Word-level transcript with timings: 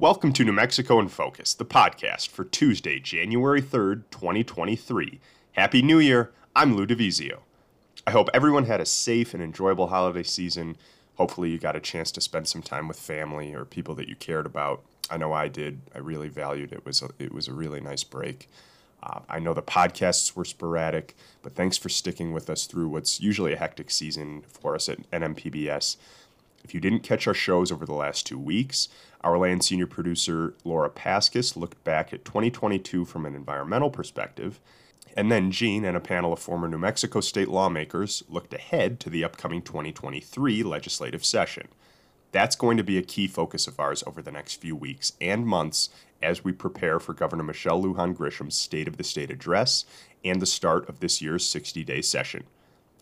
Welcome 0.00 0.32
to 0.34 0.44
New 0.44 0.52
Mexico 0.52 1.00
in 1.00 1.08
Focus, 1.08 1.54
the 1.54 1.64
podcast 1.64 2.28
for 2.28 2.44
Tuesday, 2.44 3.00
January 3.00 3.60
3rd, 3.60 4.04
2023. 4.12 5.18
Happy 5.54 5.82
New 5.82 5.98
Year. 5.98 6.30
I'm 6.54 6.76
Lou 6.76 6.86
DiVizio. 6.86 7.40
I 8.06 8.12
hope 8.12 8.28
everyone 8.32 8.66
had 8.66 8.80
a 8.80 8.86
safe 8.86 9.34
and 9.34 9.42
enjoyable 9.42 9.88
holiday 9.88 10.22
season. 10.22 10.76
Hopefully, 11.16 11.50
you 11.50 11.58
got 11.58 11.74
a 11.74 11.80
chance 11.80 12.12
to 12.12 12.20
spend 12.20 12.46
some 12.46 12.62
time 12.62 12.86
with 12.86 12.96
family 12.96 13.52
or 13.52 13.64
people 13.64 13.96
that 13.96 14.06
you 14.06 14.14
cared 14.14 14.46
about. 14.46 14.84
I 15.10 15.16
know 15.16 15.32
I 15.32 15.48
did. 15.48 15.80
I 15.92 15.98
really 15.98 16.28
valued 16.28 16.72
it. 16.72 16.86
Was 16.86 17.02
a, 17.02 17.08
it 17.18 17.34
was 17.34 17.48
a 17.48 17.52
really 17.52 17.80
nice 17.80 18.04
break. 18.04 18.48
Uh, 19.02 19.22
I 19.28 19.40
know 19.40 19.52
the 19.52 19.62
podcasts 19.62 20.36
were 20.36 20.44
sporadic, 20.44 21.16
but 21.42 21.56
thanks 21.56 21.76
for 21.76 21.88
sticking 21.88 22.32
with 22.32 22.48
us 22.48 22.66
through 22.66 22.88
what's 22.88 23.20
usually 23.20 23.52
a 23.52 23.58
hectic 23.58 23.90
season 23.90 24.44
for 24.46 24.76
us 24.76 24.88
at 24.88 25.10
NMPBS. 25.10 25.96
If 26.62 26.72
you 26.72 26.80
didn't 26.80 27.00
catch 27.00 27.26
our 27.26 27.34
shows 27.34 27.72
over 27.72 27.84
the 27.84 27.94
last 27.94 28.26
two 28.26 28.38
weeks, 28.38 28.88
our 29.22 29.38
land 29.38 29.64
senior 29.64 29.86
producer 29.86 30.54
Laura 30.64 30.90
Paskus 30.90 31.56
looked 31.56 31.82
back 31.84 32.12
at 32.12 32.24
2022 32.24 33.04
from 33.04 33.26
an 33.26 33.34
environmental 33.34 33.90
perspective, 33.90 34.60
and 35.16 35.32
then 35.32 35.50
Gene 35.50 35.84
and 35.84 35.96
a 35.96 36.00
panel 36.00 36.32
of 36.32 36.38
former 36.38 36.68
New 36.68 36.78
Mexico 36.78 37.20
state 37.20 37.48
lawmakers 37.48 38.22
looked 38.28 38.54
ahead 38.54 39.00
to 39.00 39.10
the 39.10 39.24
upcoming 39.24 39.62
2023 39.62 40.62
legislative 40.62 41.24
session. 41.24 41.68
That's 42.30 42.56
going 42.56 42.76
to 42.76 42.84
be 42.84 42.98
a 42.98 43.02
key 43.02 43.26
focus 43.26 43.66
of 43.66 43.80
ours 43.80 44.04
over 44.06 44.20
the 44.20 44.30
next 44.30 44.60
few 44.60 44.76
weeks 44.76 45.12
and 45.20 45.46
months 45.46 45.88
as 46.22 46.44
we 46.44 46.52
prepare 46.52 47.00
for 47.00 47.14
Governor 47.14 47.44
Michelle 47.44 47.82
Lujan 47.82 48.14
Grisham's 48.14 48.56
State 48.56 48.86
of 48.86 48.96
the 48.96 49.04
State 49.04 49.30
address 49.30 49.84
and 50.24 50.42
the 50.42 50.46
start 50.46 50.88
of 50.88 51.00
this 51.00 51.22
year's 51.22 51.46
60 51.46 51.84
day 51.84 52.02
session. 52.02 52.44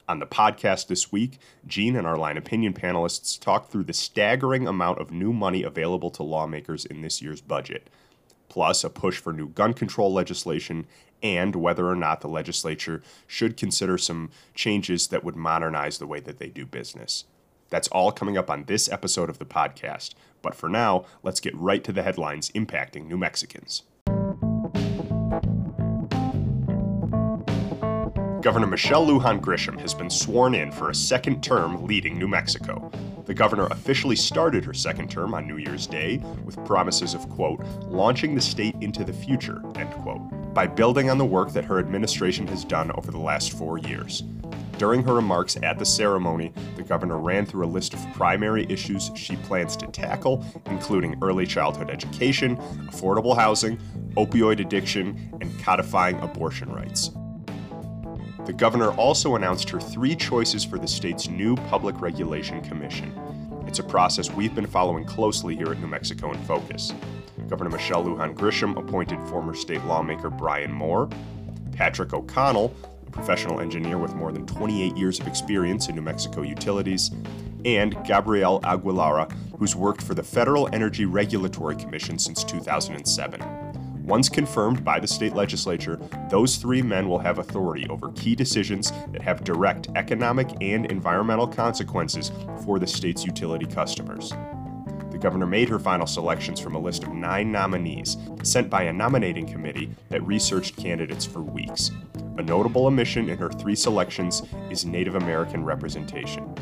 On 0.09 0.20
the 0.20 0.27
podcast 0.27 0.87
this 0.87 1.10
week, 1.10 1.38
Gene 1.66 1.96
and 1.96 2.06
our 2.06 2.16
line 2.16 2.37
opinion 2.37 2.74
panelists 2.74 3.41
talk 3.41 3.69
through 3.69 3.84
the 3.84 3.92
staggering 3.92 4.69
amount 4.69 5.01
of 5.01 5.10
new 5.10 5.33
money 5.33 5.64
available 5.64 6.11
to 6.11 6.22
lawmakers 6.22 6.84
in 6.84 7.03
this 7.03 7.20
year's 7.20 7.41
budget, 7.41 7.91
plus 8.48 8.84
a 8.84 8.91
push 8.91 9.19
for 9.19 9.33
new 9.33 9.48
gun 9.48 9.75
control 9.75 10.12
legislation 10.12 10.86
and 11.25 11.56
whether 11.56 11.89
or 11.89 11.97
not 11.97 12.20
the 12.20 12.28
legislature 12.28 13.03
should 13.27 13.56
consider 13.56 13.98
some 13.98 14.31
changes 14.55 15.08
that 15.08 15.25
would 15.25 15.34
modernize 15.34 15.98
the 15.98 16.06
way 16.06 16.20
that 16.20 16.38
they 16.38 16.50
do 16.50 16.64
business. 16.64 17.25
That's 17.69 17.88
all 17.88 18.12
coming 18.12 18.38
up 18.38 18.48
on 18.48 18.64
this 18.64 18.88
episode 18.88 19.28
of 19.28 19.41
the 19.41 19.44
podcast. 19.44 20.14
But 20.41 20.55
for 20.55 20.69
now, 20.69 21.05
let's 21.25 21.41
get 21.41 21.56
right 21.56 21.83
to 21.83 21.92
the 21.92 22.05
headlines 22.05 22.50
impacting 22.50 23.09
New 23.09 23.16
Mexicans. 23.16 23.83
Governor 28.47 28.69
Michelle 28.69 29.05
Lujan 29.05 29.41
Grisham 29.41 29.77
has 29.80 29.92
been 29.92 30.08
sworn 30.08 30.55
in 30.55 30.70
for 30.70 30.89
a 30.89 30.94
second 30.94 31.42
term 31.42 31.84
leading 31.84 32.16
New 32.16 32.28
Mexico. 32.28 32.92
The 33.25 33.34
governor 33.34 33.66
officially 33.72 34.14
started 34.14 34.64
her 34.64 34.72
second 34.72 35.11
term 35.11 35.34
on 35.34 35.48
New 35.48 35.56
Year's 35.56 35.88
Day 35.88 36.19
with 36.44 36.64
promises 36.64 37.12
of, 37.12 37.28
quote, 37.28 37.61
launching 37.88 38.36
the 38.36 38.41
state 38.41 38.77
into 38.80 39.03
the 39.03 39.12
future, 39.12 39.61
end 39.75 39.91
quote, 39.94 40.55
by 40.55 40.69
building 40.69 41.11
on 41.11 41.19
the 41.19 41.25
work 41.25 41.53
that 41.55 41.64
her 41.64 41.80
administration 41.80 42.47
has 42.47 42.64
done 42.64 42.92
over 42.92 43.11
the 43.11 43.19
last 43.19 43.50
four 43.53 43.78
years. 43.78 44.22
During 44.78 45.03
her 45.03 45.14
remarks 45.14 45.56
at 45.64 45.81
the 45.81 45.84
ceremony, 45.84 46.53
the 46.77 46.84
governor 46.84 47.19
ran 47.19 47.47
through 47.47 47.66
a 47.66 47.75
list 47.75 47.94
of 47.94 48.12
primary 48.14 48.64
issues 48.69 49.10
she 49.16 49.34
plans 49.38 49.77
to 49.78 49.88
tackle, 49.88 50.47
including 50.66 51.19
early 51.20 51.47
childhood 51.47 51.91
education, 51.91 52.58
affordable 52.92 53.36
housing, 53.36 53.77
opioid 54.16 54.60
addiction, 54.60 55.36
and 55.41 55.58
codifying 55.58 56.16
abortion 56.20 56.70
rights. 56.70 57.10
The 58.47 58.52
governor 58.52 58.92
also 58.92 59.34
announced 59.34 59.69
her 59.70 59.80
three 59.80 60.14
choices 60.14 60.64
for 60.64 60.78
the 60.78 60.86
state's 60.86 61.28
new 61.28 61.56
Public 61.56 62.00
Regulation 62.00 62.62
Commission. 62.62 63.12
It's 63.66 63.80
a 63.80 63.83
process 63.83 64.30
we've 64.30 64.55
been 64.55 64.69
following 64.69 65.05
closely 65.05 65.56
here 65.56 65.72
at 65.72 65.80
New 65.80 65.88
Mexico 65.88 66.30
in 66.30 66.41
Focus. 66.44 66.92
Governor 67.48 67.70
Michelle 67.70 68.05
Lujan 68.05 68.36
Grisham 68.36 68.78
appointed 68.78 69.21
former 69.28 69.53
state 69.53 69.84
lawmaker 69.87 70.31
Brian 70.31 70.71
Moore, 70.71 71.09
Patrick 71.72 72.12
O'Connell, 72.12 72.72
a 73.09 73.10
professional 73.10 73.59
engineer 73.59 73.98
with 73.98 74.15
more 74.15 74.31
than 74.31 74.47
28 74.47 74.97
years 74.97 75.19
of 75.19 75.26
experience 75.26 75.88
in 75.88 75.97
New 75.97 76.03
Mexico 76.03 76.42
utilities, 76.42 77.10
and 77.65 77.97
Gabriel 78.06 78.60
Aguilera, 78.60 79.28
who's 79.59 79.75
worked 79.75 80.03
for 80.03 80.15
the 80.15 80.22
Federal 80.22 80.72
Energy 80.72 81.04
Regulatory 81.04 81.75
Commission 81.75 82.16
since 82.16 82.44
2007. 82.44 83.66
Once 84.06 84.28
confirmed 84.28 84.84
by 84.84 85.00
the 85.00 85.06
state 85.06 85.34
legislature, 85.34 85.99
those 86.31 86.59
three 86.59 86.81
men 86.81 87.09
will 87.09 87.19
have 87.19 87.41
authority 87.41 87.84
over 87.91 88.12
key 88.12 88.37
decisions 88.37 88.93
that 89.11 89.21
have 89.21 89.43
direct 89.43 89.89
economic 89.97 90.49
and 90.61 90.87
environmental 90.93 91.47
consequences 91.47 92.31
for 92.65 92.78
the 92.78 92.87
state's 92.87 93.25
utility 93.25 93.66
customers. 93.66 94.33
The 95.11 95.19
governor 95.19 95.47
made 95.47 95.69
her 95.69 95.81
final 95.81 96.06
selections 96.06 96.61
from 96.61 96.77
a 96.77 96.78
list 96.78 97.03
of 97.03 97.15
nine 97.15 97.50
nominees 97.50 98.16
sent 98.45 98.71
by 98.71 98.84
a 98.84 98.93
nominating 98.93 99.45
committee 99.45 99.91
that 100.11 100.25
researched 100.25 100.77
candidates 100.77 101.27
for 101.27 101.41
weeks. 101.41 101.91
A 102.39 102.43
notable 102.43 102.87
omission 102.87 103.28
in 103.28 103.39
her 103.39 103.50
three 103.50 103.75
selections 103.75 104.41
is 104.71 104.84
Native 104.84 105.16
American 105.16 105.65
representation. 105.65 106.55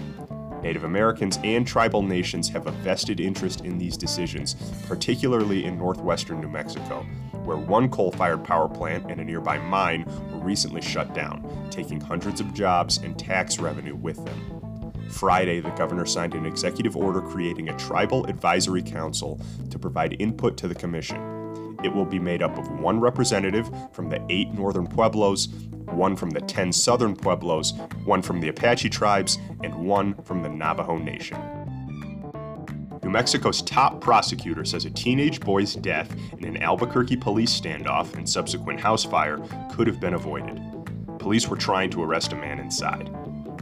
Native 0.65 0.85
Americans 0.85 1.39
and 1.45 1.67
tribal 1.67 2.01
nations 2.01 2.49
have 2.49 2.67
a 2.67 2.71
vested 2.71 3.21
interest 3.21 3.67
in 3.67 3.77
these 3.77 3.99
decisions, 3.99 4.55
particularly 4.89 5.67
in 5.67 5.77
northwestern 5.77 6.41
New 6.41 6.49
Mexico, 6.49 7.03
where 7.45 7.59
one 7.59 7.91
coal 7.91 8.11
fired 8.11 8.43
power 8.43 8.67
plant 8.67 9.11
and 9.11 9.21
a 9.21 9.25
nearby 9.25 9.59
mine 9.59 10.07
were 10.33 10.39
recently 10.39 10.81
shut 10.81 11.13
down, 11.13 11.69
taking 11.71 12.01
hundreds 12.01 12.41
of 12.41 12.55
jobs 12.55 12.97
and 12.97 13.19
tax 13.19 13.59
revenue 13.59 13.95
with 13.95 14.25
them. 14.25 15.03
Friday, 15.11 15.61
the 15.61 15.69
governor 15.73 16.07
signed 16.07 16.33
an 16.33 16.47
executive 16.47 16.97
order 16.97 17.21
creating 17.21 17.69
a 17.69 17.77
tribal 17.77 18.25
advisory 18.25 18.83
council 18.83 19.39
to 19.69 19.79
provide 19.79 20.17
input 20.19 20.57
to 20.57 20.67
the 20.67 20.75
commission. 20.75 21.34
It 21.85 21.95
will 21.95 22.07
be 22.07 22.19
made 22.19 22.43
up 22.43 22.57
of 22.57 22.81
one 22.81 22.99
representative 22.99 23.71
from 23.93 24.09
the 24.09 24.25
eight 24.31 24.55
northern 24.55 24.87
pueblos, 24.87 25.49
one 25.85 26.17
from 26.17 26.31
the 26.31 26.41
10 26.41 26.73
southern 26.73 27.15
pueblos, 27.15 27.75
one 28.07 28.23
from 28.23 28.41
the 28.41 28.49
Apache 28.49 28.89
tribes, 28.89 29.37
and 29.63 29.75
one 29.75 30.15
from 30.23 30.43
the 30.43 30.49
Navajo 30.49 30.97
Nation. 30.97 31.37
New 33.03 33.11
Mexico's 33.11 33.61
top 33.61 34.01
prosecutor 34.01 34.65
says 34.65 34.87
a 34.87 34.91
teenage 34.91 35.41
boy's 35.41 35.75
death 35.75 36.17
in 36.39 36.45
an 36.47 36.63
Albuquerque 36.63 37.17
police 37.17 37.61
standoff 37.61 38.15
and 38.15 38.27
subsequent 38.27 38.81
house 38.81 39.05
fire 39.05 39.39
could 39.71 39.87
have 39.87 40.01
been 40.01 40.15
avoided. 40.15 40.59
Police 41.19 41.49
were 41.49 41.57
trying 41.57 41.91
to 41.91 42.03
arrest 42.03 42.33
a 42.33 42.37
man 42.37 42.61
inside. 42.61 43.11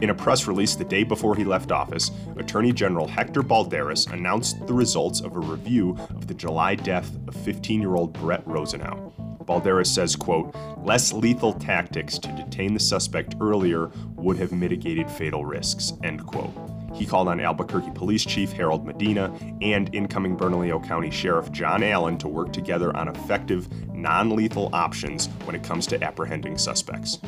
In 0.02 0.10
a 0.10 0.14
press 0.16 0.48
release 0.48 0.74
the 0.74 0.84
day 0.84 1.04
before 1.04 1.36
he 1.36 1.44
left 1.44 1.70
office, 1.70 2.10
Attorney 2.36 2.72
General 2.72 3.06
Hector 3.06 3.40
Balderas 3.40 4.12
announced 4.12 4.66
the 4.66 4.74
results 4.74 5.20
of 5.20 5.36
a 5.36 5.38
review 5.38 5.96
of 6.10 6.26
the 6.26 6.34
July 6.34 6.74
death 6.74 7.14
of 7.28 7.36
15-year-old 7.36 8.12
Brett 8.12 8.44
Rosenau. 8.44 9.12
Balderas 9.44 9.86
says, 9.86 10.16
quote, 10.16 10.56
less 10.78 11.12
lethal 11.12 11.52
tactics 11.52 12.18
to 12.18 12.32
detain 12.32 12.74
the 12.74 12.80
suspect 12.80 13.36
earlier 13.40 13.92
would 14.16 14.38
have 14.38 14.50
mitigated 14.50 15.08
fatal 15.08 15.44
risks, 15.44 15.92
end 16.02 16.26
quote. 16.26 16.52
He 16.96 17.06
called 17.06 17.28
on 17.28 17.38
Albuquerque 17.38 17.92
Police 17.94 18.24
Chief 18.24 18.50
Harold 18.50 18.84
Medina 18.84 19.32
and 19.60 19.94
incoming 19.94 20.36
Bernalillo 20.36 20.80
County 20.80 21.12
Sheriff 21.12 21.52
John 21.52 21.84
Allen 21.84 22.18
to 22.18 22.26
work 22.26 22.52
together 22.52 22.94
on 22.96 23.06
effective, 23.06 23.68
non 23.94 24.34
lethal 24.34 24.68
options 24.72 25.28
when 25.44 25.54
it 25.54 25.62
comes 25.62 25.86
to 25.86 26.02
apprehending 26.02 26.58
suspects. 26.58 27.20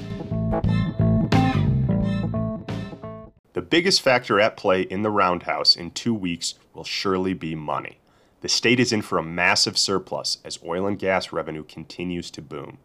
Biggest 3.74 4.02
factor 4.02 4.38
at 4.38 4.56
play 4.56 4.82
in 4.82 5.02
the 5.02 5.10
roundhouse 5.10 5.74
in 5.74 5.90
two 5.90 6.14
weeks 6.14 6.54
will 6.74 6.84
surely 6.84 7.34
be 7.34 7.56
money. 7.56 7.98
The 8.40 8.48
state 8.48 8.78
is 8.78 8.92
in 8.92 9.02
for 9.02 9.18
a 9.18 9.22
massive 9.24 9.76
surplus 9.76 10.38
as 10.44 10.60
oil 10.64 10.86
and 10.86 10.96
gas 10.96 11.32
revenue 11.32 11.64
continues 11.64 12.30
to 12.30 12.40
boom. 12.40 12.78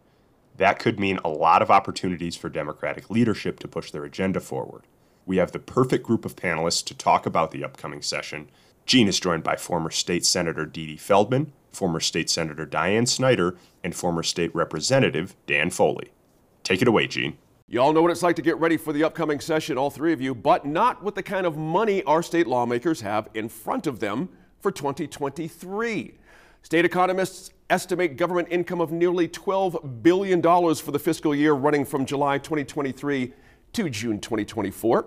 That 0.56 0.80
could 0.80 0.98
mean 0.98 1.20
a 1.24 1.28
lot 1.28 1.62
of 1.62 1.70
opportunities 1.70 2.34
for 2.34 2.48
Democratic 2.48 3.08
leadership 3.08 3.60
to 3.60 3.68
push 3.68 3.92
their 3.92 4.04
agenda 4.04 4.40
forward. 4.40 4.82
We 5.26 5.36
have 5.36 5.52
the 5.52 5.60
perfect 5.60 6.04
group 6.04 6.24
of 6.24 6.34
panelists 6.34 6.84
to 6.86 6.94
talk 6.96 7.24
about 7.24 7.52
the 7.52 7.62
upcoming 7.62 8.02
session. 8.02 8.50
Gene 8.84 9.06
is 9.06 9.20
joined 9.20 9.44
by 9.44 9.54
former 9.54 9.90
State 9.90 10.26
Senator 10.26 10.66
Dede 10.66 11.00
Feldman, 11.00 11.52
former 11.70 12.00
State 12.00 12.28
Senator 12.28 12.66
Diane 12.66 13.06
Snyder, 13.06 13.56
and 13.84 13.94
former 13.94 14.24
State 14.24 14.52
Representative 14.56 15.36
Dan 15.46 15.70
Foley. 15.70 16.10
Take 16.64 16.82
it 16.82 16.88
away, 16.88 17.06
Gene. 17.06 17.38
You 17.72 17.80
all 17.80 17.92
know 17.92 18.02
what 18.02 18.10
it's 18.10 18.24
like 18.24 18.34
to 18.34 18.42
get 18.42 18.58
ready 18.58 18.76
for 18.76 18.92
the 18.92 19.04
upcoming 19.04 19.38
session, 19.38 19.78
all 19.78 19.90
three 19.90 20.12
of 20.12 20.20
you, 20.20 20.34
but 20.34 20.66
not 20.66 21.04
with 21.04 21.14
the 21.14 21.22
kind 21.22 21.46
of 21.46 21.56
money 21.56 22.02
our 22.02 22.20
state 22.20 22.48
lawmakers 22.48 23.00
have 23.02 23.28
in 23.34 23.48
front 23.48 23.86
of 23.86 24.00
them 24.00 24.28
for 24.58 24.72
2023. 24.72 26.14
State 26.62 26.84
economists 26.84 27.52
estimate 27.70 28.16
government 28.16 28.48
income 28.50 28.80
of 28.80 28.90
nearly 28.90 29.28
$12 29.28 30.02
billion 30.02 30.42
for 30.42 30.90
the 30.90 30.98
fiscal 30.98 31.32
year 31.32 31.52
running 31.52 31.84
from 31.84 32.04
July 32.04 32.38
2023 32.38 33.32
to 33.74 33.88
June 33.88 34.18
2024. 34.18 35.06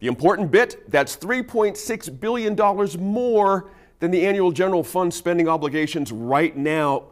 The 0.00 0.08
important 0.08 0.50
bit, 0.50 0.90
that's 0.90 1.16
$3.6 1.16 2.20
billion 2.20 2.56
more 3.00 3.70
than 4.00 4.10
the 4.10 4.26
annual 4.26 4.50
general 4.50 4.82
fund 4.82 5.14
spending 5.14 5.46
obligations 5.46 6.10
right 6.10 6.56
now. 6.56 7.04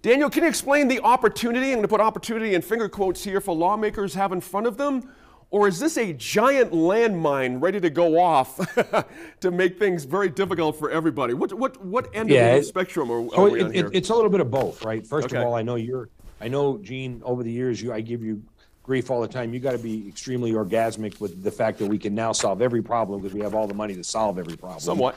Daniel, 0.00 0.30
can 0.30 0.44
you 0.44 0.48
explain 0.48 0.86
the 0.86 1.00
opportunity? 1.00 1.66
I'm 1.68 1.78
going 1.78 1.82
to 1.82 1.88
put 1.88 2.00
opportunity 2.00 2.54
in 2.54 2.62
finger 2.62 2.88
quotes 2.88 3.24
here 3.24 3.40
for 3.40 3.54
lawmakers 3.54 4.14
have 4.14 4.32
in 4.32 4.40
front 4.40 4.66
of 4.66 4.76
them. 4.76 5.10
Or 5.50 5.66
is 5.66 5.80
this 5.80 5.96
a 5.96 6.12
giant 6.12 6.72
landmine 6.72 7.60
ready 7.60 7.80
to 7.80 7.88
go 7.88 8.20
off 8.20 8.58
to 9.40 9.50
make 9.50 9.78
things 9.78 10.04
very 10.04 10.28
difficult 10.28 10.78
for 10.78 10.90
everybody? 10.90 11.32
What 11.32 11.54
what 11.54 11.82
what 11.82 12.14
end 12.14 12.28
yeah, 12.28 12.48
of 12.48 12.60
the 12.60 12.66
spectrum 12.66 13.10
are, 13.10 13.34
are 13.34 13.50
we 13.50 13.60
it, 13.60 13.64
on 13.64 13.72
here? 13.72 13.90
it's 13.94 14.10
a 14.10 14.14
little 14.14 14.30
bit 14.30 14.40
of 14.40 14.50
both, 14.50 14.84
right? 14.84 15.06
First 15.06 15.28
okay. 15.28 15.38
of 15.38 15.46
all, 15.46 15.54
I 15.54 15.62
know 15.62 15.76
you're. 15.76 16.10
I 16.40 16.48
know, 16.48 16.76
Gene. 16.78 17.22
Over 17.24 17.42
the 17.42 17.50
years, 17.50 17.80
you 17.80 17.94
I 17.94 18.02
give 18.02 18.22
you 18.22 18.42
grief 18.82 19.10
all 19.10 19.22
the 19.22 19.28
time. 19.28 19.54
You 19.54 19.60
got 19.60 19.72
to 19.72 19.78
be 19.78 20.06
extremely 20.06 20.52
orgasmic 20.52 21.18
with 21.18 21.42
the 21.42 21.50
fact 21.50 21.78
that 21.78 21.86
we 21.86 21.98
can 21.98 22.14
now 22.14 22.32
solve 22.32 22.60
every 22.60 22.82
problem 22.82 23.22
because 23.22 23.34
we 23.34 23.40
have 23.40 23.54
all 23.54 23.66
the 23.66 23.74
money 23.74 23.94
to 23.94 24.04
solve 24.04 24.38
every 24.38 24.56
problem. 24.56 24.80
Somewhat. 24.80 25.16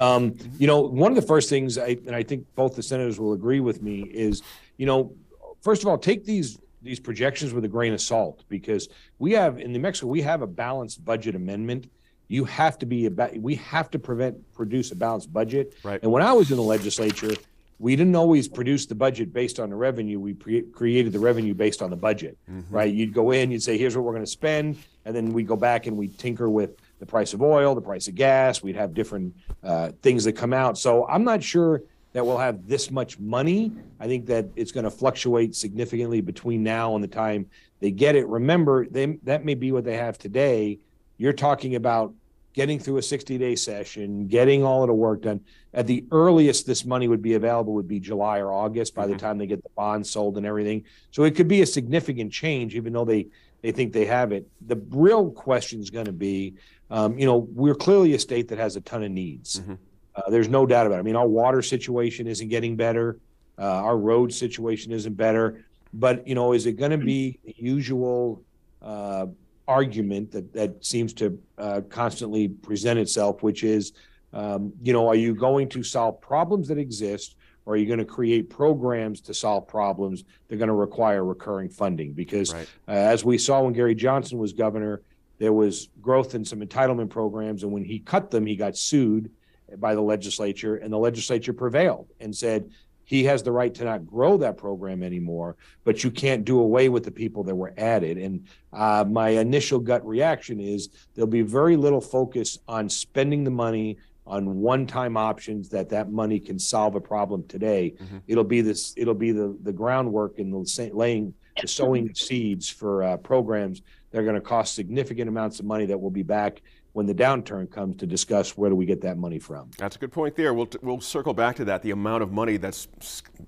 Um, 0.00 0.36
you 0.58 0.66
know, 0.66 0.80
one 0.80 1.10
of 1.10 1.16
the 1.16 1.26
first 1.26 1.48
things, 1.48 1.76
I, 1.78 1.98
and 2.06 2.14
I 2.14 2.22
think 2.22 2.46
both 2.54 2.76
the 2.76 2.82
senators 2.82 3.18
will 3.18 3.32
agree 3.32 3.60
with 3.60 3.82
me, 3.82 4.02
is 4.02 4.42
you 4.76 4.86
know, 4.86 5.12
first 5.60 5.82
of 5.82 5.88
all, 5.88 5.98
take 5.98 6.24
these 6.24 6.58
these 6.80 7.00
projections 7.00 7.52
with 7.52 7.64
a 7.64 7.68
grain 7.68 7.92
of 7.92 8.00
salt 8.00 8.44
because 8.48 8.88
we 9.18 9.32
have 9.32 9.58
in 9.58 9.72
New 9.72 9.80
Mexico 9.80 10.06
we 10.06 10.22
have 10.22 10.42
a 10.42 10.46
balanced 10.46 11.04
budget 11.04 11.34
amendment. 11.34 11.90
You 12.28 12.44
have 12.44 12.78
to 12.78 12.86
be 12.86 13.06
about 13.06 13.36
we 13.36 13.56
have 13.56 13.90
to 13.90 13.98
prevent 13.98 14.52
produce 14.52 14.92
a 14.92 14.96
balanced 14.96 15.32
budget. 15.32 15.74
Right. 15.82 16.00
And 16.02 16.12
when 16.12 16.22
I 16.22 16.32
was 16.32 16.50
in 16.50 16.56
the 16.56 16.62
legislature, 16.62 17.34
we 17.78 17.96
didn't 17.96 18.16
always 18.16 18.48
produce 18.48 18.86
the 18.86 18.94
budget 18.94 19.32
based 19.32 19.58
on 19.60 19.70
the 19.70 19.76
revenue. 19.76 20.18
We 20.20 20.34
pre- 20.34 20.62
created 20.62 21.12
the 21.12 21.20
revenue 21.20 21.54
based 21.54 21.80
on 21.80 21.90
the 21.90 21.96
budget, 21.96 22.36
mm-hmm. 22.50 22.74
right? 22.74 22.92
You'd 22.92 23.14
go 23.14 23.30
in, 23.30 23.50
you'd 23.50 23.62
say, 23.62 23.78
"Here's 23.78 23.96
what 23.96 24.04
we're 24.04 24.12
going 24.12 24.24
to 24.24 24.30
spend," 24.30 24.78
and 25.04 25.16
then 25.16 25.32
we 25.32 25.42
go 25.42 25.56
back 25.56 25.86
and 25.86 25.96
we 25.96 26.08
tinker 26.08 26.50
with 26.50 26.76
the 26.98 27.06
price 27.06 27.32
of 27.34 27.42
oil, 27.42 27.74
the 27.74 27.80
price 27.80 28.08
of 28.08 28.14
gas. 28.14 28.62
We'd 28.62 28.76
have 28.76 28.94
different 28.94 29.34
uh, 29.62 29.92
things 30.02 30.24
that 30.24 30.32
come 30.32 30.52
out. 30.52 30.78
So 30.78 31.06
I'm 31.06 31.24
not 31.24 31.42
sure 31.42 31.82
that 32.12 32.24
we'll 32.24 32.38
have 32.38 32.66
this 32.66 32.90
much 32.90 33.18
money. 33.18 33.72
I 34.00 34.06
think 34.06 34.26
that 34.26 34.46
it's 34.56 34.72
going 34.72 34.84
to 34.84 34.90
fluctuate 34.90 35.54
significantly 35.54 36.20
between 36.20 36.62
now 36.62 36.94
and 36.94 37.04
the 37.04 37.08
time 37.08 37.46
they 37.80 37.90
get 37.90 38.16
it. 38.16 38.26
Remember, 38.26 38.86
they, 38.86 39.18
that 39.24 39.44
may 39.44 39.54
be 39.54 39.72
what 39.72 39.84
they 39.84 39.96
have 39.96 40.18
today. 40.18 40.78
You're 41.16 41.32
talking 41.32 41.74
about 41.74 42.14
getting 42.54 42.80
through 42.80 42.96
a 42.96 43.02
60 43.02 43.38
day 43.38 43.54
session, 43.54 44.26
getting 44.26 44.64
all 44.64 44.82
of 44.82 44.88
the 44.88 44.94
work 44.94 45.22
done. 45.22 45.40
At 45.74 45.86
the 45.86 46.04
earliest, 46.10 46.66
this 46.66 46.84
money 46.84 47.06
would 47.06 47.22
be 47.22 47.34
available 47.34 47.74
would 47.74 47.86
be 47.86 48.00
July 48.00 48.38
or 48.38 48.52
August 48.52 48.94
by 48.94 49.04
mm-hmm. 49.04 49.12
the 49.12 49.18
time 49.18 49.38
they 49.38 49.46
get 49.46 49.62
the 49.62 49.68
bonds 49.76 50.10
sold 50.10 50.38
and 50.38 50.46
everything. 50.46 50.84
So 51.10 51.22
it 51.22 51.36
could 51.36 51.46
be 51.46 51.62
a 51.62 51.66
significant 51.66 52.32
change, 52.32 52.74
even 52.74 52.92
though 52.92 53.04
they 53.04 53.28
they 53.62 53.72
think 53.72 53.92
they 53.92 54.06
have 54.06 54.32
it. 54.32 54.48
The 54.66 54.76
real 54.90 55.30
question 55.30 55.80
is 55.80 55.90
going 55.90 56.06
to 56.06 56.12
be, 56.12 56.54
um, 56.90 57.18
you 57.18 57.26
know, 57.26 57.38
we're 57.38 57.74
clearly 57.74 58.14
a 58.14 58.18
state 58.18 58.48
that 58.48 58.58
has 58.58 58.76
a 58.76 58.80
ton 58.80 59.02
of 59.02 59.10
needs. 59.10 59.60
Mm-hmm. 59.60 59.74
Uh, 60.14 60.30
there's 60.30 60.48
no 60.48 60.66
doubt 60.66 60.86
about 60.86 60.96
it. 60.96 61.00
I 61.00 61.02
mean, 61.02 61.16
our 61.16 61.28
water 61.28 61.62
situation 61.62 62.26
isn't 62.26 62.48
getting 62.48 62.76
better. 62.76 63.18
Uh, 63.58 63.62
our 63.62 63.96
road 63.96 64.32
situation 64.32 64.92
isn't 64.92 65.16
better. 65.16 65.64
But, 65.92 66.26
you 66.26 66.34
know, 66.34 66.52
is 66.52 66.66
it 66.66 66.72
going 66.72 66.90
to 66.90 66.98
be 66.98 67.38
the 67.44 67.54
usual 67.56 68.42
uh, 68.82 69.26
argument 69.66 70.32
that, 70.32 70.52
that 70.54 70.84
seems 70.84 71.12
to 71.14 71.38
uh, 71.56 71.82
constantly 71.88 72.48
present 72.48 72.98
itself, 72.98 73.42
which 73.42 73.64
is, 73.64 73.92
um, 74.32 74.72
you 74.82 74.92
know, 74.92 75.08
are 75.08 75.14
you 75.14 75.34
going 75.34 75.68
to 75.70 75.82
solve 75.82 76.20
problems 76.20 76.68
that 76.68 76.78
exist 76.78 77.36
or 77.64 77.74
are 77.74 77.76
you 77.76 77.86
going 77.86 77.98
to 77.98 78.04
create 78.04 78.48
programs 78.48 79.20
to 79.20 79.34
solve 79.34 79.68
problems 79.68 80.24
that 80.48 80.54
are 80.54 80.58
going 80.58 80.68
to 80.68 80.74
require 80.74 81.24
recurring 81.24 81.68
funding? 81.68 82.12
Because 82.12 82.52
right. 82.54 82.68
uh, 82.88 82.92
as 82.92 83.24
we 83.24 83.36
saw 83.36 83.62
when 83.62 83.74
Gary 83.74 83.94
Johnson 83.94 84.38
was 84.38 84.52
governor, 84.52 85.02
there 85.38 85.52
was 85.52 85.88
growth 86.00 86.34
in 86.34 86.44
some 86.44 86.60
entitlement 86.60 87.10
programs, 87.10 87.62
and 87.62 87.72
when 87.72 87.84
he 87.84 87.98
cut 88.00 88.30
them, 88.30 88.46
he 88.46 88.56
got 88.56 88.76
sued 88.76 89.30
by 89.78 89.94
the 89.94 90.00
legislature, 90.00 90.76
and 90.76 90.92
the 90.92 90.98
legislature 90.98 91.52
prevailed 91.52 92.08
and 92.20 92.34
said 92.34 92.70
he 93.04 93.24
has 93.24 93.42
the 93.42 93.52
right 93.52 93.74
to 93.74 93.84
not 93.84 94.06
grow 94.06 94.36
that 94.36 94.58
program 94.58 95.02
anymore, 95.02 95.56
but 95.84 96.04
you 96.04 96.10
can't 96.10 96.44
do 96.44 96.60
away 96.60 96.90
with 96.90 97.04
the 97.04 97.10
people 97.10 97.42
that 97.44 97.54
were 97.54 97.72
added. 97.78 98.18
And 98.18 98.46
uh, 98.72 99.04
my 99.08 99.30
initial 99.30 99.78
gut 99.78 100.06
reaction 100.06 100.60
is 100.60 100.90
there'll 101.14 101.26
be 101.26 101.40
very 101.40 101.74
little 101.76 102.02
focus 102.02 102.58
on 102.68 102.88
spending 102.90 103.44
the 103.44 103.50
money 103.50 103.96
on 104.26 104.56
one-time 104.56 105.16
options 105.16 105.70
that 105.70 105.88
that 105.88 106.10
money 106.10 106.38
can 106.38 106.58
solve 106.58 106.96
a 106.96 107.00
problem 107.00 107.44
today. 107.48 107.94
Mm-hmm. 107.98 108.18
It'll 108.26 108.44
be 108.44 108.60
this. 108.60 108.92
It'll 108.96 109.14
be 109.14 109.32
the 109.32 109.56
the 109.62 109.72
groundwork 109.72 110.38
and 110.38 110.52
the 110.52 110.90
laying 110.92 111.32
the 111.60 111.66
sowing 111.66 112.14
seeds 112.14 112.68
for 112.68 113.02
uh, 113.02 113.16
programs 113.16 113.80
that 114.10 114.18
are 114.18 114.22
going 114.22 114.34
to 114.34 114.40
cost 114.40 114.74
significant 114.74 115.28
amounts 115.28 115.60
of 115.60 115.66
money 115.66 115.86
that 115.86 115.98
will 115.98 116.10
be 116.10 116.22
back 116.22 116.62
when 116.92 117.06
the 117.06 117.14
downturn 117.14 117.70
comes 117.70 117.96
to 117.96 118.06
discuss 118.06 118.56
where 118.56 118.70
do 118.70 118.76
we 118.76 118.86
get 118.86 119.00
that 119.02 119.18
money 119.18 119.38
from. 119.38 119.70
That's 119.78 119.96
a 119.96 119.98
good 119.98 120.10
point 120.10 120.34
there. 120.34 120.54
We'll, 120.54 120.68
we'll 120.82 121.00
circle 121.00 121.34
back 121.34 121.56
to 121.56 121.64
that, 121.66 121.82
the 121.82 121.90
amount 121.90 122.22
of 122.22 122.32
money 122.32 122.56
that's 122.56 122.88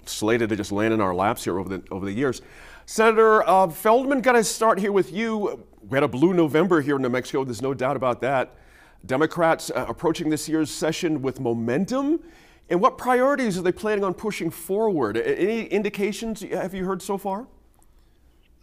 slated 0.06 0.50
to 0.50 0.56
just 0.56 0.70
land 0.70 0.94
in 0.94 1.00
our 1.00 1.14
laps 1.14 1.44
here 1.44 1.58
over 1.58 1.78
the, 1.78 1.82
over 1.90 2.04
the 2.04 2.12
years. 2.12 2.42
Senator 2.86 3.48
uh, 3.48 3.68
Feldman, 3.68 4.20
got 4.20 4.32
to 4.32 4.44
start 4.44 4.78
here 4.78 4.92
with 4.92 5.12
you. 5.12 5.64
We 5.88 5.96
had 5.96 6.02
a 6.02 6.08
blue 6.08 6.34
November 6.34 6.80
here 6.80 6.96
in 6.96 7.02
New 7.02 7.08
Mexico, 7.08 7.44
there's 7.44 7.62
no 7.62 7.74
doubt 7.74 7.96
about 7.96 8.20
that. 8.20 8.54
Democrats 9.06 9.70
uh, 9.70 9.86
approaching 9.88 10.28
this 10.28 10.48
year's 10.48 10.70
session 10.70 11.22
with 11.22 11.40
momentum. 11.40 12.20
And 12.68 12.80
what 12.80 12.98
priorities 12.98 13.58
are 13.58 13.62
they 13.62 13.72
planning 13.72 14.04
on 14.04 14.14
pushing 14.14 14.50
forward? 14.50 15.16
Any 15.16 15.64
indications 15.64 16.42
have 16.42 16.74
you 16.74 16.84
heard 16.84 17.02
so 17.02 17.18
far? 17.18 17.48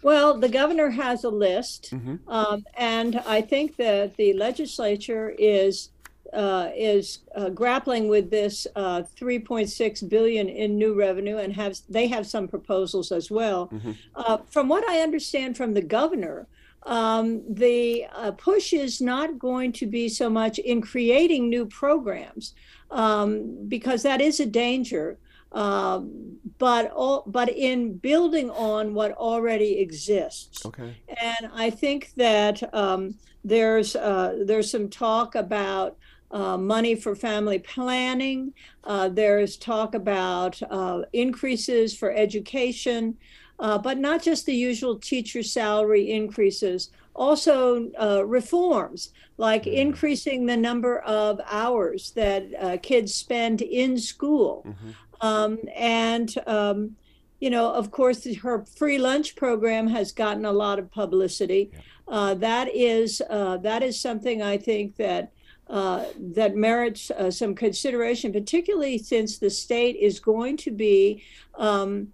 Well, 0.02 0.40
the 0.40 0.50
governor 0.50 0.90
has 0.92 1.24
a 1.24 1.30
list, 1.30 1.92
mm-hmm. 1.92 2.30
um, 2.30 2.64
and 2.76 3.18
I 3.26 3.42
think 3.42 3.78
that 3.78 4.16
the 4.16 4.34
legislature 4.34 5.34
is 5.38 5.90
uh, 6.34 6.70
is 6.76 7.20
uh, 7.36 7.50
grappling 7.50 8.10
with 8.10 8.30
this 8.30 8.68
uh, 8.76 9.04
3.6 9.20 10.10
billion 10.10 10.50
in 10.50 10.78
new 10.78 10.94
revenue, 10.94 11.38
and 11.38 11.54
have 11.54 11.78
they 11.90 12.08
have 12.08 12.28
some 12.28 12.48
proposals 12.48 13.12
as 13.12 13.32
well. 13.32 13.68
Mm-hmm. 13.68 13.92
Uh, 14.16 14.38
from 14.48 14.68
what 14.68 14.88
I 14.88 15.00
understand 15.00 15.58
from 15.58 15.74
the 15.74 15.82
governor, 15.82 16.48
um, 16.84 17.42
the 17.50 18.06
uh, 18.14 18.32
push 18.32 18.74
is 18.74 19.02
not 19.02 19.40
going 19.40 19.72
to 19.74 19.86
be 19.86 20.10
so 20.10 20.30
much 20.30 20.60
in 20.60 20.82
creating 20.82 21.50
new 21.50 21.66
programs, 21.66 22.54
um, 22.92 23.68
because 23.68 24.04
that 24.04 24.22
is 24.22 24.40
a 24.40 24.46
danger. 24.46 25.18
Um, 25.58 26.38
but 26.60 26.92
all, 26.92 27.24
but 27.26 27.50
in 27.50 27.98
building 27.98 28.52
on 28.52 28.94
what 28.94 29.12
already 29.14 29.80
exists. 29.80 30.64
Okay. 30.64 30.96
And 31.08 31.50
I 31.52 31.72
think 31.72 32.12
that 32.16 32.62
um, 32.76 33.16
there's 33.44 33.96
uh, 33.96 34.44
there's 34.46 34.70
some 34.70 34.88
talk 34.88 35.34
about 35.34 35.98
uh, 36.30 36.58
money 36.58 36.94
for 36.94 37.16
family 37.16 37.58
planning. 37.58 38.54
Uh, 38.84 39.10
there's 39.10 39.58
talk 39.58 39.96
about 39.96 40.62
uh, 40.70 41.02
increases 41.14 41.98
for 41.98 42.12
education, 42.12 43.18
uh, 43.58 43.80
but 43.80 43.98
not 43.98 44.22
just 44.22 44.46
the 44.46 44.54
usual 44.54 45.00
teacher 45.00 45.42
salary 45.42 46.12
increases. 46.12 46.92
Also, 47.16 47.90
uh, 48.00 48.24
reforms 48.28 49.12
like 49.38 49.64
mm-hmm. 49.64 49.88
increasing 49.88 50.46
the 50.46 50.58
number 50.58 51.00
of 51.00 51.42
hours 51.50 52.12
that 52.12 52.84
kids 52.84 53.16
spend 53.16 53.64
in 53.64 53.98
school. 53.98 54.64
Mm-hmm. 54.68 54.90
Um, 55.22 55.60
and, 55.76 56.34
um, 56.46 56.96
you 57.40 57.50
know, 57.50 57.72
of 57.72 57.92
course, 57.92 58.28
her 58.38 58.66
free 58.66 58.98
lunch 58.98 59.36
program 59.36 59.88
has 59.88 60.12
gotten 60.12 60.46
a 60.46 60.52
lot 60.52 60.80
of 60.80 60.92
publicity. 60.92 61.72
Uh, 62.08 62.34
that 62.36 62.74
is 62.74 63.22
uh, 63.30 63.58
that 63.58 63.84
is 63.84 64.00
something 64.00 64.42
I 64.42 64.58
think 64.58 64.96
that 64.96 65.32
uh, 65.70 66.06
that 66.18 66.56
merits 66.56 67.12
uh, 67.12 67.30
some 67.30 67.54
consideration, 67.54 68.32
particularly 68.32 68.98
since 68.98 69.38
the 69.38 69.50
state 69.50 69.98
is 69.98 70.20
going 70.20 70.56
to 70.58 70.72
be 70.72 71.24
um, 71.56 72.08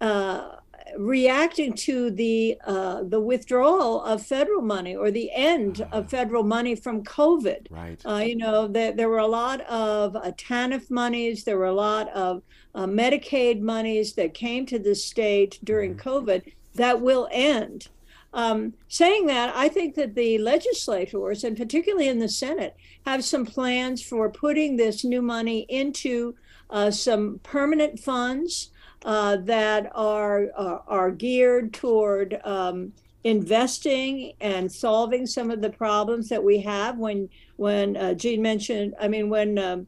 uh, 0.00 0.56
reacting 0.96 1.74
to 1.74 2.10
the 2.10 2.56
uh, 2.64 3.02
the 3.04 3.20
withdrawal 3.20 4.02
of 4.02 4.22
federal 4.22 4.62
money 4.62 4.94
or 4.94 5.10
the 5.10 5.30
end 5.32 5.80
uh, 5.80 5.96
of 5.96 6.04
ah. 6.04 6.08
federal 6.08 6.42
money 6.42 6.74
from 6.74 7.02
COVID. 7.02 7.66
Right. 7.70 8.00
Uh, 8.04 8.18
you 8.18 8.36
know, 8.36 8.68
there, 8.68 8.92
there 8.92 9.08
were 9.08 9.18
a 9.18 9.26
lot 9.26 9.60
of 9.62 10.16
uh, 10.16 10.32
TANF 10.32 10.90
monies. 10.90 11.44
There 11.44 11.58
were 11.58 11.66
a 11.66 11.72
lot 11.72 12.08
of 12.10 12.42
uh, 12.74 12.86
Medicaid 12.86 13.60
monies 13.60 14.14
that 14.14 14.34
came 14.34 14.66
to 14.66 14.78
the 14.78 14.94
state 14.94 15.58
during 15.64 15.96
mm-hmm. 15.96 16.08
COVID 16.08 16.52
that 16.74 17.00
will 17.00 17.28
end. 17.30 17.88
Um, 18.32 18.74
saying 18.88 19.26
that, 19.26 19.54
I 19.56 19.68
think 19.68 19.94
that 19.94 20.14
the 20.14 20.36
legislators, 20.38 21.42
and 21.42 21.56
particularly 21.56 22.08
in 22.08 22.18
the 22.18 22.28
Senate, 22.28 22.76
have 23.06 23.24
some 23.24 23.46
plans 23.46 24.02
for 24.02 24.28
putting 24.28 24.76
this 24.76 25.04
new 25.04 25.22
money 25.22 25.60
into 25.70 26.34
uh, 26.68 26.90
some 26.90 27.40
permanent 27.42 27.98
funds 27.98 28.70
uh, 29.04 29.36
that 29.36 29.90
are, 29.94 30.46
are, 30.56 30.82
are 30.86 31.10
geared 31.10 31.72
toward 31.72 32.40
um, 32.44 32.92
investing 33.24 34.32
and 34.40 34.70
solving 34.70 35.26
some 35.26 35.50
of 35.50 35.60
the 35.60 35.70
problems 35.70 36.28
that 36.28 36.42
we 36.42 36.60
have. 36.60 36.98
When 36.98 37.28
when 37.56 37.96
uh, 37.96 38.14
Gene 38.14 38.42
mentioned, 38.42 38.94
I 39.00 39.08
mean 39.08 39.28
when. 39.28 39.58
Um, 39.58 39.86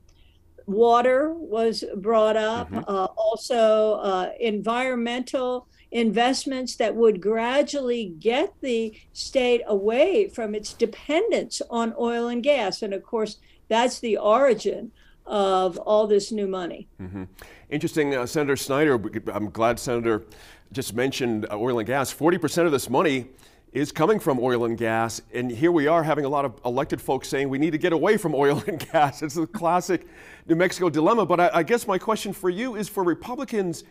water 0.68 1.32
was 1.32 1.82
brought 1.96 2.36
up, 2.36 2.70
mm-hmm. 2.70 2.84
uh, 2.86 3.06
also 3.16 3.94
uh, 3.94 4.30
environmental 4.38 5.66
investments 5.90 6.76
that 6.76 6.94
would 6.94 7.20
gradually 7.20 8.14
get 8.20 8.52
the 8.60 8.94
state 9.14 9.62
away 9.66 10.28
from 10.28 10.54
its 10.54 10.74
dependence 10.74 11.62
on 11.70 11.94
oil 11.98 12.28
and 12.28 12.42
gas. 12.42 12.82
And 12.82 12.92
of 12.92 13.02
course, 13.02 13.38
that's 13.68 13.98
the 13.98 14.18
origin 14.18 14.92
of 15.28 15.76
all 15.78 16.06
this 16.06 16.32
new 16.32 16.46
money. 16.46 16.88
Mm-hmm. 17.00 17.24
Interesting, 17.70 18.14
uh, 18.14 18.26
Senator 18.26 18.56
Snyder. 18.56 19.00
I'm 19.32 19.50
glad 19.50 19.78
Senator 19.78 20.24
just 20.72 20.94
mentioned 20.94 21.46
uh, 21.50 21.58
oil 21.58 21.78
and 21.78 21.86
gas. 21.86 22.12
40% 22.12 22.66
of 22.66 22.72
this 22.72 22.88
money 22.90 23.26
is 23.72 23.92
coming 23.92 24.18
from 24.18 24.38
oil 24.40 24.64
and 24.64 24.78
gas. 24.78 25.20
And 25.34 25.50
here 25.50 25.70
we 25.70 25.86
are 25.86 26.02
having 26.02 26.24
a 26.24 26.28
lot 26.28 26.46
of 26.46 26.58
elected 26.64 27.00
folks 27.00 27.28
saying 27.28 27.50
we 27.50 27.58
need 27.58 27.72
to 27.72 27.78
get 27.78 27.92
away 27.92 28.16
from 28.16 28.34
oil 28.44 28.62
and 28.66 28.78
gas. 28.90 29.22
It's 29.22 29.36
a 29.36 29.46
classic 29.46 30.06
New 30.46 30.56
Mexico 30.56 30.88
dilemma. 30.88 31.26
But 31.26 31.40
I, 31.40 31.50
I 31.54 31.62
guess 31.62 31.86
my 31.86 31.98
question 31.98 32.32
for 32.32 32.48
you 32.48 32.76
is 32.76 32.88
for 32.88 33.04
Republicans, 33.04 33.84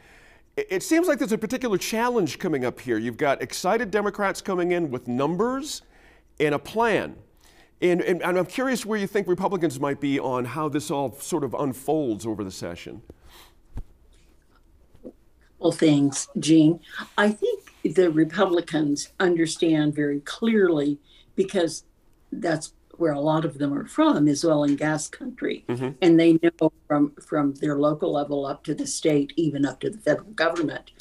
it 0.56 0.82
seems 0.82 1.08
like 1.08 1.20
there's 1.20 1.32
a 1.32 1.38
particular 1.38 1.78
challenge 1.78 2.40
coming 2.40 2.66
up 2.66 2.80
here. 2.80 2.98
You've 2.98 3.18
got 3.18 3.44
excited 3.44 3.92
Democrats 3.92 4.42
coming 4.42 4.72
in 4.72 4.90
with 4.90 5.08
numbers 5.08 5.84
and 6.40 6.56
a 6.56 6.60
plan. 6.60 7.16
And, 7.82 8.02
and, 8.02 8.24
and, 8.24 8.40
I'm 8.40 8.46
curious 8.48 8.86
where 8.86 8.98
you 8.98 9.06
think 9.06 9.28
Republicans 9.28 9.80
might 9.80 10.00
be 10.00 10.20
on 10.20 10.46
how 10.46 10.68
this 10.68 10.90
all 10.90 11.14
sort 11.20 11.44
of 11.44 11.54
unfolds 11.54 12.26
over 12.26 12.44
the 12.44 12.52
session. 12.52 13.04
Well, 15.60 15.72
things, 15.72 16.28
Gene. 16.40 16.80
I 17.18 17.30
think 17.30 17.72
the 17.84 18.10
Republicans 18.10 19.12
understand 19.20 19.96
very 19.96 20.22
clearly 20.22 21.00
because 21.36 21.84
that's 22.32 22.74
where 22.98 23.14
a 23.14 23.20
lot 23.20 23.46
of 23.46 23.58
them 23.58 23.74
are 23.74 23.86
from 23.86 24.28
is 24.28 24.44
oil 24.44 24.64
and 24.64 24.78
gas 24.78 25.08
country 25.08 25.64
mm-hmm. 25.70 25.92
and 26.02 26.20
they 26.20 26.40
know 26.42 26.72
from 26.88 27.12
from 27.22 27.54
their 27.56 27.78
local 27.78 28.12
level 28.12 28.46
up 28.46 28.64
to 28.64 28.74
the 28.74 28.88
state 28.88 29.32
even 29.36 29.66
up 29.66 29.80
to 29.80 29.90
the 29.90 30.00
federal 30.00 30.32
government 30.32 30.92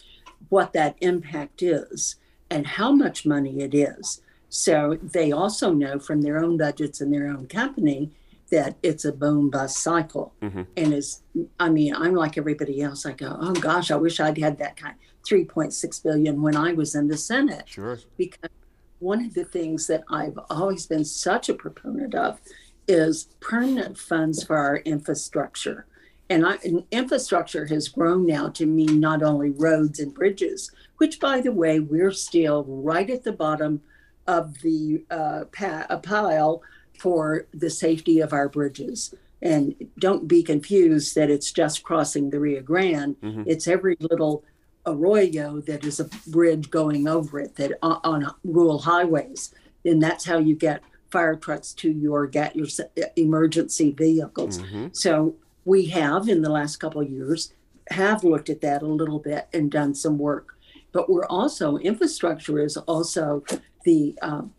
what 0.51 0.73
that 0.73 0.95
impact 1.01 1.63
is 1.63 2.17
and 2.51 2.67
how 2.67 2.93
much 2.93 3.27
money 3.27 3.61
it 3.61 3.75
is 3.75 4.21
so 4.57 4.99
they 5.03 5.33
also 5.33 5.73
know 5.73 5.99
from 5.99 6.23
their 6.23 6.39
own 6.39 6.57
budgets 6.57 7.01
and 7.01 7.13
their 7.13 7.29
own 7.29 7.47
company 7.47 8.11
that 8.51 8.77
it's 8.83 9.05
a 9.05 9.13
boom 9.13 9.51
bust 9.51 9.79
cycle 9.79 10.33
mm-hmm. 10.41 10.63
and 10.77 10.95
is 10.95 11.23
i 11.59 11.69
mean 11.69 11.95
i'm 11.95 12.15
like 12.15 12.39
everybody 12.39 12.81
else 12.81 13.05
i 13.05 13.13
go 13.13 13.37
oh 13.41 13.53
gosh 13.55 13.91
i 13.91 13.97
wish 13.97 14.21
i'd 14.21 14.39
had 14.39 14.59
that 14.59 14.77
kind 14.77 14.95
3.6 15.29 16.03
billion 16.03 16.41
when 16.41 16.57
i 16.57 16.73
was 16.73 16.95
in 16.95 17.09
the 17.09 17.17
senate 17.17 17.69
sure 17.69 17.99
because 18.17 18.51
one 18.99 19.25
of 19.25 19.35
the 19.35 19.45
things 19.45 19.87
that 19.87 20.05
I've 20.09 20.39
always 20.51 20.87
been 20.87 21.05
such 21.05 21.49
a 21.49 21.55
proponent 21.55 22.15
of 22.15 22.41
is 22.89 23.29
permanent 23.41 23.99
funds 23.99 24.43
for 24.43 24.57
our 24.57 24.79
infrastructure. 24.79 25.87
And, 26.29 26.47
I, 26.47 26.57
and 26.65 26.85
infrastructure 26.91 27.67
has 27.67 27.89
grown 27.89 28.27
now 28.27 28.49
to 28.51 28.67
mean 28.67 28.99
not 28.99 29.23
only 29.23 29.51
roads 29.51 30.01
and 30.01 30.13
bridges, 30.13 30.71
which, 30.97 31.21
by 31.21 31.41
the 31.41 31.53
way, 31.53 31.79
we're 31.79 32.13
still 32.13 32.65
right 32.65 33.09
at 33.11 33.23
the 33.23 33.33
bottom 33.33 33.83
of 34.27 34.61
the 34.63 35.05
uh, 35.11 35.45
pa- 35.53 35.87
pile 36.03 36.63
for 36.99 37.47
the 37.53 37.71
safety 37.71 38.21
of 38.21 38.33
our 38.33 38.49
bridges. 38.49 39.15
And 39.43 39.75
don't 39.99 40.27
be 40.27 40.43
confused 40.43 41.15
that 41.15 41.31
it's 41.31 41.53
just 41.53 41.83
crossing 41.83 42.31
the 42.31 42.41
Rio 42.41 42.63
Grande. 42.63 43.17
Mm-hmm. 43.21 43.43
It's 43.47 43.69
every 43.69 43.97
little 44.01 44.45
arroyo 44.87 45.61
that 45.63 45.85
is 45.85 46.01
a 46.01 46.09
bridge 46.29 46.71
going 46.71 47.09
over 47.09 47.41
it 47.41 47.57
that 47.57 47.73
on, 47.83 48.01
on 48.05 48.35
rural 48.45 48.79
highways 48.79 49.53
and 49.85 50.03
that's 50.03 50.25
how 50.25 50.39
you 50.39 50.55
get 50.55 50.83
fire 51.11 51.37
trucks 51.37 51.73
to 51.73 51.91
your 51.91 52.27
get 52.27 52.55
your 52.55 52.69
emergency 53.17 53.91
vehicles 53.91 54.59
mm-hmm. 54.59 54.87
so 54.93 55.35
we 55.65 55.87
have 55.87 56.29
in 56.29 56.43
the 56.43 56.49
last 56.49 56.77
couple 56.77 57.01
of 57.01 57.11
years 57.11 57.53
have 57.91 58.25
looked 58.25 58.49
at 58.49 58.61
that 58.61 58.83
a 58.83 58.87
little 58.87 59.19
bit 59.19 59.49
and 59.53 59.71
done 59.71 59.95
some 59.95 60.19
work 60.19 60.57
but 60.93 61.11
we're 61.11 61.27
also 61.27 61.77
infrastructure 61.79 62.61
is 62.61 62.77
also 62.77 63.43
the 63.87 64.19
um, 64.21 64.53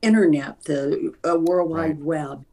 internet 0.00 0.62
the 0.64 1.12
uh, 1.28 1.36
world 1.36 1.70
wide 1.70 1.98
right. 1.98 1.98
web 1.98 2.44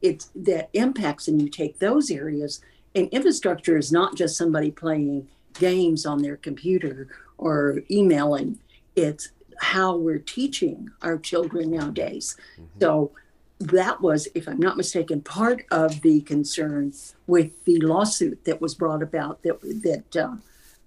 it's 0.00 0.30
that 0.34 0.70
impacts 0.72 1.28
and 1.28 1.40
you 1.40 1.48
take 1.48 1.78
those 1.78 2.10
areas 2.10 2.60
and 2.94 3.08
infrastructure 3.08 3.76
is 3.76 3.90
not 3.90 4.14
just 4.14 4.36
somebody 4.36 4.70
playing 4.70 5.28
games 5.54 6.06
on 6.06 6.22
their 6.22 6.36
computer 6.36 7.08
or 7.38 7.82
emailing. 7.90 8.58
It's 8.94 9.30
how 9.58 9.96
we're 9.96 10.18
teaching 10.18 10.90
our 11.02 11.18
children 11.18 11.70
nowadays. 11.70 12.36
Mm-hmm. 12.54 12.80
So 12.80 13.12
that 13.60 14.00
was, 14.00 14.28
if 14.34 14.48
I'm 14.48 14.58
not 14.58 14.76
mistaken, 14.76 15.20
part 15.22 15.64
of 15.70 16.02
the 16.02 16.20
concern 16.22 16.92
with 17.26 17.64
the 17.64 17.78
lawsuit 17.78 18.44
that 18.44 18.60
was 18.60 18.74
brought 18.74 19.02
about 19.02 19.42
that 19.42 19.60
that 19.62 20.16
uh, 20.16 20.36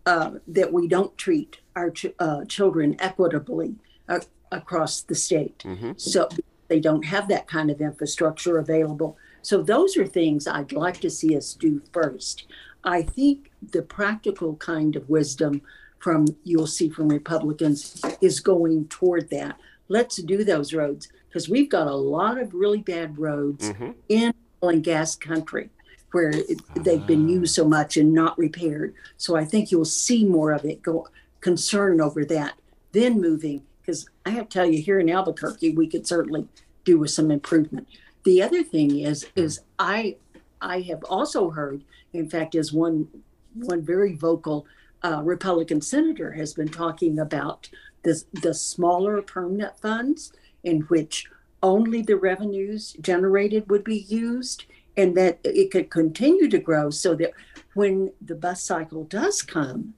uh, 0.05 0.39
that 0.47 0.71
we 0.71 0.87
don't 0.87 1.17
treat 1.17 1.57
our 1.75 1.89
ch- 1.91 2.13
uh, 2.19 2.45
children 2.45 2.95
equitably 2.99 3.75
uh, 4.07 4.19
across 4.51 5.01
the 5.01 5.15
state. 5.15 5.59
Mm-hmm. 5.59 5.93
So 5.97 6.29
they 6.67 6.79
don't 6.79 7.05
have 7.05 7.27
that 7.29 7.47
kind 7.47 7.69
of 7.69 7.81
infrastructure 7.81 8.57
available. 8.57 9.17
So 9.41 9.61
those 9.61 9.97
are 9.97 10.05
things 10.05 10.47
I'd 10.47 10.71
like 10.71 10.99
to 11.01 11.09
see 11.09 11.37
us 11.37 11.53
do 11.53 11.81
first. 11.93 12.45
I 12.83 13.01
think 13.01 13.51
the 13.71 13.81
practical 13.81 14.55
kind 14.57 14.95
of 14.95 15.09
wisdom 15.09 15.61
from 15.99 16.25
you'll 16.43 16.67
see 16.67 16.89
from 16.89 17.09
Republicans 17.09 18.01
is 18.21 18.39
going 18.39 18.87
toward 18.87 19.29
that. 19.29 19.57
Let's 19.87 20.17
do 20.17 20.43
those 20.43 20.73
roads 20.73 21.09
because 21.27 21.49
we've 21.49 21.69
got 21.69 21.87
a 21.87 21.95
lot 21.95 22.37
of 22.37 22.53
really 22.53 22.81
bad 22.81 23.17
roads 23.17 23.69
mm-hmm. 23.69 23.91
in 24.09 24.33
oil 24.63 24.69
and 24.69 24.83
gas 24.83 25.15
country 25.15 25.69
where 26.11 26.29
it, 26.29 26.61
they've 26.83 27.05
been 27.05 27.27
used 27.27 27.53
so 27.53 27.67
much 27.67 27.97
and 27.97 28.13
not 28.13 28.37
repaired. 28.37 28.93
So 29.17 29.35
I 29.35 29.45
think 29.45 29.71
you'll 29.71 29.85
see 29.85 30.23
more 30.23 30.51
of 30.51 30.65
it 30.65 30.81
go 30.81 31.07
concern 31.41 32.01
over 32.01 32.25
that. 32.25 32.53
Then 32.91 33.21
moving 33.21 33.63
because 33.87 34.09
I 34.25 34.31
have 34.31 34.49
to 34.49 34.53
tell 34.59 34.69
you 34.69 34.81
here 34.81 34.99
in 34.99 35.09
Albuquerque 35.09 35.71
we 35.71 35.87
could 35.87 36.05
certainly 36.05 36.47
do 36.83 36.99
with 36.99 37.09
some 37.09 37.31
improvement. 37.31 37.87
The 38.25 38.43
other 38.43 38.61
thing 38.61 38.99
is 38.99 39.25
is 39.35 39.61
I 39.79 40.17
I 40.61 40.81
have 40.81 41.03
also 41.05 41.49
heard 41.49 41.83
in 42.13 42.29
fact, 42.29 42.55
as 42.55 42.73
one 42.73 43.07
one 43.53 43.81
very 43.81 44.15
vocal 44.15 44.65
uh, 45.03 45.21
Republican 45.23 45.81
senator 45.81 46.31
has 46.31 46.53
been 46.53 46.67
talking 46.67 47.19
about 47.19 47.69
the 48.03 48.21
the 48.33 48.53
smaller 48.53 49.21
permanent 49.21 49.77
funds 49.79 50.33
in 50.63 50.81
which 50.81 51.25
only 51.63 52.01
the 52.01 52.17
revenues 52.17 52.95
generated 53.01 53.69
would 53.69 53.83
be 53.83 53.99
used 54.09 54.65
and 54.95 55.15
that 55.15 55.39
it 55.43 55.71
could 55.71 55.89
continue 55.89 56.49
to 56.49 56.59
grow 56.59 56.89
so 56.89 57.15
that 57.15 57.31
when 57.73 58.11
the 58.21 58.35
bus 58.35 58.63
cycle 58.63 59.03
does 59.05 59.41
come 59.41 59.93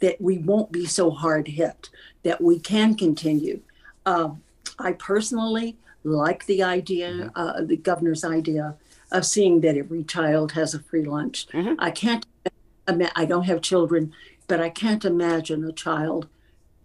that 0.00 0.20
we 0.20 0.38
won't 0.38 0.72
be 0.72 0.84
so 0.84 1.10
hard 1.10 1.46
hit 1.46 1.88
that 2.22 2.40
we 2.40 2.58
can 2.58 2.94
continue 2.94 3.60
uh, 4.06 4.30
i 4.78 4.92
personally 4.92 5.76
like 6.04 6.46
the 6.46 6.62
idea 6.62 7.10
mm-hmm. 7.10 7.28
uh, 7.34 7.62
the 7.62 7.76
governor's 7.76 8.24
idea 8.24 8.76
of 9.12 9.26
seeing 9.26 9.60
that 9.60 9.76
every 9.76 10.02
child 10.02 10.52
has 10.52 10.74
a 10.74 10.80
free 10.80 11.04
lunch. 11.04 11.46
Mm-hmm. 11.48 11.74
I 11.78 11.90
can't, 11.90 12.26
I 12.88 13.24
don't 13.24 13.44
have 13.44 13.60
children, 13.60 14.12
but 14.48 14.60
I 14.60 14.70
can't 14.70 15.04
imagine 15.04 15.64
a 15.64 15.72
child 15.72 16.26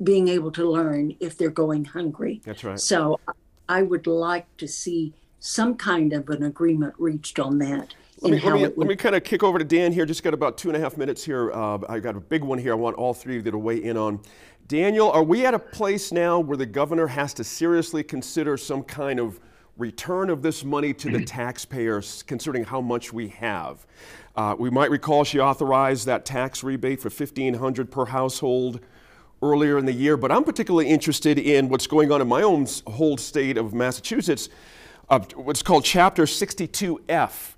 being 0.03 0.27
able 0.27 0.51
to 0.51 0.69
learn 0.69 1.15
if 1.19 1.37
they're 1.37 1.49
going 1.49 1.85
hungry. 1.85 2.41
That's 2.45 2.63
right. 2.63 2.79
So 2.79 3.19
I 3.67 3.81
would 3.81 4.05
like 4.05 4.45
to 4.57 4.67
see 4.67 5.13
some 5.39 5.75
kind 5.75 6.13
of 6.13 6.29
an 6.29 6.43
agreement 6.43 6.93
reached 6.97 7.39
on 7.39 7.57
that. 7.59 7.95
Let 8.19 8.31
me, 8.31 8.39
let 8.39 8.53
me, 8.55 8.61
let 8.75 8.87
me 8.87 8.95
kind 8.95 9.15
of 9.15 9.23
kick 9.23 9.43
over 9.43 9.59
to 9.59 9.65
Dan 9.65 9.91
here. 9.91 10.05
Just 10.05 10.23
got 10.23 10.33
about 10.33 10.57
two 10.57 10.69
and 10.69 10.75
a 10.75 10.79
half 10.79 10.97
minutes 10.97 11.23
here. 11.23 11.51
Uh, 11.51 11.77
I 11.87 11.99
got 11.99 12.15
a 12.15 12.19
big 12.19 12.43
one 12.43 12.57
here. 12.57 12.73
I 12.73 12.75
want 12.75 12.95
all 12.95 13.13
three 13.13 13.37
of 13.37 13.45
you 13.45 13.51
to 13.51 13.57
weigh 13.57 13.83
in 13.83 13.95
on. 13.95 14.19
Daniel, 14.67 15.09
are 15.11 15.23
we 15.23 15.45
at 15.45 15.53
a 15.53 15.59
place 15.59 16.11
now 16.11 16.39
where 16.39 16.57
the 16.57 16.65
governor 16.65 17.07
has 17.07 17.33
to 17.35 17.43
seriously 17.43 18.03
consider 18.03 18.57
some 18.57 18.83
kind 18.83 19.17
of 19.17 19.39
return 19.77 20.29
of 20.29 20.41
this 20.41 20.65
money 20.65 20.93
to 20.93 21.09
the 21.09 21.23
taxpayers, 21.25 22.23
considering 22.23 22.65
how 22.65 22.81
much 22.81 23.13
we 23.13 23.29
have. 23.29 23.85
Uh, 24.35 24.55
we 24.59 24.69
might 24.69 24.91
recall 24.91 25.23
she 25.23 25.39
authorized 25.39 26.05
that 26.05 26.25
tax 26.25 26.63
rebate 26.63 26.99
for 26.99 27.09
1500 27.09 27.89
per 27.89 28.05
household 28.05 28.81
earlier 29.41 29.77
in 29.77 29.85
the 29.85 29.93
year, 29.93 30.17
but 30.17 30.33
I'm 30.33 30.43
particularly 30.43 30.89
interested 30.89 31.39
in 31.39 31.69
what's 31.69 31.87
going 31.87 32.11
on 32.11 32.21
in 32.21 32.27
my 32.27 32.41
own 32.41 32.67
whole 32.87 33.17
state 33.17 33.57
of 33.57 33.73
Massachusetts, 33.73 34.49
uh, 35.09 35.19
what's 35.35 35.63
called 35.63 35.85
Chapter 35.85 36.23
62F. 36.23 37.53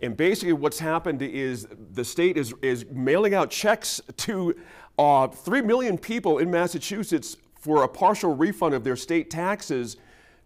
And 0.00 0.16
basically, 0.16 0.52
what's 0.52 0.78
happened 0.78 1.22
is 1.22 1.66
the 1.92 2.04
state 2.04 2.36
is, 2.36 2.54
is 2.62 2.84
mailing 2.90 3.34
out 3.34 3.50
checks 3.50 4.00
to 4.18 4.54
uh, 4.98 5.28
3 5.28 5.62
million 5.62 5.98
people 5.98 6.38
in 6.38 6.50
Massachusetts 6.50 7.36
for 7.58 7.82
a 7.82 7.88
partial 7.88 8.34
refund 8.34 8.74
of 8.74 8.84
their 8.84 8.96
state 8.96 9.30
taxes 9.30 9.96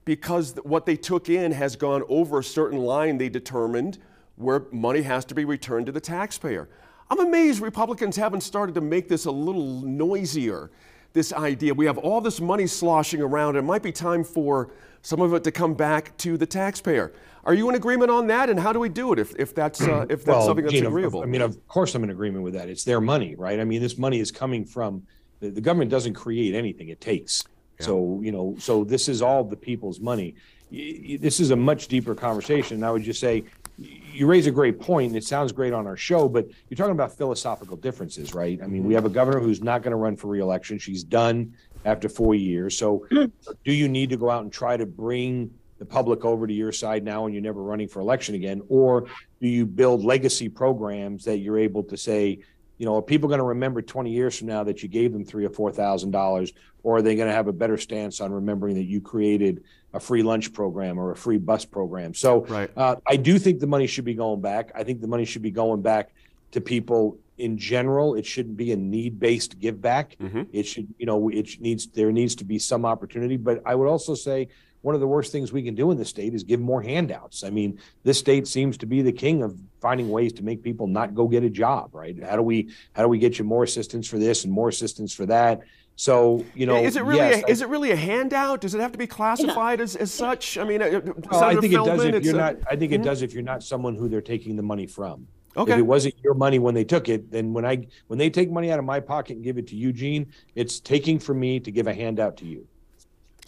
because 0.05 0.55
what 0.63 0.87
they 0.87 0.97
took 0.97 1.29
in 1.29 1.53
has 1.53 1.77
gone 1.77 2.03
over 2.09 2.39
a 2.39 2.45
certain 2.45 2.79
line 2.79 3.19
they 3.19 3.29
determined 3.29 3.99
where 4.37 4.65
money 4.71 5.03
has 5.03 5.25
to 5.27 5.35
be 5.35 5.45
returned 5.45 5.87
to 5.87 5.93
the 5.93 6.01
taxpayer. 6.01 6.69
I'm 7.11 7.21
amazed 7.21 7.61
Republicans 7.61 8.17
haven't 8.17 8.43
started 8.43 8.75
to 8.77 8.81
make 8.81 9.09
this 9.09 9.25
a 9.25 9.31
little 9.31 9.83
noisier, 9.83 10.71
this 11.19 11.33
idea. 11.33 11.75
We 11.75 11.85
have 11.87 11.99
all 11.99 12.21
this 12.21 12.41
money 12.41 12.69
sloshing 12.69 13.21
around. 13.21 13.57
It 13.57 13.63
might 13.63 13.83
be 13.83 13.91
time 13.91 14.23
for 14.23 14.71
some 15.03 15.21
of 15.21 15.35
it 15.35 15.43
to 15.45 15.51
come 15.51 15.75
back 15.75 16.17
to 16.19 16.37
the 16.37 16.47
taxpayer. 16.47 17.13
Are 17.45 17.55
you 17.55 17.69
in 17.69 17.75
agreement 17.75 18.11
on 18.11 18.29
that? 18.29 18.49
And 18.51 18.59
how 18.59 18.73
do 18.73 18.79
we 18.79 18.89
do 18.89 19.13
it 19.13 19.19
if, 19.19 19.35
if 19.37 19.53
that's, 19.53 19.81
uh, 19.81 20.07
if 20.09 20.25
that's 20.25 20.27
well, 20.27 20.47
something 20.47 20.65
that's 20.65 20.79
agreeable? 20.79 21.23
I 21.23 21.27
mean, 21.27 21.41
of 21.41 21.67
course 21.67 21.95
I'm 21.97 22.05
in 22.05 22.11
agreement 22.11 22.45
with 22.45 22.55
that. 22.55 22.69
It's 22.69 22.85
their 22.85 23.01
money, 23.01 23.35
right? 23.35 23.59
I 23.59 23.65
mean, 23.65 23.83
this 23.83 23.99
money 23.99 24.21
is 24.21 24.31
coming 24.31 24.65
from 24.65 25.03
the, 25.41 25.51
the 25.51 25.61
government 25.61 25.91
doesn't 25.91 26.15
create 26.15 26.55
anything, 26.55 26.89
it 26.89 27.01
takes. 27.01 27.45
So, 27.81 28.21
you 28.23 28.33
know, 28.33 28.57
so 28.59 28.83
this 28.83 29.09
is 29.09 29.23
all 29.23 29.45
the 29.45 29.57
people's 29.57 30.01
money. 30.01 30.35
This 30.71 31.39
is 31.39 31.53
a 31.53 31.57
much 31.57 31.87
deeper 31.87 32.15
conversation. 32.15 32.77
And 32.77 32.85
I 32.85 32.91
would 32.91 33.05
just 33.05 33.21
say, 33.21 33.45
you 33.79 34.27
raise 34.27 34.47
a 34.47 34.51
great 34.51 34.81
point, 34.81 35.15
it 35.15 35.25
sounds 35.25 35.53
great 35.53 35.73
on 35.73 35.87
our 35.87 35.97
show, 35.97 36.29
but 36.29 36.47
you're 36.69 36.77
talking 36.77 36.93
about 36.93 37.17
philosophical 37.17 37.77
differences, 37.77 38.35
right? 38.35 38.61
I 38.63 38.67
mean, 38.67 38.83
we 38.83 38.89
mm-hmm. 38.89 38.95
have 38.95 39.05
a 39.05 39.11
governor 39.11 39.39
who's 39.39 39.63
not 39.63 39.83
going 39.83 39.93
to 39.93 39.97
run 39.97 40.17
for 40.17 40.27
reelection. 40.27 40.79
She's 40.79 41.05
done 41.05 41.55
after 41.85 42.09
four 42.09 42.35
years. 42.35 42.77
So, 42.77 43.07
mm. 43.11 43.31
do 43.65 43.73
you 43.73 43.89
need 43.89 44.11
to 44.11 44.17
go 44.17 44.31
out 44.31 44.43
and 44.43 44.53
try 44.53 44.77
to 44.77 44.87
bring 44.87 45.53
the 45.79 45.85
public 45.85 46.25
over 46.25 46.47
to 46.47 46.53
your 46.53 46.73
side 46.73 47.05
now 47.05 47.27
and 47.27 47.35
you're 47.35 47.43
never 47.43 47.63
running 47.63 47.87
for 47.87 48.01
election 48.01 48.35
again? 48.35 48.63
Or 48.69 49.07
do 49.41 49.49
you 49.49 49.65
build 49.65 50.05
legacy 50.05 50.49
programs 50.49 51.25
that 51.25 51.39
you're 51.39 51.59
able 51.59 51.85
to 51.85 51.97
say, 51.97 52.41
you 52.79 52.87
know, 52.87 52.97
are 52.97 53.03
people 53.03 53.29
going 53.29 53.39
to 53.39 53.45
remember 53.45 53.81
20 53.81 54.11
years 54.11 54.39
from 54.39 54.49
now 54.49 54.65
that 54.65 54.83
you 54.83 54.89
gave 54.89 55.13
them 55.13 55.25
three 55.25 55.45
or 55.45 55.51
four 55.51 55.71
thousand 55.73 56.11
dollars, 56.11 56.53
or 56.83 56.97
are 56.99 57.03
they 57.03 57.15
going 57.17 57.29
to 57.29 57.35
have 57.35 57.49
a 57.49 57.53
better 57.53 57.77
stance 57.77 58.21
on 58.21 58.33
remembering 58.33 58.75
that 58.77 58.85
you 58.85 59.01
created 59.01 59.63
a 59.95 60.01
free 60.01 60.23
lunch 60.23 60.53
program 60.53 60.99
or 60.99 61.11
a 61.11 61.17
free 61.17 61.39
bus 61.39 61.65
program? 61.65 62.15
So, 62.15 62.45
Right. 62.47 62.71
uh, 62.77 62.97
I 63.07 63.17
do 63.17 63.39
think 63.39 63.61
the 63.61 63.67
money 63.67 63.87
should 63.87 64.05
be 64.05 64.15
going 64.15 64.41
back. 64.41 64.71
I 64.75 64.85
think 64.85 65.01
the 65.01 65.07
money 65.09 65.25
should 65.25 65.43
be 65.43 65.51
going 65.51 65.83
back 65.83 66.11
to 66.53 66.61
people 66.61 67.19
in 67.37 67.57
general. 67.57 68.15
It 68.15 68.27
shouldn't 68.27 68.57
be 68.57 68.73
a 68.73 68.77
need-based 68.77 69.59
give 69.61 69.81
back. 69.81 70.17
Mhm. 70.21 70.47
It 70.53 70.65
should, 70.67 70.89
you 70.99 71.07
know, 71.07 71.29
it 71.29 71.61
needs 71.61 71.87
there 71.89 72.11
needs 72.11 72.35
to 72.37 72.45
be 72.45 72.59
some 72.59 72.85
opportunity. 72.85 73.37
But 73.37 73.63
I 73.65 73.75
would 73.75 73.87
also 73.89 74.15
say 74.15 74.49
one 74.83 74.95
of 74.95 75.01
the 75.01 75.07
worst 75.07 75.33
things 75.33 75.53
we 75.53 75.63
can 75.63 75.75
do 75.75 75.91
in 75.91 75.99
the 75.99 76.05
state 76.05 76.35
is 76.35 76.45
give 76.45 76.61
more 76.61 76.81
handouts. 76.81 77.43
I 77.43 77.51
mean, 77.51 77.79
this 78.05 78.19
state 78.19 78.47
seems 78.47 78.77
to 78.79 78.87
be 78.87 79.03
the 79.03 79.13
king 79.13 79.43
of 79.43 79.59
finding 79.81 80.11
ways 80.11 80.33
to 80.35 80.45
make 80.45 80.63
people 80.63 80.87
not 80.87 81.15
go 81.15 81.27
get 81.27 81.45
a 81.45 81.51
job. 81.51 81.95
Right? 81.95 82.23
How 82.23 82.37
do 82.37 82.43
we 82.43 82.71
how 82.93 83.03
do 83.03 83.09
we 83.09 83.19
get 83.19 83.39
you 83.39 83.45
more 83.45 83.65
assistance 83.65 84.07
for 84.07 84.19
this 84.19 84.45
and 84.45 84.53
more 84.53 84.69
assistance 84.69 85.13
for 85.13 85.27
that? 85.27 85.63
So 85.97 86.45
you 86.55 86.65
know, 86.65 86.77
is 86.77 86.97
it 86.97 87.03
really 87.03 87.19
yes, 87.19 87.43
a, 87.43 87.51
is 87.51 87.61
it 87.61 87.69
really 87.69 87.91
a 87.91 87.97
handout? 87.97 88.61
Does 88.61 88.73
it 88.73 88.81
have 88.81 88.93
to 88.93 88.99
be 88.99 89.09
classified 89.09 89.81
as, 89.81 89.97
as 89.97 90.15
such? 90.15 90.57
I 90.57 90.63
mean, 90.63 90.81
uh, 90.81 91.01
Well, 91.31 91.43
I 91.43 91.57
think 91.57 91.73
it 91.73 91.85
does 91.85 92.05
if 92.05 92.25
you're 92.25 92.35
a- 92.37 92.39
not. 92.39 92.57
I 92.71 92.77
think 92.77 92.93
it 92.93 93.03
does 93.03 93.23
if 93.23 93.35
you're 93.35 93.43
not 93.43 93.65
someone 93.65 93.97
who 93.97 94.09
they're 94.09 94.21
taking 94.21 94.55
the 94.55 94.63
money 94.63 94.87
from. 94.87 95.27
Okay. 95.57 95.73
If 95.73 95.79
it 95.79 95.83
wasn't 95.83 96.15
your 96.23 96.35
money 96.35 96.61
when 96.61 96.75
they 96.75 96.85
took 96.85 97.09
it, 97.09 97.33
then 97.33 97.53
when 97.53 97.67
I 97.67 97.89
when 98.07 98.17
they 98.17 98.31
take 98.31 98.49
money 98.49 98.71
out 98.71 98.79
of 98.79 98.85
my 98.85 99.01
pocket 99.01 99.37
and 99.37 99.45
give 99.45 99.59
it 99.59 99.67
to 99.69 99.77
Eugene, 99.77 100.33
it's 100.55 100.79
taking 100.79 101.19
from 101.19 101.41
me 101.41 101.59
to 101.59 101.73
give 101.73 101.89
a 101.89 101.95
handout 101.95 102.37
to 102.39 102.47
you. 102.47 102.69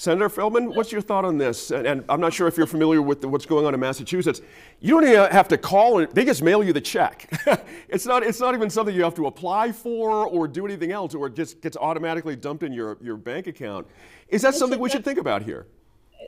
Senator 0.00 0.30
Feldman, 0.30 0.72
what's 0.72 0.90
your 0.90 1.02
thought 1.02 1.26
on 1.26 1.36
this? 1.36 1.70
And, 1.70 1.86
and 1.86 2.04
I'm 2.08 2.22
not 2.22 2.32
sure 2.32 2.48
if 2.48 2.56
you're 2.56 2.66
familiar 2.66 3.02
with 3.02 3.20
the, 3.20 3.28
what's 3.28 3.44
going 3.44 3.66
on 3.66 3.74
in 3.74 3.80
Massachusetts. 3.80 4.40
You 4.80 4.94
don't 4.94 5.06
even 5.06 5.30
have 5.30 5.46
to 5.48 5.58
call; 5.58 6.06
they 6.06 6.24
just 6.24 6.42
mail 6.42 6.64
you 6.64 6.72
the 6.72 6.80
check. 6.80 7.30
it's 7.90 8.06
not. 8.06 8.22
It's 8.22 8.40
not 8.40 8.54
even 8.54 8.70
something 8.70 8.94
you 8.94 9.04
have 9.04 9.14
to 9.16 9.26
apply 9.26 9.72
for 9.72 10.26
or 10.26 10.48
do 10.48 10.64
anything 10.64 10.90
else, 10.90 11.14
or 11.14 11.26
it 11.26 11.34
just 11.34 11.60
gets 11.60 11.76
automatically 11.76 12.34
dumped 12.34 12.62
in 12.62 12.72
your, 12.72 12.96
your 13.02 13.18
bank 13.18 13.46
account. 13.46 13.86
Is 14.28 14.40
that 14.40 14.54
something 14.54 14.80
we 14.80 14.88
should 14.88 15.04
think 15.04 15.18
about 15.18 15.42
here? 15.42 15.66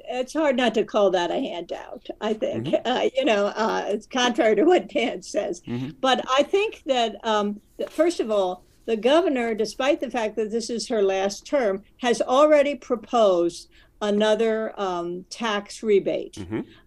it's 0.09 0.33
hard 0.35 0.57
not 0.57 0.75
to 0.75 0.85
call 0.85 1.11
that 1.11 1.31
a 1.31 1.41
handout. 1.41 2.09
I 2.21 2.35
think 2.35 2.75
uh, 2.85 3.09
you 3.17 3.25
know 3.25 3.47
uh, 3.47 3.85
it's 3.87 4.07
contrary 4.07 4.55
to 4.57 4.65
what 4.65 4.89
Dan 4.89 5.23
says, 5.23 5.63
but 6.03 6.23
I 6.29 6.43
think 6.43 6.83
that, 6.85 7.17
um, 7.25 7.59
that 7.79 7.91
first 7.91 8.21
of 8.21 8.31
all, 8.31 8.65
the 8.85 8.97
governor, 8.97 9.55
despite 9.55 10.01
the 10.01 10.11
fact 10.11 10.37
that 10.37 10.51
this 10.51 10.71
is 10.71 10.89
her 10.89 11.03
last 11.03 11.47
term, 11.47 11.83
has 11.99 12.21
already 12.21 12.75
proposed 12.75 13.69
another 14.01 14.79
um, 14.81 15.25
tax 15.31 15.83
rebate. 15.83 16.37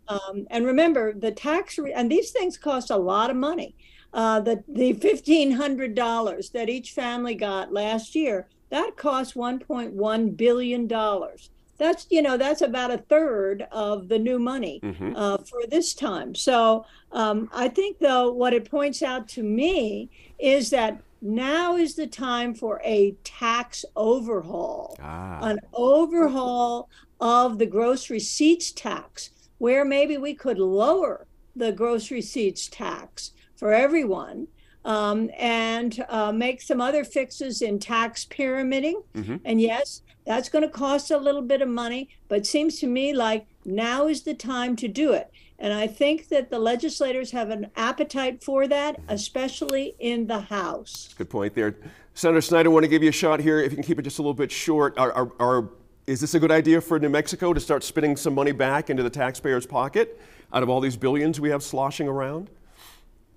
Um, 0.08 0.48
and 0.52 0.66
remember, 0.66 1.14
the 1.14 1.32
tax 1.32 1.78
re- 1.78 1.94
and 1.94 2.12
these 2.12 2.32
things 2.32 2.58
cost 2.58 2.92
a 2.92 2.98
lot 2.98 3.30
of 3.30 3.38
money. 3.38 3.76
Uh, 4.14 4.40
the 4.40 4.64
the 4.68 4.94
fifteen 4.94 5.52
hundred 5.52 5.96
dollars 5.96 6.50
that 6.52 6.70
each 6.70 6.92
family 6.92 7.36
got 7.36 7.74
last 7.74 8.16
year 8.16 8.48
that 8.70 8.96
cost 8.98 9.36
one 9.36 9.60
point 9.60 9.94
one 9.94 10.30
billion 10.30 10.88
dollars. 10.88 11.50
That's 11.78 12.08
you 12.10 12.22
know 12.22 12.38
that's 12.38 12.62
about 12.62 12.92
a 12.92 12.98
third 12.98 13.68
of 13.72 14.08
the 14.08 14.18
new 14.20 14.40
money 14.40 14.80
uh, 15.16 15.38
for 15.40 15.62
this 15.70 15.94
time. 15.94 16.34
So 16.34 16.86
um, 17.12 17.50
I 17.54 17.68
think 17.68 18.00
though 18.00 18.32
what 18.32 18.54
it 18.54 18.70
points 18.70 19.04
out 19.04 19.28
to 19.30 19.44
me 19.44 20.10
is 20.40 20.70
that 20.70 21.02
now 21.26 21.76
is 21.76 21.96
the 21.96 22.08
time 22.08 22.54
for 22.54 22.80
a 22.84 23.16
tax 23.24 23.84
overhaul 23.96 24.96
Ah. 25.02 25.40
an 25.42 25.60
overhaul 25.74 26.90
of 27.20 27.58
the 27.58 27.66
gross 27.66 28.10
receipts 28.10 28.72
tax, 28.72 29.32
where 29.58 29.84
maybe 29.84 30.18
we 30.18 30.34
could 30.34 30.60
lower 30.60 31.26
the 31.56 31.72
gross 31.72 32.12
receipts 32.12 32.68
tax 32.68 33.32
for 33.56 33.74
everyone 33.74 34.48
um, 34.84 35.30
and 35.40 36.06
uh, 36.10 36.32
make 36.32 36.62
some 36.62 36.80
other 36.80 37.04
fixes 37.04 37.62
in 37.62 37.80
tax 37.80 38.26
pyramiding. 38.26 39.02
And 39.46 39.60
yes, 39.60 40.02
that's 40.28 40.50
going 40.50 40.62
to 40.64 40.70
cost 40.70 41.10
a 41.12 41.18
little 41.18 41.42
bit 41.42 41.62
of 41.62 41.70
money, 41.70 42.10
but 42.28 42.46
seems 42.46 42.80
to 42.82 42.88
me 42.88 43.14
like 43.14 43.48
now 43.64 44.08
is 44.08 44.22
the 44.24 44.34
time 44.36 44.76
to 44.76 44.88
do 44.88 45.14
it. 45.14 45.32
And 45.58 45.74
I 45.74 45.88
think 45.88 46.28
that 46.30 46.50
the 46.50 46.60
legislators 46.60 47.32
have 47.32 47.50
an 47.50 47.72
appetite 47.76 48.44
for 48.44 48.68
that, 48.68 49.00
especially 49.08 49.96
in 50.00 50.28
the 50.28 50.42
House. 50.42 51.14
Good 51.18 51.30
point 51.30 51.56
there. 51.56 51.76
Senator 52.14 52.42
Snyder, 52.42 52.70
I 52.70 52.74
want 52.74 52.84
to 52.84 52.90
give 52.90 53.04
you 53.04 53.10
a 53.10 53.14
shot 53.14 53.40
here. 53.40 53.60
If 53.60 53.72
you 53.72 53.78
can 53.78 53.84
keep 53.86 54.00
it 54.00 54.04
just 54.04 54.20
a 54.20 54.22
little 54.22 54.34
bit 54.34 54.52
short, 54.52 54.98
are, 54.98 55.12
are, 55.14 55.32
are, 55.40 55.70
is 56.08 56.20
this 56.22 56.34
a 56.34 56.40
good 56.40 56.52
idea 56.52 56.82
for 56.82 57.00
New 57.00 57.10
Mexico 57.10 57.54
to 57.54 57.60
start 57.60 57.84
spitting 57.84 58.16
some 58.16 58.34
money 58.34 58.52
back 58.52 58.90
into 58.90 59.04
the 59.04 59.10
taxpayer's 59.10 59.66
pocket 59.66 60.20
out 60.54 60.64
of 60.64 60.70
all 60.70 60.80
these 60.80 60.98
billions 60.98 61.40
we 61.40 61.50
have 61.50 61.64
sloshing 61.64 62.08
around? 62.08 62.50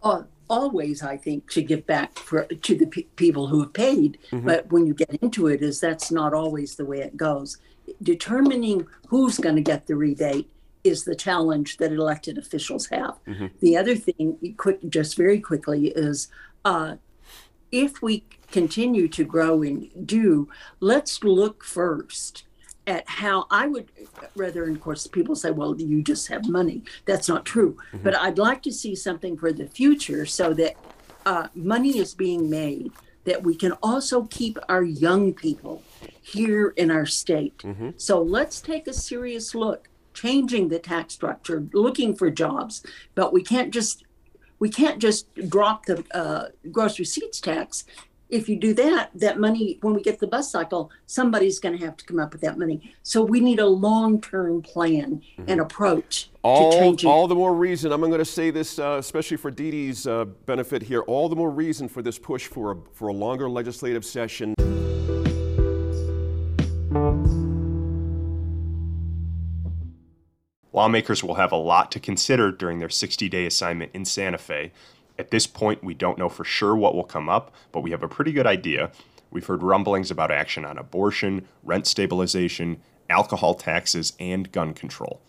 uh, 0.02 0.22
always, 0.48 1.02
I 1.02 1.16
think, 1.16 1.50
to 1.50 1.62
give 1.62 1.86
back 1.86 2.18
for, 2.18 2.44
to 2.44 2.74
the 2.76 2.86
pe- 2.86 3.02
people 3.16 3.48
who 3.48 3.60
have 3.60 3.72
paid. 3.72 4.18
But 4.32 4.70
when 4.70 4.86
you 4.86 4.94
get 4.94 5.10
into 5.22 5.48
it, 5.48 5.62
is 5.62 5.80
that's 5.80 6.10
not 6.10 6.32
always 6.34 6.76
the 6.76 6.84
way 6.84 7.00
it 7.00 7.16
goes. 7.16 7.58
Determining 8.02 8.86
who's 9.08 9.38
going 9.38 9.56
to 9.56 9.62
get 9.62 9.86
the 9.86 9.96
rebate 9.96 10.50
is 10.88 11.04
the 11.04 11.14
challenge 11.14 11.76
that 11.76 11.92
elected 11.92 12.38
officials 12.38 12.86
have. 12.88 13.14
The 13.60 13.76
other 13.76 13.94
thing, 13.94 14.54
quick, 14.56 14.80
just 14.88 15.16
very 15.16 15.40
quickly, 15.40 15.88
is 15.88 16.28
uh, 16.64 16.96
if 17.70 18.02
we 18.02 18.24
continue 18.50 19.08
to 19.08 19.24
grow 19.24 19.62
and 19.62 19.88
do, 20.06 20.48
let's 20.80 21.22
look 21.22 21.62
first 21.64 22.44
at 22.86 23.06
how 23.06 23.46
I 23.50 23.66
would 23.66 23.88
rather, 24.34 24.64
and 24.64 24.76
of 24.76 24.82
course, 24.82 25.06
people 25.06 25.36
say, 25.36 25.50
well, 25.50 25.78
you 25.78 26.02
just 26.02 26.28
have 26.28 26.48
money. 26.48 26.82
That's 27.04 27.28
not 27.28 27.44
true. 27.44 27.76
But 28.02 28.16
I'd 28.16 28.38
like 28.38 28.62
to 28.62 28.72
see 28.72 28.94
something 28.94 29.36
for 29.36 29.52
the 29.52 29.66
future 29.66 30.24
so 30.24 30.54
that 30.54 30.76
uh, 31.26 31.48
money 31.54 31.98
is 31.98 32.14
being 32.14 32.48
made 32.48 32.90
that 33.24 33.42
we 33.42 33.54
can 33.54 33.72
also 33.82 34.22
keep 34.30 34.58
our 34.70 34.82
young 34.82 35.34
people 35.34 35.82
here 36.22 36.68
in 36.76 36.90
our 36.90 37.04
state. 37.04 37.62
So 37.98 38.22
let's 38.22 38.58
take 38.62 38.86
a 38.86 38.94
serious 38.94 39.54
look, 39.54 39.87
changing 40.20 40.68
the 40.68 40.78
tax 40.78 41.14
structure, 41.14 41.64
looking 41.72 42.14
for 42.14 42.30
jobs, 42.30 42.84
but 43.14 43.32
we 43.32 43.42
can't 43.42 43.72
just 43.72 44.04
we 44.58 44.68
can't 44.68 44.98
just 44.98 45.32
drop 45.48 45.86
the 45.86 46.04
uh, 46.12 46.48
gross 46.72 46.98
receipts 46.98 47.40
tax. 47.40 47.84
If 48.28 48.48
you 48.48 48.56
do 48.58 48.74
that, 48.74 49.10
that 49.14 49.38
money, 49.38 49.78
when 49.80 49.94
we 49.94 50.02
get 50.02 50.18
the 50.18 50.26
bus 50.26 50.50
cycle, 50.50 50.90
somebody's 51.06 51.60
going 51.60 51.78
to 51.78 51.84
have 51.86 51.96
to 51.96 52.04
come 52.04 52.18
up 52.18 52.32
with 52.32 52.42
that 52.42 52.58
money. 52.58 52.92
So 53.02 53.22
we 53.22 53.40
need 53.40 53.60
a 53.60 53.66
long-term 53.66 54.62
plan 54.62 55.22
and 55.46 55.60
approach 55.60 56.24
to 56.24 56.30
All, 56.42 56.72
changing. 56.72 57.08
all 57.08 57.26
the 57.26 57.36
more 57.36 57.54
reason, 57.54 57.90
I'm 57.90 58.00
going 58.00 58.18
to 58.18 58.24
say 58.26 58.50
this, 58.50 58.78
uh, 58.78 58.96
especially 58.98 59.38
for 59.38 59.50
Dede's 59.50 60.06
uh, 60.06 60.26
benefit 60.44 60.82
here, 60.82 61.00
all 61.02 61.30
the 61.30 61.36
more 61.36 61.50
reason 61.50 61.88
for 61.88 62.02
this 62.02 62.18
push 62.18 62.48
for 62.48 62.72
a, 62.72 62.76
for 62.92 63.08
a 63.08 63.14
longer 63.14 63.48
legislative 63.48 64.04
session. 64.04 64.52
Lawmakers 70.78 71.24
will 71.24 71.34
have 71.34 71.50
a 71.50 71.56
lot 71.56 71.90
to 71.90 71.98
consider 71.98 72.52
during 72.52 72.78
their 72.78 72.88
60 72.88 73.28
day 73.28 73.46
assignment 73.46 73.90
in 73.94 74.04
Santa 74.04 74.38
Fe. 74.38 74.70
At 75.18 75.32
this 75.32 75.44
point, 75.44 75.82
we 75.82 75.92
don't 75.92 76.18
know 76.18 76.28
for 76.28 76.44
sure 76.44 76.76
what 76.76 76.94
will 76.94 77.02
come 77.02 77.28
up, 77.28 77.52
but 77.72 77.80
we 77.80 77.90
have 77.90 78.04
a 78.04 78.08
pretty 78.08 78.30
good 78.30 78.46
idea. 78.46 78.92
We've 79.28 79.44
heard 79.44 79.64
rumblings 79.64 80.08
about 80.12 80.30
action 80.30 80.64
on 80.64 80.78
abortion, 80.78 81.48
rent 81.64 81.88
stabilization, 81.88 82.80
alcohol 83.10 83.54
taxes, 83.54 84.12
and 84.20 84.52
gun 84.52 84.72
control. 84.72 85.20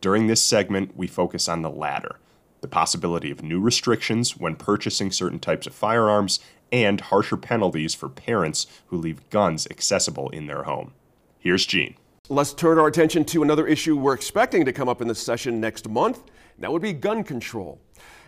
During 0.00 0.28
this 0.28 0.40
segment, 0.40 0.96
we 0.96 1.08
focus 1.08 1.48
on 1.48 1.62
the 1.62 1.70
latter 1.70 2.20
the 2.60 2.68
possibility 2.68 3.32
of 3.32 3.42
new 3.42 3.60
restrictions 3.60 4.36
when 4.36 4.54
purchasing 4.54 5.10
certain 5.10 5.40
types 5.40 5.66
of 5.66 5.74
firearms, 5.74 6.38
and 6.70 7.00
harsher 7.00 7.36
penalties 7.36 7.92
for 7.92 8.08
parents 8.08 8.68
who 8.86 8.96
leave 8.96 9.28
guns 9.30 9.66
accessible 9.68 10.28
in 10.28 10.46
their 10.46 10.62
home. 10.62 10.92
Here's 11.40 11.66
Gene. 11.66 11.96
Let's 12.32 12.54
turn 12.54 12.78
our 12.78 12.86
attention 12.86 13.26
to 13.26 13.42
another 13.42 13.66
issue 13.66 13.94
we're 13.94 14.14
expecting 14.14 14.64
to 14.64 14.72
come 14.72 14.88
up 14.88 15.02
in 15.02 15.06
the 15.06 15.14
session 15.14 15.60
next 15.60 15.86
month. 15.86 16.22
That 16.60 16.72
would 16.72 16.80
be 16.80 16.94
gun 16.94 17.24
control. 17.24 17.78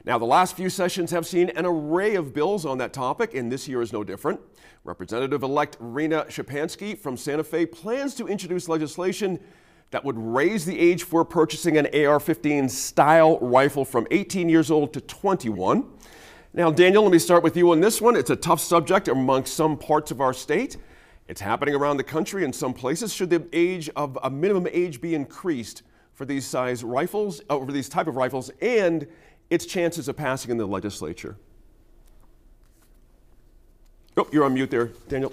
Now, 0.05 0.19
the 0.19 0.27
last 0.27 0.59
few 0.59 0.69
sessions 0.69 1.11
have 1.11 1.27
seen 1.27 1.49
an 1.57 1.65
array 1.65 2.15
of 2.15 2.35
bills 2.35 2.67
on 2.67 2.77
that 2.77 2.93
topic, 2.93 3.33
and 3.33 3.51
this 3.51 3.67
year 3.67 3.81
is 3.81 3.95
no 3.95 4.05
different. 4.05 4.41
Representative 4.85 5.43
elect 5.43 5.79
Reena 5.81 6.27
Szczepanski 6.27 6.99
from 6.99 7.17
Santa 7.17 7.43
Fe 7.43 7.65
plans 7.65 8.15
to 8.17 8.27
introduce 8.29 8.69
legislation 8.69 9.41
that 9.91 10.05
would 10.05 10.19
raise 10.19 10.67
the 10.67 10.79
age 10.79 11.05
for 11.05 11.25
purchasing 11.25 11.79
an 11.79 11.87
AR 12.07 12.21
15 12.21 12.69
style 12.69 13.39
rifle 13.41 13.87
from 13.87 14.07
18 14.11 14.51
years 14.51 14.71
old 14.71 14.93
to 14.93 15.01
21. 15.01 15.83
Now, 16.53 16.71
Daniel, 16.71 17.05
let 17.05 17.13
me 17.13 17.19
start 17.19 17.43
with 17.43 17.57
you 17.57 17.71
on 17.71 17.81
this 17.81 18.03
one. 18.03 18.17
It's 18.17 18.29
a 18.29 18.37
tough 18.37 18.61
subject 18.61 19.09
among 19.09 19.47
some 19.47 19.79
parts 19.79 20.11
of 20.11 20.21
our 20.21 20.35
state. 20.35 20.77
It's 21.27 21.41
happening 21.41 21.75
around 21.75 21.97
the 21.97 22.05
country 22.05 22.45
in 22.45 22.53
some 22.53 22.75
places. 22.75 23.13
Should 23.13 23.31
the 23.31 23.47
age 23.53 23.89
of 23.97 24.19
a 24.23 24.31
minimum 24.31 24.69
age 24.71 25.01
be 25.01 25.15
increased 25.15 25.83
for 26.13 26.25
these 26.25 26.47
size 26.47 26.85
rifles, 26.85 27.41
over 27.49 27.73
these 27.73 27.89
type 27.89 28.07
of 28.07 28.17
rifles, 28.17 28.51
and 28.61 29.07
its 29.51 29.65
chances 29.67 30.07
of 30.09 30.17
passing 30.17 30.51
in 30.51 30.59
the 30.59 30.67
legislature? 30.67 31.37
Oh, 34.17 34.29
you're 34.31 34.45
on 34.45 34.55
mute 34.55 34.71
there, 34.71 34.91
Daniel. 35.09 35.33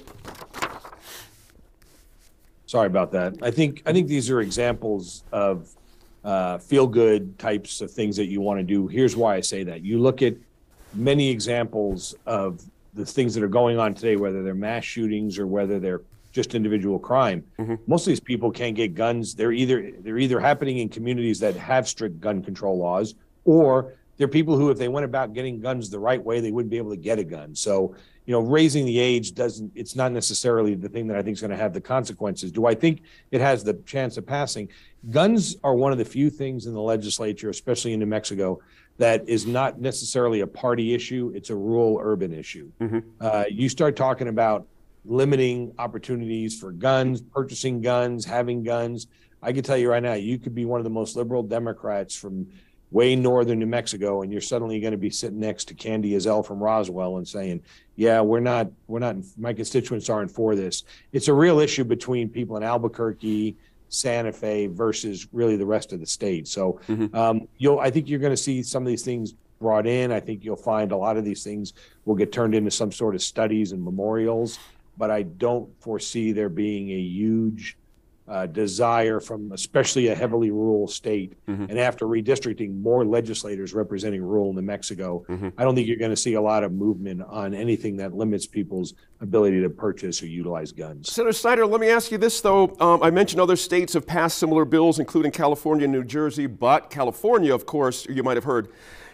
Sorry 2.65 2.88
about 2.88 3.12
that. 3.12 3.36
I 3.41 3.51
think 3.51 3.84
I 3.86 3.91
think 3.91 4.08
these 4.08 4.30
are 4.30 4.39
examples 4.39 5.23
of 5.34 5.69
uh, 6.23 6.58
feel 6.58 6.88
good 6.88 7.38
types 7.38 7.82
of 7.82 7.91
things 7.91 8.15
that 8.15 8.27
you 8.27 8.39
want 8.39 8.60
to 8.60 8.63
do. 8.63 8.88
Here's 8.88 9.15
why 9.15 9.36
I 9.36 9.41
say 9.41 9.63
that. 9.63 9.84
You 9.84 9.99
look 9.99 10.21
at 10.21 10.36
many 10.93 11.30
examples 11.30 12.15
of 12.25 12.63
the 12.93 13.06
things 13.06 13.34
that 13.36 13.43
are 13.43 13.49
going 13.49 13.80
on 13.80 13.93
today, 13.93 14.15
whether 14.15 14.43
they're 14.43 14.54
mass 14.54 14.84
shootings 14.84 15.39
or 15.39 15.47
whether 15.47 15.80
they're 15.80 16.01
just 16.32 16.56
individual 16.56 16.99
crime. 16.99 17.43
Mm-hmm. 17.60 17.75
Most 17.88 18.04
of 18.04 18.12
these 18.12 18.19
people 18.19 18.51
can't 18.51 18.75
get 18.75 18.95
guns. 18.95 19.36
They're 19.36 19.51
either 19.51 19.91
they're 19.99 20.17
either 20.17 20.39
happening 20.39 20.80
in 20.80 20.89
communities 20.89 21.39
that 21.39 21.56
have 21.56 21.88
strict 21.88 22.19
gun 22.19 22.41
control 22.41 22.77
laws, 22.77 23.15
or 23.45 23.93
they're 24.17 24.27
people 24.27 24.56
who, 24.56 24.69
if 24.69 24.77
they 24.77 24.88
went 24.88 25.06
about 25.06 25.34
getting 25.34 25.60
guns 25.60 25.89
the 25.89 25.99
right 25.99 26.23
way, 26.23 26.39
they 26.39 26.51
wouldn't 26.51 26.69
be 26.69 26.77
able 26.77 26.91
to 26.91 26.97
get 26.97 27.19
a 27.19 27.23
gun. 27.23 27.56
So, 27.56 27.95
you 28.25 28.32
know, 28.32 28.39
raising 28.39 28.86
the 28.86 28.99
age 28.99 29.34
doesn't. 29.34 29.71
It's 29.75 29.95
not 29.95 30.12
necessarily 30.12 30.75
the 30.75 30.89
thing 30.89 31.08
that 31.08 31.17
I 31.17 31.21
think 31.21 31.36
is 31.36 31.41
going 31.41 31.51
to 31.51 31.58
have 31.58 31.73
the 31.73 31.82
consequences. 31.82 32.51
Do 32.51 32.65
I 32.65 32.75
think 32.75 33.01
it 33.32 33.41
has 33.41 33.63
the 33.63 33.73
chance 33.86 34.17
of 34.17 34.25
passing? 34.25 34.69
Guns 35.10 35.56
are 35.63 35.75
one 35.75 35.91
of 35.91 35.97
the 35.97 36.06
few 36.06 36.30
things 36.30 36.65
in 36.65 36.73
the 36.73 36.82
legislature, 36.82 37.49
especially 37.49 37.93
in 37.93 37.99
New 37.99 38.06
Mexico, 38.06 38.62
that 39.02 39.28
is 39.28 39.48
not 39.48 39.82
necessarily 39.82 40.42
a 40.42 40.48
party 40.48 40.94
issue. 40.94 41.32
It's 41.34 41.50
a 41.50 41.56
rural 41.56 42.00
urban 42.00 42.32
issue. 42.32 42.72
Mm-hmm. 42.80 43.00
Uh, 43.20 43.46
you 43.50 43.68
start 43.68 43.96
talking 43.96 44.28
about 44.28 44.68
limiting 45.06 45.74
opportunities 45.80 46.60
for 46.60 46.72
guns, 46.72 47.20
purchasing 47.20 47.82
guns, 47.82 48.26
having 48.26 48.62
guns. 48.62 49.08
I 49.42 49.54
can 49.54 49.64
tell 49.64 49.76
you 49.76 49.90
right 49.90 50.04
now, 50.04 50.14
you 50.14 50.38
could 50.38 50.54
be 50.54 50.66
one 50.66 50.80
of 50.80 50.84
the 50.84 50.92
most 50.92 51.16
liberal 51.16 51.42
Democrats 51.42 52.16
from 52.16 52.46
way 52.92 53.16
northern 53.16 53.58
New 53.58 53.66
Mexico, 53.66 54.22
and 54.22 54.32
you're 54.32 54.40
suddenly 54.40 54.80
going 54.80 54.92
to 54.92 55.00
be 55.00 55.10
sitting 55.10 55.40
next 55.40 55.66
to 55.70 55.74
Candy 55.74 56.12
Ezzell 56.12 56.46
from 56.46 56.60
Roswell 56.60 57.18
and 57.18 57.28
saying, 57.28 57.64
"Yeah, 57.96 58.22
we're 58.22 58.40
not, 58.40 58.70
we're 58.86 59.00
not, 59.00 59.16
my 59.36 59.54
constituents 59.54 60.12
aren't 60.12 60.30
for 60.30 60.56
this." 60.56 60.84
It's 61.12 61.28
a 61.28 61.34
real 61.34 61.60
issue 61.60 61.86
between 61.86 62.30
people 62.30 62.56
in 62.56 62.62
Albuquerque, 62.62 63.58
Santa 63.91 64.32
Fe 64.32 64.65
versus 64.65 65.27
really 65.32 65.56
the 65.56 65.65
rest 65.65 65.93
of 65.93 65.99
the 65.99 66.08
state. 66.08 66.47
So, 66.47 66.80
mm-hmm. 66.88 67.15
um, 67.15 67.47
you'll, 67.60 67.80
I 67.80 67.91
think 67.91 68.10
you're 68.10 68.19
going 68.19 68.34
to 68.34 68.38
see 68.38 68.63
some 68.63 68.82
of 68.82 68.88
these 68.88 69.04
things 69.04 69.36
brought 69.60 69.86
in. 69.86 70.12
I 70.12 70.19
think 70.19 70.43
you'll 70.43 70.56
find 70.56 70.91
a 70.91 70.97
lot 70.97 71.17
of 71.17 71.23
these 71.23 71.43
things 71.43 71.73
will 72.06 72.15
get 72.15 72.32
turned 72.32 72.56
into 72.56 72.71
some 72.71 72.91
sort 72.91 73.13
of 73.13 73.21
studies 73.21 73.71
and 73.73 73.84
memorials 73.84 74.58
but 74.97 75.10
I 75.10 75.23
don't 75.23 75.69
foresee 75.82 76.32
there 76.32 76.49
being 76.49 76.91
a 76.91 76.99
huge 76.99 77.77
uh, 78.28 78.46
desire 78.46 79.20
from 79.20 79.52
especially 79.52 80.08
a 80.08 80.16
heavily 80.16 80.52
rural 80.52 80.88
state. 80.88 81.34
Mm-hmm. 81.48 81.66
And 81.70 81.80
after 81.80 82.06
redistricting 82.06 82.82
more 82.82 83.04
legislators 83.04 83.74
representing 83.74 84.22
rural 84.22 84.54
New 84.54 84.62
Mexico, 84.62 85.26
mm-hmm. 85.28 85.50
I 85.58 85.64
don't 85.64 85.76
think 85.76 85.88
you're 85.88 85.98
going 85.98 86.12
to 86.12 86.18
see 86.18 86.36
a 86.36 86.42
lot 86.42 86.64
of 86.64 86.72
movement 86.72 87.22
on 87.24 87.54
anything 87.54 87.98
that 87.98 88.14
limits 88.14 88.48
people's 88.48 88.94
ability 89.20 89.62
to 89.62 89.70
purchase 89.70 90.22
or 90.22 90.28
utilize 90.28 90.72
guns. 90.72 91.12
Senator 91.12 91.34
Snyder, 91.34 91.66
let 91.66 91.82
me 91.82 91.90
ask 91.90 92.12
you 92.12 92.18
this, 92.18 92.40
though. 92.42 92.76
Um, 92.80 93.04
I 93.04 93.10
mentioned 93.10 93.42
other 93.42 93.56
states 93.56 93.94
have 93.94 94.08
passed 94.08 94.38
similar 94.38 94.66
bills, 94.66 95.00
including 95.00 95.32
California 95.32 95.86
and 95.86 95.94
New 95.94 96.04
Jersey, 96.04 96.48
but 96.48 96.90
California, 96.90 97.54
of 97.54 97.66
course, 97.66 98.06
you 98.08 98.24
might 98.24 98.38
have 98.38 98.46
heard. 98.46 98.70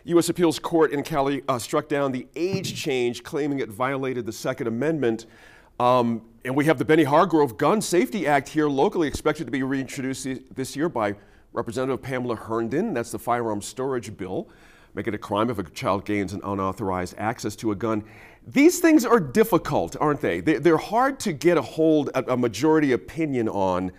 U.S. 0.05 0.29
Appeals 0.29 0.57
Court 0.57 0.93
in 0.93 1.03
Cali 1.03 1.43
uh, 1.49 1.59
struck 1.59 1.89
down 1.89 2.13
the 2.13 2.27
age 2.35 2.75
change, 2.81 3.23
claiming 3.23 3.59
it 3.59 3.69
violated 3.69 4.25
the 4.25 4.31
Second 4.31 4.67
Amendment. 4.67 5.25
Um, 5.79 6.23
and 6.43 6.55
we 6.55 6.65
have 6.65 6.79
the 6.79 6.85
Benny 6.85 7.03
Hargrove 7.03 7.57
Gun 7.57 7.81
Safety 7.81 8.25
Act 8.25 8.49
here 8.49 8.67
locally 8.67 9.07
expected 9.07 9.45
to 9.45 9.51
be 9.51 9.61
reintroduced 9.61 10.27
this 10.55 10.75
year 10.75 10.89
by 10.89 11.15
Representative 11.53 12.01
Pamela 12.01 12.35
Herndon. 12.35 12.93
That's 12.93 13.11
the 13.11 13.19
firearm 13.19 13.61
storage 13.61 14.15
bill, 14.17 14.49
make 14.95 15.07
it 15.07 15.13
a 15.13 15.19
crime 15.19 15.49
if 15.49 15.59
a 15.59 15.63
child 15.63 16.05
gains 16.05 16.33
an 16.33 16.41
unauthorized 16.43 17.15
access 17.17 17.55
to 17.57 17.71
a 17.71 17.75
gun. 17.75 18.03
These 18.47 18.79
things 18.79 19.05
are 19.05 19.19
difficult, 19.19 19.95
aren't 19.99 20.21
they? 20.21 20.39
They're 20.41 20.77
hard 20.77 21.19
to 21.21 21.33
get 21.33 21.57
a 21.57 21.61
hold, 21.61 22.09
a 22.15 22.37
majority 22.37 22.93
opinion 22.93 23.47
on. 23.49 23.91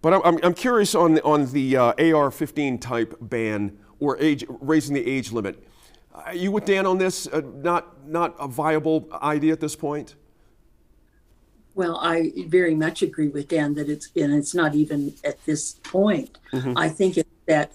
But 0.00 0.22
I'm, 0.24 0.54
curious 0.54 0.94
on, 0.94 1.18
on 1.20 1.46
the 1.52 1.76
uh, 1.76 1.82
AR-15 1.98 2.80
type 2.80 3.16
ban 3.20 3.76
or 3.98 4.16
age, 4.18 4.44
raising 4.48 4.94
the 4.94 5.06
age 5.06 5.32
limit. 5.32 5.66
Are 6.14 6.34
you 6.34 6.52
with 6.52 6.64
Dan 6.64 6.86
on 6.86 6.98
this? 6.98 7.26
Uh, 7.26 7.42
not, 7.56 8.08
not 8.08 8.36
a 8.38 8.46
viable 8.46 9.08
idea 9.20 9.52
at 9.52 9.60
this 9.60 9.74
point? 9.74 10.14
Well, 11.76 11.98
I 11.98 12.32
very 12.46 12.74
much 12.74 13.02
agree 13.02 13.28
with 13.28 13.48
Dan 13.48 13.74
that 13.74 13.90
it's 13.90 14.08
and 14.16 14.32
it's 14.32 14.54
not 14.54 14.74
even 14.74 15.12
at 15.22 15.44
this 15.44 15.74
point. 15.84 16.38
Mm-hmm. 16.50 16.72
I 16.76 16.88
think 16.88 17.18
it, 17.18 17.28
that 17.44 17.72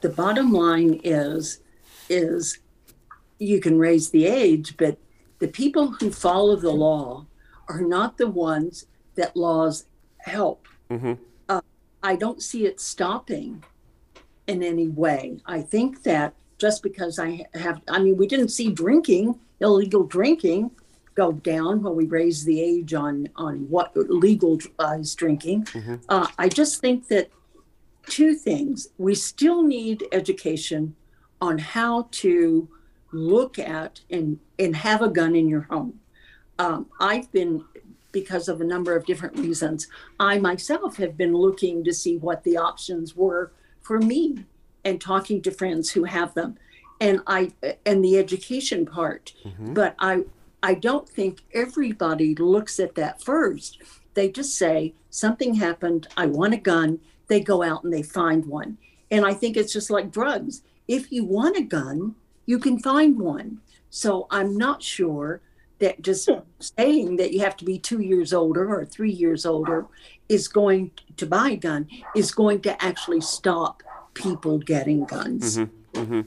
the 0.00 0.08
bottom 0.08 0.52
line 0.52 1.00
is 1.02 1.60
is 2.08 2.60
you 3.40 3.60
can 3.60 3.80
raise 3.80 4.10
the 4.10 4.26
age, 4.26 4.76
but 4.76 4.96
the 5.40 5.48
people 5.48 5.88
who 5.98 6.12
follow 6.12 6.54
the 6.54 6.70
law 6.70 7.26
are 7.68 7.80
not 7.80 8.16
the 8.16 8.28
ones 8.28 8.86
that 9.16 9.36
laws 9.36 9.86
help. 10.18 10.68
Mm-hmm. 10.88 11.14
Uh, 11.48 11.60
I 12.04 12.14
don't 12.14 12.40
see 12.40 12.64
it 12.64 12.80
stopping 12.80 13.64
in 14.46 14.62
any 14.62 14.86
way. 14.86 15.40
I 15.46 15.62
think 15.62 16.04
that 16.04 16.32
just 16.58 16.84
because 16.84 17.18
I 17.18 17.44
have, 17.54 17.80
I 17.88 17.98
mean, 17.98 18.16
we 18.16 18.28
didn't 18.28 18.50
see 18.50 18.70
drinking, 18.70 19.38
illegal 19.60 20.04
drinking 20.04 20.70
go 21.18 21.32
down 21.32 21.82
when 21.82 21.96
we 21.96 22.06
raise 22.06 22.44
the 22.44 22.60
age 22.62 22.94
on 22.94 23.28
on 23.34 23.68
what 23.68 23.90
legalized 23.96 25.18
drinking. 25.18 25.64
Mm-hmm. 25.64 25.96
Uh, 26.08 26.28
I 26.38 26.48
just 26.48 26.80
think 26.80 27.08
that 27.08 27.28
two 28.06 28.34
things: 28.34 28.88
we 28.98 29.16
still 29.16 29.64
need 29.64 30.04
education 30.12 30.94
on 31.40 31.58
how 31.58 32.08
to 32.22 32.68
look 33.10 33.58
at 33.58 34.00
and 34.08 34.38
and 34.60 34.76
have 34.76 35.02
a 35.02 35.08
gun 35.08 35.34
in 35.34 35.48
your 35.48 35.62
home. 35.62 35.98
Um, 36.60 36.86
I've 37.00 37.30
been 37.32 37.64
because 38.12 38.48
of 38.48 38.60
a 38.60 38.64
number 38.64 38.94
of 38.96 39.04
different 39.04 39.36
reasons. 39.36 39.88
I 40.20 40.38
myself 40.38 40.96
have 40.98 41.16
been 41.16 41.34
looking 41.34 41.82
to 41.84 41.92
see 41.92 42.16
what 42.16 42.44
the 42.44 42.56
options 42.56 43.16
were 43.16 43.52
for 43.82 43.98
me 43.98 44.44
and 44.84 45.00
talking 45.00 45.42
to 45.42 45.50
friends 45.50 45.90
who 45.90 46.04
have 46.04 46.32
them 46.34 46.56
and 47.00 47.20
I 47.26 47.52
and 47.84 48.04
the 48.04 48.18
education 48.18 48.86
part. 48.86 49.34
Mm-hmm. 49.44 49.74
But 49.74 49.94
I 49.98 50.24
I 50.62 50.74
don't 50.74 51.08
think 51.08 51.42
everybody 51.54 52.34
looks 52.34 52.80
at 52.80 52.94
that 52.96 53.22
first. 53.22 53.78
They 54.14 54.30
just 54.30 54.56
say, 54.56 54.94
something 55.10 55.54
happened, 55.54 56.08
I 56.16 56.26
want 56.26 56.54
a 56.54 56.58
gun. 56.58 57.00
They 57.28 57.40
go 57.40 57.62
out 57.62 57.84
and 57.84 57.92
they 57.92 58.02
find 58.02 58.46
one. 58.46 58.78
And 59.10 59.24
I 59.24 59.34
think 59.34 59.56
it's 59.56 59.72
just 59.72 59.90
like 59.90 60.10
drugs. 60.10 60.62
If 60.86 61.12
you 61.12 61.24
want 61.24 61.56
a 61.56 61.62
gun, 61.62 62.14
you 62.46 62.58
can 62.58 62.78
find 62.78 63.18
one. 63.18 63.60
So 63.90 64.26
I'm 64.30 64.56
not 64.56 64.82
sure 64.82 65.40
that 65.78 66.02
just 66.02 66.28
saying 66.58 67.16
that 67.16 67.32
you 67.32 67.40
have 67.40 67.56
to 67.58 67.64
be 67.64 67.78
two 67.78 68.00
years 68.00 68.32
older 68.32 68.68
or 68.68 68.84
three 68.84 69.12
years 69.12 69.46
older 69.46 69.86
is 70.28 70.48
going 70.48 70.90
to 71.16 71.26
buy 71.26 71.50
a 71.50 71.56
gun 71.56 71.86
is 72.16 72.32
going 72.32 72.60
to 72.62 72.82
actually 72.82 73.20
stop 73.20 73.82
people 74.14 74.58
getting 74.58 75.04
guns. 75.04 75.58
Mm-hmm, 75.58 76.00
mm-hmm. 76.00 76.20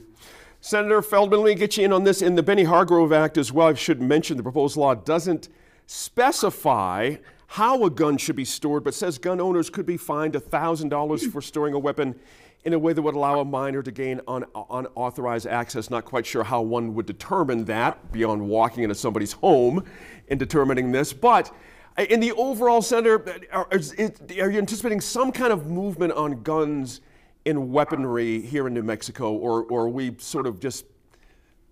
Senator 0.64 1.02
Feldman, 1.02 1.40
let 1.40 1.48
me 1.48 1.54
get 1.56 1.76
you 1.76 1.84
in 1.84 1.92
on 1.92 2.04
this. 2.04 2.22
In 2.22 2.36
the 2.36 2.42
Benny 2.42 2.62
Hargrove 2.62 3.12
Act 3.12 3.36
as 3.36 3.50
well, 3.50 3.66
I 3.66 3.74
should 3.74 4.00
mention 4.00 4.36
the 4.36 4.44
proposed 4.44 4.76
law 4.76 4.94
doesn't 4.94 5.48
specify 5.88 7.16
how 7.48 7.82
a 7.84 7.90
gun 7.90 8.16
should 8.16 8.36
be 8.36 8.44
stored, 8.44 8.84
but 8.84 8.94
says 8.94 9.18
gun 9.18 9.40
owners 9.40 9.68
could 9.68 9.86
be 9.86 9.96
fined 9.96 10.34
$1,000 10.34 11.32
for 11.32 11.42
storing 11.42 11.74
a 11.74 11.78
weapon 11.80 12.14
in 12.62 12.74
a 12.74 12.78
way 12.78 12.92
that 12.92 13.02
would 13.02 13.16
allow 13.16 13.40
a 13.40 13.44
minor 13.44 13.82
to 13.82 13.90
gain 13.90 14.20
un- 14.28 14.44
unauthorized 14.70 15.48
access. 15.48 15.90
Not 15.90 16.04
quite 16.04 16.24
sure 16.24 16.44
how 16.44 16.62
one 16.62 16.94
would 16.94 17.06
determine 17.06 17.64
that 17.64 18.12
beyond 18.12 18.48
walking 18.48 18.84
into 18.84 18.94
somebody's 18.94 19.32
home 19.32 19.84
and 20.28 20.38
determining 20.38 20.92
this. 20.92 21.12
But 21.12 21.52
in 21.98 22.20
the 22.20 22.30
overall, 22.34 22.82
Senator, 22.82 23.42
are, 23.50 23.66
are 23.68 24.50
you 24.50 24.58
anticipating 24.58 25.00
some 25.00 25.32
kind 25.32 25.52
of 25.52 25.66
movement 25.66 26.12
on 26.12 26.44
guns? 26.44 27.00
In 27.44 27.72
weaponry 27.72 28.40
here 28.40 28.66
in 28.66 28.74
New 28.74 28.82
Mexico, 28.82 29.32
or, 29.32 29.64
or 29.64 29.82
are 29.82 29.88
we 29.88 30.14
sort 30.18 30.46
of 30.46 30.60
just 30.60 30.84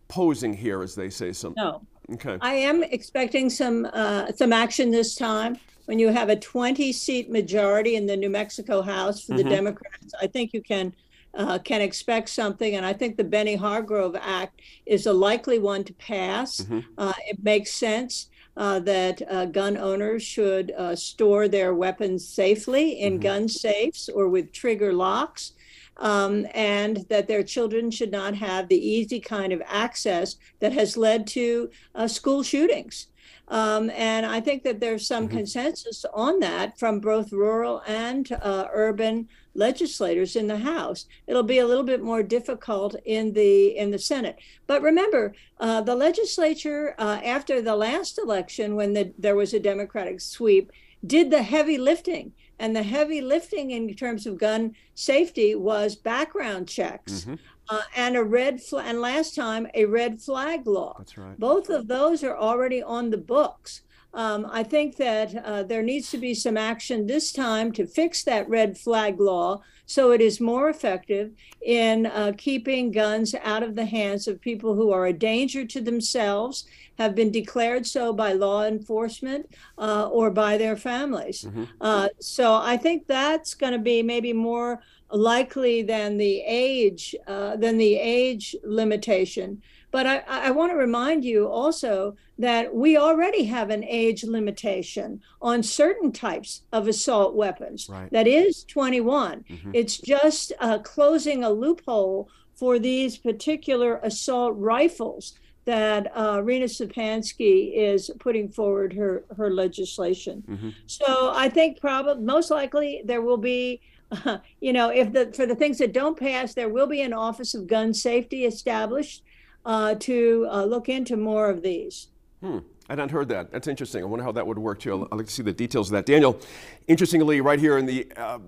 posing 0.09 0.53
here, 0.53 0.83
as 0.83 0.95
they 0.95 1.11
say? 1.11 1.33
Some 1.33 1.55
no. 1.57 1.83
Okay. 2.13 2.39
I 2.41 2.55
am 2.55 2.83
expecting 2.83 3.49
some 3.49 3.89
uh, 3.93 4.33
some 4.33 4.53
action 4.53 4.91
this 4.91 5.15
time. 5.15 5.57
When 5.87 5.99
you 5.99 6.09
have 6.09 6.29
a 6.29 6.37
20 6.37 6.93
seat 6.93 7.31
majority 7.31 7.97
in 7.97 8.07
the 8.07 8.17
New 8.17 8.31
Mexico 8.31 8.81
House 8.81 9.25
for 9.25 9.37
the 9.37 9.43
mm-hmm. 9.43 9.51
Democrats, 9.51 10.15
I 10.21 10.27
think 10.27 10.53
you 10.53 10.63
can 10.63 10.95
uh, 11.35 11.59
can 11.59 11.81
expect 11.81 12.29
something. 12.29 12.77
And 12.77 12.85
I 12.85 12.93
think 12.93 13.17
the 13.17 13.25
Benny 13.25 13.57
Hargrove 13.57 14.17
Act 14.21 14.61
is 14.87 15.07
a 15.07 15.13
likely 15.13 15.59
one 15.59 15.85
to 15.85 15.93
pass. 15.95 16.61
Mm-hmm. 16.61 16.81
Uh, 16.99 17.13
it 17.29 17.43
makes 17.43 17.73
sense. 17.73 18.27
Uh, 18.57 18.81
that 18.81 19.23
uh, 19.31 19.47
gun 19.47 19.77
owners 19.77 20.23
should 20.23 20.73
uh, 20.73 20.95
store 20.95 21.47
their 21.47 21.73
weapons 21.73 22.29
safely 22.29 23.01
in 23.01 23.15
mm-hmm. 23.15 23.23
gun 23.23 23.49
safes 23.49 24.09
or 24.09 24.29
with 24.29 24.53
trigger 24.53 24.93
locks 24.93 25.53
um, 26.01 26.47
and 26.55 27.05
that 27.09 27.29
their 27.29 27.43
children 27.43 27.91
should 27.91 28.11
not 28.11 28.35
have 28.35 28.69
the 28.69 28.89
easy 28.89 29.21
kind 29.21 29.53
of 29.53 29.63
access 29.67 30.37
that 30.59 30.73
has 30.73 30.97
led 30.97 31.27
to 31.29 31.71
uh, 31.95 32.09
school 32.09 32.43
shootings. 32.43 33.07
Um, 33.49 33.91
and 33.91 34.25
I 34.25 34.41
think 34.41 34.63
that 34.63 34.79
there's 34.79 35.07
some 35.07 35.27
mm-hmm. 35.27 35.39
consensus 35.39 36.05
on 36.15 36.39
that 36.41 36.79
from 36.79 37.01
both 37.01 37.33
rural 37.33 37.83
and 37.87 38.31
uh, 38.31 38.67
urban 38.73 39.29
legislators 39.55 40.37
in 40.37 40.47
the 40.47 40.59
House. 40.59 41.07
It'll 41.27 41.43
be 41.43 41.59
a 41.59 41.67
little 41.67 41.83
bit 41.83 42.01
more 42.01 42.23
difficult 42.23 42.95
in 43.05 43.33
the 43.33 43.77
in 43.77 43.91
the 43.91 43.99
Senate. 43.99 44.37
But 44.69 44.83
remember, 44.83 45.35
uh, 45.59 45.81
the 45.81 45.97
legislature 45.97 46.95
uh, 46.99 47.21
after 47.25 47.61
the 47.61 47.75
last 47.75 48.19
election, 48.19 48.77
when 48.77 48.93
the, 48.93 49.13
there 49.19 49.35
was 49.35 49.53
a 49.53 49.59
Democratic 49.59 50.21
sweep, 50.21 50.71
did 51.05 51.31
the 51.31 51.43
heavy 51.43 51.77
lifting. 51.77 52.33
And 52.61 52.77
the 52.77 52.83
heavy 52.83 53.20
lifting 53.23 53.70
in 53.70 53.92
terms 53.94 54.27
of 54.27 54.38
gun 54.38 54.75
safety 54.94 55.55
was 55.55 55.96
background 55.96 56.68
checks. 56.68 57.23
Mm-hmm. 57.23 57.35
Uh, 57.70 57.83
and 57.96 58.16
a 58.16 58.23
red 58.23 58.61
flag, 58.61 58.87
and 58.88 59.01
last 59.01 59.35
time 59.35 59.66
a 59.75 59.85
red 59.85 60.20
flag 60.20 60.66
law. 60.66 60.94
That's 60.99 61.16
right. 61.16 61.38
Both 61.38 61.70
of 61.70 61.87
those 61.87 62.25
are 62.25 62.37
already 62.37 62.83
on 62.83 63.11
the 63.11 63.16
books. 63.16 63.83
Um, 64.12 64.46
I 64.51 64.62
think 64.62 64.96
that 64.96 65.35
uh, 65.44 65.62
there 65.62 65.83
needs 65.83 66.11
to 66.11 66.18
be 66.18 66.35
some 66.35 66.57
action 66.57 67.07
this 67.07 67.33
time 67.33 67.73
to 67.73 67.87
fix 67.87 68.25
that 68.25 68.49
red 68.49 68.77
flag 68.77 69.20
law 69.20 69.62
so 69.90 70.12
it 70.12 70.20
is 70.20 70.40
more 70.40 70.68
effective 70.68 71.33
in 71.62 72.07
uh, 72.07 72.31
keeping 72.38 72.92
guns 72.92 73.35
out 73.42 73.64
of 73.64 73.75
the 73.75 73.85
hands 73.85 74.29
of 74.29 74.40
people 74.40 74.77
who 74.77 74.92
are 74.92 75.07
a 75.07 75.12
danger 75.12 75.66
to 75.66 75.81
themselves, 75.81 76.64
have 76.96 77.16
been 77.16 77.33
declared 77.33 77.85
so 77.85 78.12
by 78.12 78.33
law 78.33 78.64
enforcement 78.64 79.53
uh, 79.79 80.09
or 80.09 80.31
by 80.31 80.57
their 80.57 80.77
families. 80.77 81.42
Mm-hmm. 81.42 81.64
Uh, 81.81 82.07
so 82.20 82.55
I 82.55 82.77
think 82.77 83.09
that's 83.09 83.55
going 83.55 83.73
to 83.73 83.81
be 83.81 84.01
maybe 84.01 84.33
more 84.33 84.81
likely 85.11 85.83
than 85.83 86.18
the 86.18 86.40
age 86.46 87.16
uh, 87.27 87.57
than 87.57 87.77
the 87.77 87.96
age 87.96 88.55
limitation. 88.62 89.61
But 89.90 90.07
I, 90.07 90.22
I 90.29 90.50
want 90.50 90.72
to 90.72 90.76
remind 90.76 91.24
you 91.24 91.48
also 91.48 92.16
that 92.38 92.74
we 92.74 92.96
already 92.96 93.44
have 93.44 93.70
an 93.70 93.85
age 93.85 94.24
limitation 94.24 95.20
on 95.42 95.62
certain 95.62 96.12
types 96.12 96.62
of 96.72 96.88
assault 96.88 97.35
weapons. 97.35 97.88
Right. 97.88 98.11
That 98.11 98.26
is 98.26 98.64
21. 98.64 99.44
Mm-hmm. 99.48 99.70
It's 99.74 99.98
just 99.98 100.53
uh, 100.61 100.79
closing 100.79 101.44
a 101.44 101.50
loophole 101.50 102.29
for 102.55 102.79
these 102.79 103.16
particular 103.16 103.96
assault 104.03 104.55
rifles 104.57 105.35
that 105.64 106.11
uh, 106.14 106.38
Reena 106.38 106.64
Szczepanski 106.64 107.72
is 107.74 108.11
putting 108.18 108.48
forward 108.48 108.92
her, 108.94 109.24
her 109.37 109.50
legislation. 109.50 110.42
Mm-hmm. 110.48 110.70
So 110.87 111.33
I 111.35 111.48
think 111.48 111.81
probably 111.81 112.24
most 112.24 112.50
likely 112.50 113.03
there 113.05 113.22
will 113.22 113.37
be 113.37 113.81
uh, 114.11 114.38
you 114.61 114.72
know, 114.72 114.90
if 114.90 115.12
the 115.12 115.33
for 115.33 115.46
the 115.46 115.55
things 115.55 115.79
that 115.79 115.92
don't 115.92 116.18
pass, 116.18 116.55
there 116.55 116.68
will 116.68 116.87
be 116.87 117.03
an 117.03 117.12
Office 117.12 117.55
of 117.55 117.66
Gun 117.66 117.94
Safety 117.94 118.44
established 118.44 119.22
uh, 119.64 119.94
to 119.96 120.46
uh, 120.51 120.64
look 120.64 120.88
into 120.88 121.16
more 121.16 121.49
of 121.51 121.62
these. 121.62 122.09
Hmm. 122.40 122.59
I 122.88 122.94
hadn't 122.94 123.11
heard 123.11 123.29
that. 123.29 123.53
That's 123.53 123.68
interesting. 123.68 124.03
I 124.03 124.07
wonder 124.07 124.25
how 124.25 124.33
that 124.33 124.44
would 124.44 124.59
work 124.59 124.81
too. 124.81 125.07
I'd 125.12 125.16
like 125.16 125.27
to 125.27 125.33
see 125.33 125.44
the 125.44 125.53
details 125.53 125.90
of 125.90 125.92
that. 125.92 126.07
Daniel, 126.07 126.40
interestingly, 126.88 127.40
right 127.40 127.61
here 127.61 127.79
in 127.79 127.87
the 127.87 128.11
uh, 128.16 128.40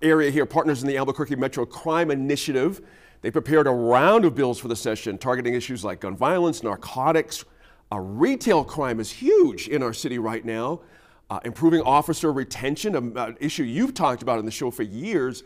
area 0.00 0.30
here, 0.30 0.46
partners 0.46 0.82
in 0.82 0.88
the 0.88 0.96
Albuquerque 0.96 1.34
Metro 1.34 1.66
Crime 1.66 2.12
Initiative, 2.12 2.82
they 3.22 3.32
prepared 3.32 3.66
a 3.66 3.72
round 3.72 4.24
of 4.24 4.36
bills 4.36 4.60
for 4.60 4.68
the 4.68 4.76
session 4.76 5.18
targeting 5.18 5.54
issues 5.54 5.84
like 5.84 6.00
gun 6.00 6.16
violence, 6.16 6.62
narcotics. 6.62 7.44
Uh, 7.92 7.98
retail 7.98 8.62
crime 8.62 9.00
is 9.00 9.10
huge 9.10 9.66
in 9.66 9.82
our 9.82 9.92
city 9.92 10.20
right 10.20 10.44
now. 10.44 10.80
Uh, 11.28 11.40
improving 11.44 11.80
officer 11.82 12.32
retention, 12.32 12.94
an 12.94 13.16
uh, 13.16 13.32
issue 13.40 13.64
you've 13.64 13.94
talked 13.94 14.22
about 14.22 14.38
in 14.38 14.44
the 14.44 14.50
show 14.52 14.70
for 14.70 14.84
years. 14.84 15.42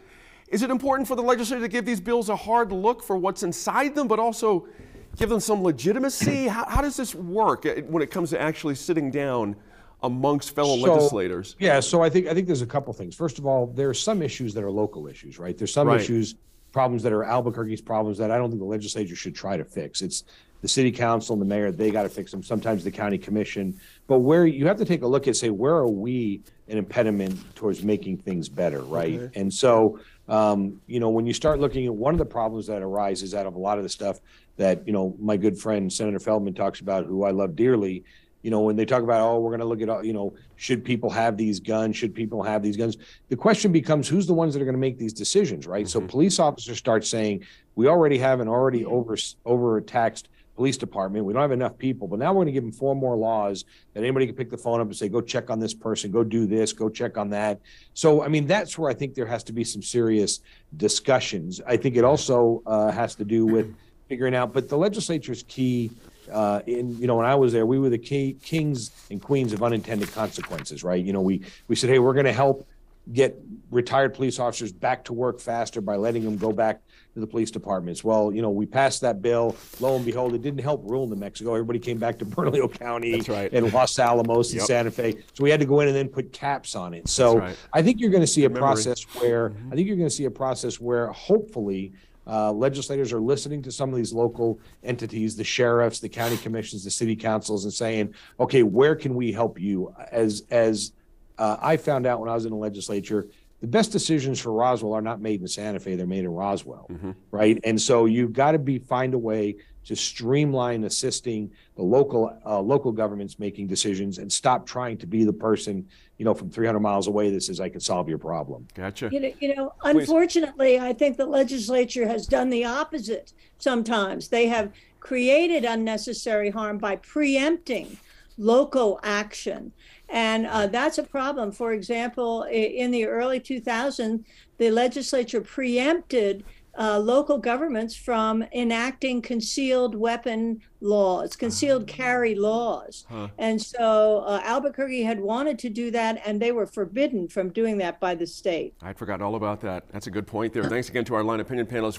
Is 0.49 0.63
it 0.63 0.71
important 0.71 1.09
for 1.09 1.17
the 1.17 1.23
legislature 1.23 1.63
to 1.63 1.69
give 1.69 1.87
these 1.87 2.01
bills 2.01 2.29
a 2.29 2.37
hard 2.37 2.73
look 2.73 3.03
for 3.03 3.17
what's 3.17 3.43
inside 3.43 3.95
them, 3.95 4.07
but 4.07 4.19
also 4.19 4.69
give 5.17 5.29
them 5.29 5.41
some 5.41 5.63
legitimacy? 5.63 6.47
How, 6.49 6.65
how, 6.67 6.81
does 6.81 6.97
this 6.97 7.15
work 7.15 7.67
uh, 7.67 7.75
when 7.83 8.03
it 8.03 8.11
comes 8.11 8.31
to 8.31 8.41
actually 8.41 8.75
sitting 8.75 9.11
down 9.11 9.57
amongst 10.03 10.55
fellow 10.55 10.77
so, 10.77 10.95
legislators? 10.95 11.57
Yeah, 11.59 11.81
so 11.81 12.03
I 12.03 12.11
think 12.11 12.27
I 12.27 12.35
think 12.35 12.47
there's 12.47 12.63
a 12.63 12.67
couple 12.67 12.93
things. 12.93 13.15
First 13.15 13.39
of 13.39 13.47
all, 13.47 13.67
there 13.67 13.89
are 13.89 13.95
some 13.95 14.23
issues 14.23 14.55
that 14.55 14.65
are 14.65 14.71
local 14.71 15.07
issues, 15.07 15.39
right? 15.39 15.57
There's 15.57 15.73
some 15.73 15.89
right. 15.89 16.01
issues, 16.01 16.35
problems 16.73 17.03
that 17.03 17.13
are 17.13 17.25
Albuquerque's 17.25 17.81
problems 17.81 18.19
that 18.19 18.31
I 18.31 18.37
don't 18.37 18.51
think 18.51 18.61
the 18.61 18.67
legislature 18.67 19.17
should 19.17 19.35
try 19.35 19.57
to 19.57 19.65
fix. 19.65 20.03
It's 20.03 20.25
the 20.61 20.69
city 20.69 20.91
council 20.91 21.35
and 21.35 21.43
the 21.43 21.47
mayor, 21.47 21.71
they 21.71 21.91
got 21.91 22.05
to 22.05 22.09
fix 22.09 22.31
them. 22.31 22.43
Sometimes 22.43 22.85
the 22.85 22.91
county 22.91 23.19
commission. 23.19 23.79
But 24.07 24.21
where 24.21 24.47
you 24.47 24.67
have 24.67 24.79
to 24.79 24.87
take 24.87 25.03
a 25.03 25.07
look 25.07 25.27
and 25.27 25.37
say, 25.37 25.51
where 25.51 25.75
are 25.75 25.91
we 25.91 26.41
an 26.69 26.79
impediment 26.79 27.39
towards 27.55 27.83
making 27.83 28.17
things 28.17 28.49
better, 28.49 28.81
right? 28.81 29.21
Okay. 29.21 29.41
And 29.41 29.53
so 29.53 30.01
um, 30.29 30.81
you 30.87 31.01
know, 31.01 31.11
when 31.11 31.27
you 31.27 31.35
start 31.35 31.61
looking 31.61 31.87
at 31.87 31.95
one 31.95 32.15
of 32.15 32.19
the 32.19 32.25
problems 32.25 32.67
that 32.69 32.83
arises 32.83 33.35
out 33.35 33.47
of 33.47 33.55
a 33.55 33.59
lot 33.59 33.79
of 33.79 33.85
the 33.85 33.91
stuff 33.91 34.21
that, 34.57 34.87
you 34.87 34.93
know, 34.93 35.17
my 35.19 35.37
good 35.37 35.59
friend 35.59 35.93
Senator 35.93 36.19
Feldman 36.19 36.55
talks 36.55 36.81
about, 36.81 37.07
who 37.07 37.25
I 37.25 37.31
love 37.31 37.57
dearly, 37.57 38.05
you 38.43 38.51
know, 38.51 38.61
when 38.61 38.77
they 38.77 38.85
talk 38.85 39.03
about, 39.03 39.21
oh, 39.23 39.41
we're 39.41 39.57
going 39.57 39.61
to 39.61 39.67
look 39.67 39.81
at, 39.81 40.05
you 40.05 40.13
know, 40.13 40.35
should 40.57 40.85
people 40.85 41.09
have 41.09 41.37
these 41.39 41.61
guns? 41.61 41.97
Should 41.97 42.15
people 42.15 42.43
have 42.43 42.63
these 42.63 42.77
guns? 42.77 42.99
The 43.31 43.37
question 43.37 43.73
becomes, 43.73 44.07
who's 44.07 44.27
the 44.27 44.35
ones 44.35 44.53
that 44.53 44.61
are 44.61 44.67
going 44.67 44.75
to 44.75 44.81
make 44.81 44.99
these 44.99 45.15
decisions, 45.15 45.67
right? 45.67 45.87
Mm-hmm. 45.87 46.01
So 46.01 46.07
police 46.07 46.39
officers 46.39 46.77
start 46.77 47.07
saying, 47.07 47.45
we 47.75 47.89
already 47.89 48.19
have 48.19 48.41
an 48.41 48.49
already 48.49 48.85
over 48.85 49.17
over 49.47 49.81
taxed 49.81 50.29
police 50.57 50.77
department. 50.77 51.25
We 51.25 51.33
don't 51.33 51.43
have 51.43 51.53
enough 51.53 51.77
people, 51.79 52.07
but 52.07 52.19
now 52.19 52.33
we're 52.33 52.45
going 52.45 52.47
to 52.47 52.53
give 52.53 52.63
them 52.63 52.71
four 52.71 52.95
more 52.95 53.17
laws 53.17 53.65
that 53.93 54.01
anybody 54.01 54.27
can 54.27 54.37
pick 54.37 54.51
the 54.51 54.59
phone 54.59 54.81
up 54.81 54.87
and 54.87 54.95
say, 54.95 55.09
go 55.09 55.21
check 55.21 55.51
on 55.51 55.59
this 55.59 55.75
person, 55.75 56.13
go 56.13 56.23
do 56.23 56.47
this, 56.47 56.73
go 56.73 56.89
check 56.89 57.17
on 57.17 57.31
that. 57.31 57.61
So, 57.95 58.23
I 58.23 58.29
mean, 58.29 58.47
that's 58.47 58.79
where 58.79 58.91
I 58.91 58.95
think 58.95 59.15
there 59.15 59.27
has 59.27 59.43
to 59.45 59.53
be 59.53 59.65
some 59.65 59.83
serious 59.83 60.41
discussions. 60.77 61.61
I 61.67 61.77
think 61.77 61.97
it 61.97 62.05
also 62.05 62.63
uh, 62.67 62.93
has 62.93 63.15
to 63.17 63.25
do 63.25 63.47
with 63.47 63.75
figuring 64.09 64.35
out, 64.35 64.53
but 64.53 64.69
the 64.69 64.77
legislature's 64.77 65.45
key. 65.45 65.91
Uh, 66.33 66.63
in 66.67 66.99
you 66.99 67.07
know, 67.07 67.17
when 67.17 67.27
I 67.27 67.35
was 67.35 67.53
there, 67.53 67.67
we 67.67 67.79
were 67.79 67.91
the 67.91 67.99
key, 67.99 68.39
kings 68.43 68.91
and 69.11 69.21
queens 69.21 69.53
of 69.53 69.63
unintended 69.63 70.11
consequences, 70.13 70.83
right? 70.83 71.05
You 71.05 71.13
know, 71.13 71.21
we 71.21 71.43
we 71.69 71.77
said, 71.77 71.91
hey, 71.91 71.99
we're 71.99 72.15
going 72.15 72.25
to 72.25 72.33
help 72.33 72.67
get 73.13 73.39
retired 73.71 74.15
police 74.15 74.39
officers 74.39 74.73
back 74.73 75.05
to 75.05 75.13
work 75.13 75.41
faster 75.41 75.81
by 75.81 75.97
letting 75.97 76.25
them 76.25 76.39
go 76.39 76.53
back 76.53 76.81
to 77.13 77.21
the 77.21 77.27
police 77.27 77.51
departments. 77.51 78.03
Well, 78.03 78.33
you 78.33 78.41
know, 78.41 78.51
we 78.51 78.67
passed 78.67 79.03
that 79.03 79.21
bill. 79.21 79.57
Lo 79.81 79.97
and 79.97 80.05
behold, 80.05 80.35
it 80.35 80.43
didn't 80.43 80.61
help 80.61 80.83
rural 80.85 81.07
New 81.07 81.17
Mexico. 81.17 81.53
Everybody 81.53 81.79
came 81.79 81.99
back 81.99 82.19
to 82.21 82.25
Bernalillo 82.25 82.69
County 82.69 83.21
right. 83.29 83.53
and 83.53 83.73
Los 83.73 83.99
Alamos 83.99 84.53
and. 84.53 84.63
Santa 84.63 84.91
Fe. 84.91 85.13
So 85.35 85.45
we 85.45 85.51
had 85.51 85.61
to 85.61 85.67
go 85.67 85.81
in 85.81 85.89
and 85.89 85.97
then 85.97 86.09
put 86.09 86.33
caps 86.33 86.75
on 86.75 86.95
it. 86.95 87.09
So 87.09 87.39
right. 87.39 87.57
I 87.73 87.83
think 87.83 88.01
you're 88.01 88.11
going 88.11 88.23
to 88.23 88.27
see 88.27 88.45
a 88.45 88.51
process 88.51 89.03
where 89.21 89.51
mm-hmm. 89.51 89.73
I 89.73 89.77
think 89.77 89.87
you're 89.87 89.97
going 89.97 90.09
to 90.09 90.15
see 90.15 90.25
a 90.25 90.31
process 90.31 90.81
where 90.81 91.09
hopefully 91.09 91.93
uh, 92.27 92.53
legislators 92.53 93.13
are 93.13 93.21
listening 93.21 93.63
to 93.63 93.73
some 93.73 93.91
of 93.91 93.97
these 93.97 94.13
local 94.13 94.61
entities, 94.83 95.37
the 95.37 95.45
sheriffs, 95.45 96.01
the 96.01 96.09
county 96.09 96.37
commissions, 96.37 96.85
the 96.85 96.91
city 96.91 97.17
councils, 97.17 97.65
and 97.65 97.73
saying, 97.73 98.15
okay, 98.41 98.63
where 98.63 98.97
can 98.97 99.15
we 99.15 99.33
help 99.33 99.61
you? 99.61 99.95
As 100.11 100.45
as 100.51 100.93
uh, 101.39 101.57
I 101.61 101.77
found 101.77 102.07
out 102.07 102.21
when 102.21 102.29
I 102.29 102.35
was 102.35 102.45
in 102.45 102.51
the 102.51 102.57
legislature, 102.57 103.29
the 103.61 103.67
best 103.67 103.93
decisions 103.93 104.41
for 104.41 104.53
Roswell 104.53 104.93
are 104.93 105.03
not 105.03 105.21
made 105.21 105.41
in 105.41 105.49
Santa 105.49 105.81
Fe; 105.81 105.97
they're 105.97 106.07
made 106.07 106.25
in 106.25 106.31
Roswell, 106.31 106.87
mm-hmm. 106.91 107.13
right? 107.31 107.59
And 107.65 107.81
so 107.81 108.07
you've 108.07 108.33
got 108.33 108.53
to 108.53 108.59
be 108.59 108.79
find 108.79 109.15
a 109.15 109.19
way 109.19 109.57
to 109.85 109.95
streamline 109.95 110.85
assisting 110.85 111.51
the 111.77 111.83
local 111.83 112.39
uh, 112.45 112.61
local 112.61 112.93
governments 112.93 113.39
making 113.39 113.67
decisions 113.67 114.19
and 114.19 114.33
stop 114.33 114.67
trying 114.67 114.97
to 114.99 115.07
be 115.07 115.25
the 115.25 115.33
person 115.33 115.87
you 116.19 116.25
know 116.25 116.35
from 116.35 116.51
300 116.51 116.81
miles 116.81 117.07
away 117.07 117.31
that 117.31 117.43
says 117.43 117.61
I 117.61 117.69
can 117.69 117.81
solve 117.81 118.09
your 118.09 118.19
problem. 118.19 118.67
Gotcha. 118.75 119.09
You 119.13 119.21
know, 119.21 119.33
you 119.41 119.55
know 119.55 119.75
unfortunately, 119.83 120.79
I 120.79 120.93
think 120.93 121.17
the 121.17 121.27
legislature 121.27 122.07
has 122.07 122.27
done 122.27 122.51
the 122.51 122.65
opposite. 122.65 123.33
Sometimes 123.59 124.29
they 124.29 124.47
have 124.47 124.73
created 125.01 125.65
unnecessary 125.65 126.51
harm 126.51 126.79
by 126.79 126.97
preempting 126.97 127.97
local 128.39 129.01
action. 129.03 129.73
And 130.09 130.47
uh, 130.47 130.67
that's 130.67 130.99
a 130.99 131.03
problem. 131.03 131.53
For 131.53 131.73
example, 131.73 132.45
in 132.45 132.91
the 132.91 133.07
early 133.07 133.41
2000s, 133.41 134.25
the 134.59 134.71
legislature 134.71 135.41
preempted 135.41 136.45
uh, 136.79 136.99
local 136.99 137.39
governments 137.39 137.95
from 137.95 138.45
enacting 138.53 139.23
concealed 139.23 139.95
weapon 139.95 140.61
laws, 140.81 141.37
concealed 141.37 141.85
ah. 141.89 141.93
carry 141.93 142.35
laws. 142.35 143.05
Huh. 143.09 143.29
And 143.39 143.61
so 143.61 144.25
uh, 144.27 144.41
Albuquerque 144.45 145.03
had 145.03 145.21
wanted 145.21 145.59
to 145.61 145.71
do 145.71 145.91
that, 145.93 146.21
and 146.25 146.41
they 146.41 146.53
were 146.53 146.67
forbidden 146.67 147.29
from 147.29 147.51
doing 147.51 147.79
that 147.79 148.01
by 148.01 148.15
the 148.15 148.27
state. 148.27 148.75
I'd 148.83 148.99
forgotten 148.99 149.23
all 149.25 149.35
about 149.35 149.61
that. 149.63 149.85
That's 149.91 150.07
a 150.07 150.11
good 150.11 150.27
point 150.27 150.53
there. 150.53 150.65
Thanks 150.65 150.89
again 150.89 151.05
to 151.07 151.15
our 151.15 151.23
line 151.23 151.41
opinion 151.41 151.67
panelists. 151.67 151.99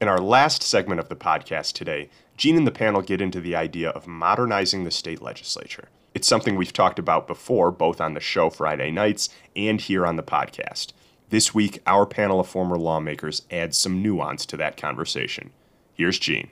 In 0.00 0.08
our 0.08 0.18
last 0.18 0.64
segment 0.64 0.98
of 0.98 1.08
the 1.08 1.14
podcast 1.14 1.74
today, 1.74 2.10
Gene 2.36 2.56
and 2.56 2.66
the 2.66 2.72
panel 2.72 3.02
get 3.02 3.20
into 3.20 3.40
the 3.40 3.54
idea 3.54 3.90
of 3.90 4.08
modernizing 4.08 4.82
the 4.82 4.90
state 4.90 5.22
legislature. 5.22 5.88
It's 6.14 6.28
something 6.28 6.56
we've 6.56 6.74
talked 6.74 6.98
about 6.98 7.26
before, 7.26 7.70
both 7.70 7.98
on 7.98 8.12
the 8.12 8.20
show 8.20 8.50
Friday 8.50 8.90
nights 8.90 9.30
and 9.56 9.80
here 9.80 10.04
on 10.04 10.16
the 10.16 10.22
podcast. 10.22 10.92
This 11.30 11.54
week, 11.54 11.80
our 11.86 12.04
panel 12.04 12.38
of 12.38 12.48
former 12.48 12.76
lawmakers 12.76 13.42
adds 13.50 13.78
some 13.78 14.02
nuance 14.02 14.44
to 14.46 14.58
that 14.58 14.76
conversation. 14.76 15.52
Here's 15.94 16.18
Gene. 16.18 16.50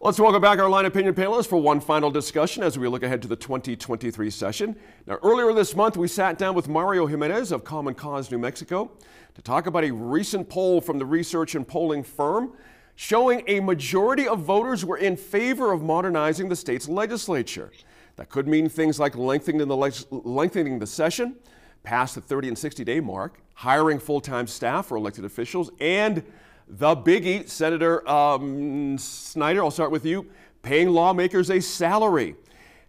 Let's 0.00 0.18
welcome 0.18 0.40
back 0.40 0.58
our 0.58 0.68
line 0.70 0.86
opinion 0.86 1.14
panelists 1.14 1.46
for 1.46 1.58
one 1.58 1.78
final 1.78 2.10
discussion 2.10 2.62
as 2.62 2.78
we 2.78 2.88
look 2.88 3.02
ahead 3.02 3.20
to 3.22 3.28
the 3.28 3.36
2023 3.36 4.30
session. 4.30 4.76
Now, 5.06 5.18
earlier 5.22 5.52
this 5.52 5.76
month, 5.76 5.98
we 5.98 6.08
sat 6.08 6.38
down 6.38 6.54
with 6.54 6.66
Mario 6.66 7.06
Jimenez 7.06 7.52
of 7.52 7.64
Common 7.64 7.94
Cause 7.94 8.30
New 8.30 8.38
Mexico 8.38 8.90
to 9.34 9.42
talk 9.42 9.66
about 9.66 9.84
a 9.84 9.90
recent 9.90 10.48
poll 10.48 10.80
from 10.80 10.98
the 10.98 11.06
research 11.06 11.54
and 11.54 11.68
polling 11.68 12.02
firm 12.02 12.54
showing 12.94 13.44
a 13.46 13.60
majority 13.60 14.26
of 14.26 14.40
voters 14.40 14.84
were 14.84 14.96
in 14.96 15.16
favor 15.16 15.70
of 15.72 15.82
modernizing 15.82 16.48
the 16.48 16.56
state's 16.56 16.88
legislature. 16.88 17.70
That 18.16 18.28
could 18.28 18.46
mean 18.46 18.68
things 18.68 19.00
like 19.00 19.16
lengthening 19.16 19.66
the, 19.66 19.76
lengthening 20.10 20.78
the 20.78 20.86
session 20.86 21.36
past 21.82 22.14
the 22.14 22.20
30 22.20 22.48
and 22.48 22.58
60 22.58 22.84
day 22.84 23.00
mark, 23.00 23.40
hiring 23.54 23.98
full 23.98 24.20
time 24.20 24.46
staff 24.46 24.86
for 24.86 24.96
elected 24.96 25.24
officials, 25.24 25.70
and 25.80 26.22
the 26.68 26.96
biggie, 26.96 27.48
Senator 27.48 28.08
um, 28.08 28.96
Snyder, 28.98 29.62
I'll 29.62 29.70
start 29.70 29.90
with 29.90 30.06
you, 30.06 30.26
paying 30.62 30.90
lawmakers 30.90 31.50
a 31.50 31.60
salary. 31.60 32.36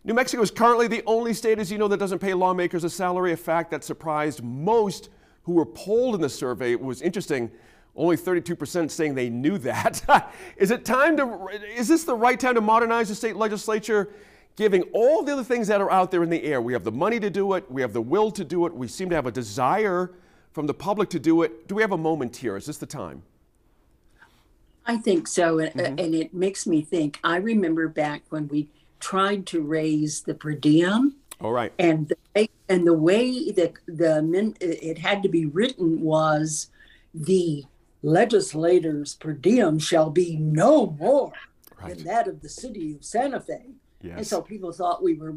New 0.06 0.14
Mexico 0.14 0.42
is 0.44 0.52
currently 0.52 0.88
the 0.88 1.02
only 1.06 1.34
state, 1.34 1.60
as 1.60 1.72
you 1.72 1.78
know, 1.78 1.88
that 1.88 1.98
doesn't 1.98 2.20
pay 2.20 2.34
lawmakers 2.34 2.84
a 2.84 2.90
salary, 2.90 3.32
a 3.32 3.38
fact 3.38 3.72
that 3.72 3.84
surprised 3.84 4.44
most 4.44 5.10
who 5.44 5.54
were 5.54 5.66
polled 5.66 6.16
in 6.16 6.22
the 6.22 6.30
survey. 6.30 6.72
It 6.72 6.82
was 6.82 7.02
interesting, 7.02 7.50
only 7.96 8.18
32% 8.18 8.92
saying 8.92 9.16
they 9.16 9.30
knew 9.30 9.58
that. 9.60 10.32
is 10.58 10.72
it 10.72 10.86
time 10.86 11.18
to, 11.18 11.48
is 11.76 11.88
this 11.88 12.04
the 12.04 12.16
right 12.16 12.40
time 12.40 12.56
to 12.56 12.62
modernize 12.62 13.10
the 13.10 13.16
state 13.16 13.36
legislature? 13.36 14.10
Giving 14.56 14.84
all 14.94 15.24
the 15.24 15.34
other 15.34 15.44
things 15.44 15.68
that 15.68 15.82
are 15.82 15.92
out 15.92 16.12
there 16.12 16.24
in 16.24 16.30
the 16.30 16.44
air. 16.44 16.62
We 16.62 16.74
have 16.74 16.84
the 16.84 16.92
money 16.92 17.20
to 17.20 17.30
do 17.30 17.54
it, 17.54 17.70
we 17.72 17.82
have 17.82 17.94
the 17.94 18.02
will 18.02 18.32
to 18.32 18.44
do 18.44 18.66
it, 18.66 18.74
we 18.74 18.88
seem 18.88 19.10
to 19.10 19.16
have 19.16 19.26
a 19.26 19.32
desire 19.32 20.12
from 20.52 20.68
the 20.68 20.74
public 20.74 21.10
to 21.10 21.20
do 21.20 21.42
it. 21.42 21.68
Do 21.68 21.76
we 21.76 21.82
have 21.82 21.92
a 21.92 21.98
moment 21.98 22.38
here? 22.38 22.56
Is 22.56 22.68
this 22.68 22.78
the 22.78 22.86
time? 22.86 23.24
I 24.86 24.98
think 24.98 25.28
so. 25.28 25.60
And, 25.60 25.74
mm-hmm. 25.74 26.00
and 26.00 26.16
it 26.16 26.34
makes 26.34 26.68
me 26.68 26.82
think. 26.82 27.20
I 27.24 27.38
remember 27.38 27.88
back 27.88 28.24
when 28.30 28.48
we 28.48 28.70
tried 29.00 29.46
to 29.48 29.62
raise 29.62 30.22
the 30.22 30.34
per 30.34 30.54
diem. 30.54 31.16
All 31.42 31.52
right. 31.52 31.74
And 31.80 32.10
the, 32.10 32.50
and 32.70 32.86
the 32.86 32.94
way 32.94 33.52
that 33.52 33.74
the 33.88 34.22
men, 34.22 34.56
it 34.62 34.98
had 34.98 35.24
to 35.24 35.30
be 35.30 35.46
written 35.46 36.02
was 36.02 36.68
the 37.14 37.66
legislators 38.02 39.16
per 39.16 39.34
diem 39.34 39.80
shall 39.80 40.10
be 40.10 40.36
no 40.38 40.96
more 41.00 41.32
right. 41.82 41.96
than 41.96 42.06
that 42.06 42.28
of 42.28 42.42
the 42.42 42.50
city 42.50 42.94
of 42.96 43.04
Santa 43.04 43.40
Fe. 43.40 43.62
Yes. 44.04 44.18
And 44.18 44.28
so 44.28 44.42
people 44.42 44.72
thought 44.72 45.02
we 45.02 45.16
were 45.16 45.36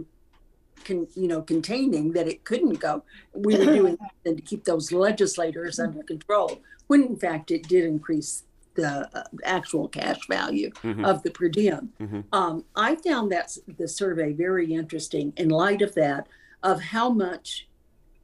con, 0.84 1.06
you 1.14 1.28
know, 1.28 1.40
containing 1.40 2.12
that 2.12 2.28
it 2.28 2.44
couldn't 2.44 2.80
go. 2.80 3.02
We 3.32 3.56
were 3.56 3.64
doing 3.64 3.98
that 4.24 4.36
to 4.36 4.42
keep 4.42 4.64
those 4.64 4.92
legislators 4.92 5.78
under 5.78 6.02
control, 6.02 6.60
when 6.88 7.02
in 7.02 7.16
fact 7.16 7.50
it 7.50 7.68
did 7.68 7.84
increase 7.84 8.42
the 8.74 9.08
uh, 9.16 9.24
actual 9.44 9.88
cash 9.88 10.26
value 10.28 10.70
mm-hmm. 10.82 11.04
of 11.04 11.22
the 11.22 11.30
per 11.30 11.48
diem. 11.48 11.92
Mm-hmm. 12.00 12.20
Um, 12.32 12.64
I 12.74 12.96
found 12.96 13.32
that 13.32 13.56
the 13.78 13.88
survey 13.88 14.32
very 14.32 14.74
interesting 14.74 15.32
in 15.36 15.48
light 15.48 15.80
of 15.80 15.94
that, 15.94 16.28
of 16.62 16.82
how 16.82 17.08
much 17.08 17.68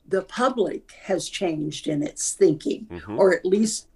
the 0.06 0.22
public 0.22 0.92
has 1.04 1.28
changed 1.28 1.86
in 1.86 2.02
its 2.02 2.32
thinking, 2.32 2.86
mm-hmm. 2.90 3.18
or 3.18 3.34
at 3.34 3.46
least 3.46 3.88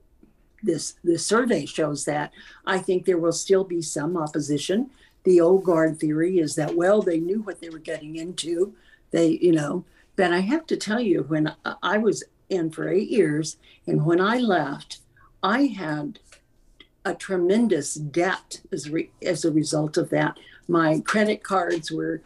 this 0.63 0.95
the 1.05 1.19
survey 1.19 1.67
shows 1.67 2.05
that. 2.07 2.33
I 2.67 2.79
think 2.79 3.05
there 3.05 3.19
will 3.19 3.33
still 3.33 3.65
be 3.65 3.83
some 3.83 4.17
opposition 4.17 4.91
the 5.27 5.41
old 5.41 5.65
guard 5.65 5.99
theory 5.99 6.39
is 6.39 6.55
that 6.55 6.75
well 6.75 7.03
they 7.03 7.19
knew 7.19 7.43
what 7.43 7.61
they 7.61 7.69
were 7.69 7.79
getting 7.79 8.17
into 8.17 8.73
they 9.11 9.31
you 9.43 9.53
know 9.53 9.85
but 10.15 10.33
i 10.33 10.39
have 10.39 10.65
to 10.67 10.77
tell 10.77 11.01
you 11.01 11.23
when 11.25 11.53
i 11.83 11.99
was 11.99 12.25
in 12.49 12.71
for 12.71 12.89
eight 12.89 13.11
years 13.11 13.59
and 13.87 14.07
when 14.07 14.21
i 14.21 14.39
left 14.39 15.01
i 15.43 15.65
had 15.65 16.21
a 17.05 17.15
tremendous 17.15 17.95
debt 17.95 18.61
as, 18.73 18.89
re- 18.89 19.11
as 19.23 19.45
a 19.45 19.51
result 19.51 19.97
of 19.97 20.09
that 20.11 20.39
my 20.69 21.01
credit 21.01 21.43
cards 21.43 21.91
were 21.91 22.23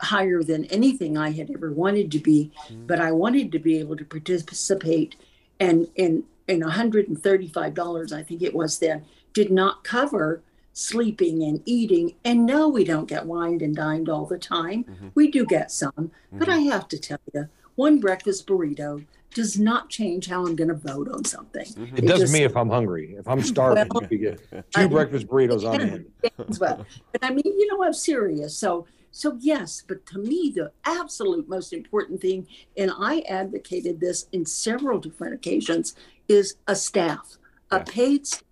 higher 0.00 0.42
than 0.42 0.64
anything 0.66 1.18
i 1.18 1.30
had 1.30 1.50
ever 1.50 1.70
wanted 1.70 2.10
to 2.10 2.18
be 2.18 2.50
mm-hmm. 2.66 2.86
but 2.86 2.98
i 2.98 3.12
wanted 3.12 3.52
to 3.52 3.58
be 3.58 3.78
able 3.78 3.96
to 3.96 4.04
participate 4.04 5.16
and 5.60 5.86
in 5.96 6.24
in 6.46 6.60
$135 6.60 8.12
i 8.12 8.22
think 8.22 8.40
it 8.40 8.54
was 8.54 8.78
then 8.78 9.04
did 9.34 9.50
not 9.50 9.84
cover 9.84 10.42
sleeping 10.78 11.42
and 11.42 11.60
eating. 11.64 12.14
And 12.24 12.46
no, 12.46 12.68
we 12.68 12.84
don't 12.84 13.08
get 13.08 13.26
wined 13.26 13.62
and 13.62 13.74
dined 13.74 14.08
all 14.08 14.26
the 14.26 14.38
time. 14.38 14.84
Mm-hmm. 14.84 15.08
We 15.14 15.28
do 15.28 15.44
get 15.44 15.72
some. 15.72 15.90
Mm-hmm. 15.92 16.38
But 16.38 16.48
I 16.48 16.58
have 16.58 16.86
to 16.88 16.98
tell 16.98 17.18
you, 17.34 17.48
one 17.74 17.98
breakfast 17.98 18.46
burrito 18.46 19.04
does 19.34 19.58
not 19.58 19.90
change 19.90 20.28
how 20.28 20.46
I'm 20.46 20.54
going 20.54 20.68
to 20.68 20.74
vote 20.74 21.08
on 21.08 21.24
something. 21.24 21.66
Mm-hmm. 21.66 21.96
It, 21.96 22.04
it, 22.04 22.06
does 22.06 22.20
just, 22.20 22.32
me 22.32 22.44
if 22.44 22.56
I'm 22.56 22.70
hungry. 22.70 23.16
If 23.18 23.26
I'm 23.26 23.42
starving, 23.54 23.88
well, 23.92 24.06
you 24.08 24.18
get 24.18 24.50
two 24.70 24.82
I 24.82 24.86
breakfast 24.86 25.26
burritos 25.26 25.68
on 25.68 25.80
end. 25.80 26.06
well. 26.60 26.86
But 27.10 27.24
I 27.24 27.30
mean, 27.30 27.42
you 27.44 27.66
know, 27.72 27.82
I'm 27.82 27.92
serious. 27.92 28.56
So, 28.56 28.86
so 29.10 29.36
yes, 29.40 29.82
but 29.86 30.06
to 30.06 30.18
me, 30.18 30.52
the 30.54 30.70
absolute 30.84 31.48
most 31.48 31.72
important 31.72 32.20
thing, 32.20 32.46
and 32.76 32.92
I 32.96 33.24
advocated 33.28 33.98
this 33.98 34.26
in 34.32 34.46
several 34.46 35.00
different 35.00 35.34
occasions, 35.34 35.96
is 36.28 36.54
a 36.68 36.76
staff, 36.76 37.36
a 37.70 37.80
paid 37.80 38.28
staff 38.28 38.44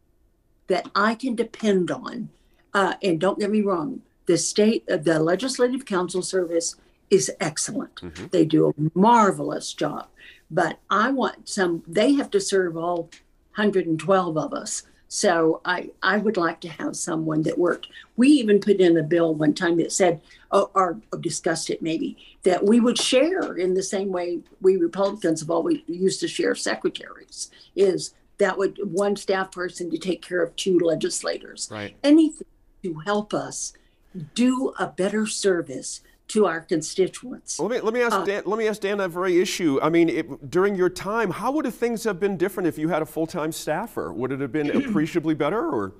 that 0.69 0.89
I 0.95 1.15
can 1.15 1.35
depend 1.35 1.91
on. 1.91 2.31
Uh, 2.75 2.95
and 3.03 3.21
don't 3.21 3.39
get 3.39 3.51
me 3.51 3.63
wrong, 3.63 4.03
the 4.27 4.37
state, 4.37 4.85
uh, 4.91 4.97
the 4.97 5.19
legislative 5.19 5.87
council 5.87 6.23
service 6.23 6.77
is 7.11 7.31
excellent. 7.41 7.95
Mm-hmm. 7.97 8.27
They 8.33 8.45
do 8.45 8.69
a 8.69 8.99
marvelous 8.99 9.73
job. 9.73 10.09
But 10.51 10.79
I 10.91 11.11
want 11.11 11.49
some, 11.49 11.83
they 11.87 12.13
have 12.15 12.31
to 12.33 12.41
serve 12.41 12.77
all 12.77 13.11
112 13.55 14.37
of 14.37 14.53
us. 14.53 14.83
So 15.09 15.61
I, 15.65 15.91
I 16.03 16.19
would 16.19 16.37
like 16.37 16.61
to 16.63 16.69
have 16.69 16.97
someone 16.97 17.43
that 17.43 17.59
worked. 17.59 17.87
We 18.17 18.29
even 18.29 18.61
put 18.61 18.81
in 18.81 18.97
a 18.97 19.03
bill 19.03 19.35
one 19.35 19.55
time 19.55 19.77
that 19.79 19.93
said, 19.93 20.21
or, 20.51 20.71
or, 20.75 21.01
discussed 21.21 21.71
it 21.71 21.81
maybe, 21.81 22.17
that 22.43 22.65
we 22.65 22.81
would 22.81 22.99
share 22.99 23.57
in 23.57 23.75
the 23.75 23.83
same 23.83 24.11
way 24.11 24.41
we 24.61 24.77
Republicans 24.77 25.41
have 25.41 25.51
always 25.51 25.79
used 25.87 26.21
to 26.21 26.29
share 26.29 26.55
secretaries, 26.55 27.51
is 27.77 28.15
that 28.39 28.59
would 28.59 28.79
one 28.83 29.17
staff 29.17 29.51
person 29.51 29.91
to 29.91 29.99
take 29.99 30.23
care 30.23 30.43
of 30.43 30.55
two 30.57 30.79
legislators. 30.79 31.69
Right. 31.71 31.97
Anything 32.03 32.47
to 32.83 32.95
help 33.05 33.35
us 33.35 33.73
do 34.35 34.73
a 34.79 34.87
better 34.87 35.27
service 35.27 36.03
to 36.29 36.47
our 36.47 36.61
constituents. 36.61 37.59
Let 37.61 37.71
me 37.71 37.81
let 37.81 37.95
me 37.95 38.03
ask 38.03 38.17
uh, 38.17 38.25
Dan, 38.25 38.43
let 38.47 38.59
me 38.59 38.67
ask 38.67 38.81
Dan 38.81 38.99
that 38.99 39.11
very 39.11 39.41
issue. 39.41 39.79
I 39.81 39.89
mean, 39.91 40.09
it, 40.09 40.51
during 40.51 40.75
your 40.75 40.91
time, 40.91 41.31
how 41.31 41.53
would 41.53 41.73
things 41.73 42.03
have 42.05 42.19
been 42.19 42.37
different 42.37 42.67
if 42.67 42.79
you 42.79 42.89
had 42.89 43.03
a 43.03 43.07
full 43.07 43.27
time 43.27 43.53
staffer? 43.53 44.13
Would 44.13 44.33
it 44.33 44.41
have 44.41 44.53
been 44.53 44.71
appreciably 44.89 45.35
better, 45.35 45.69
or? 45.69 45.93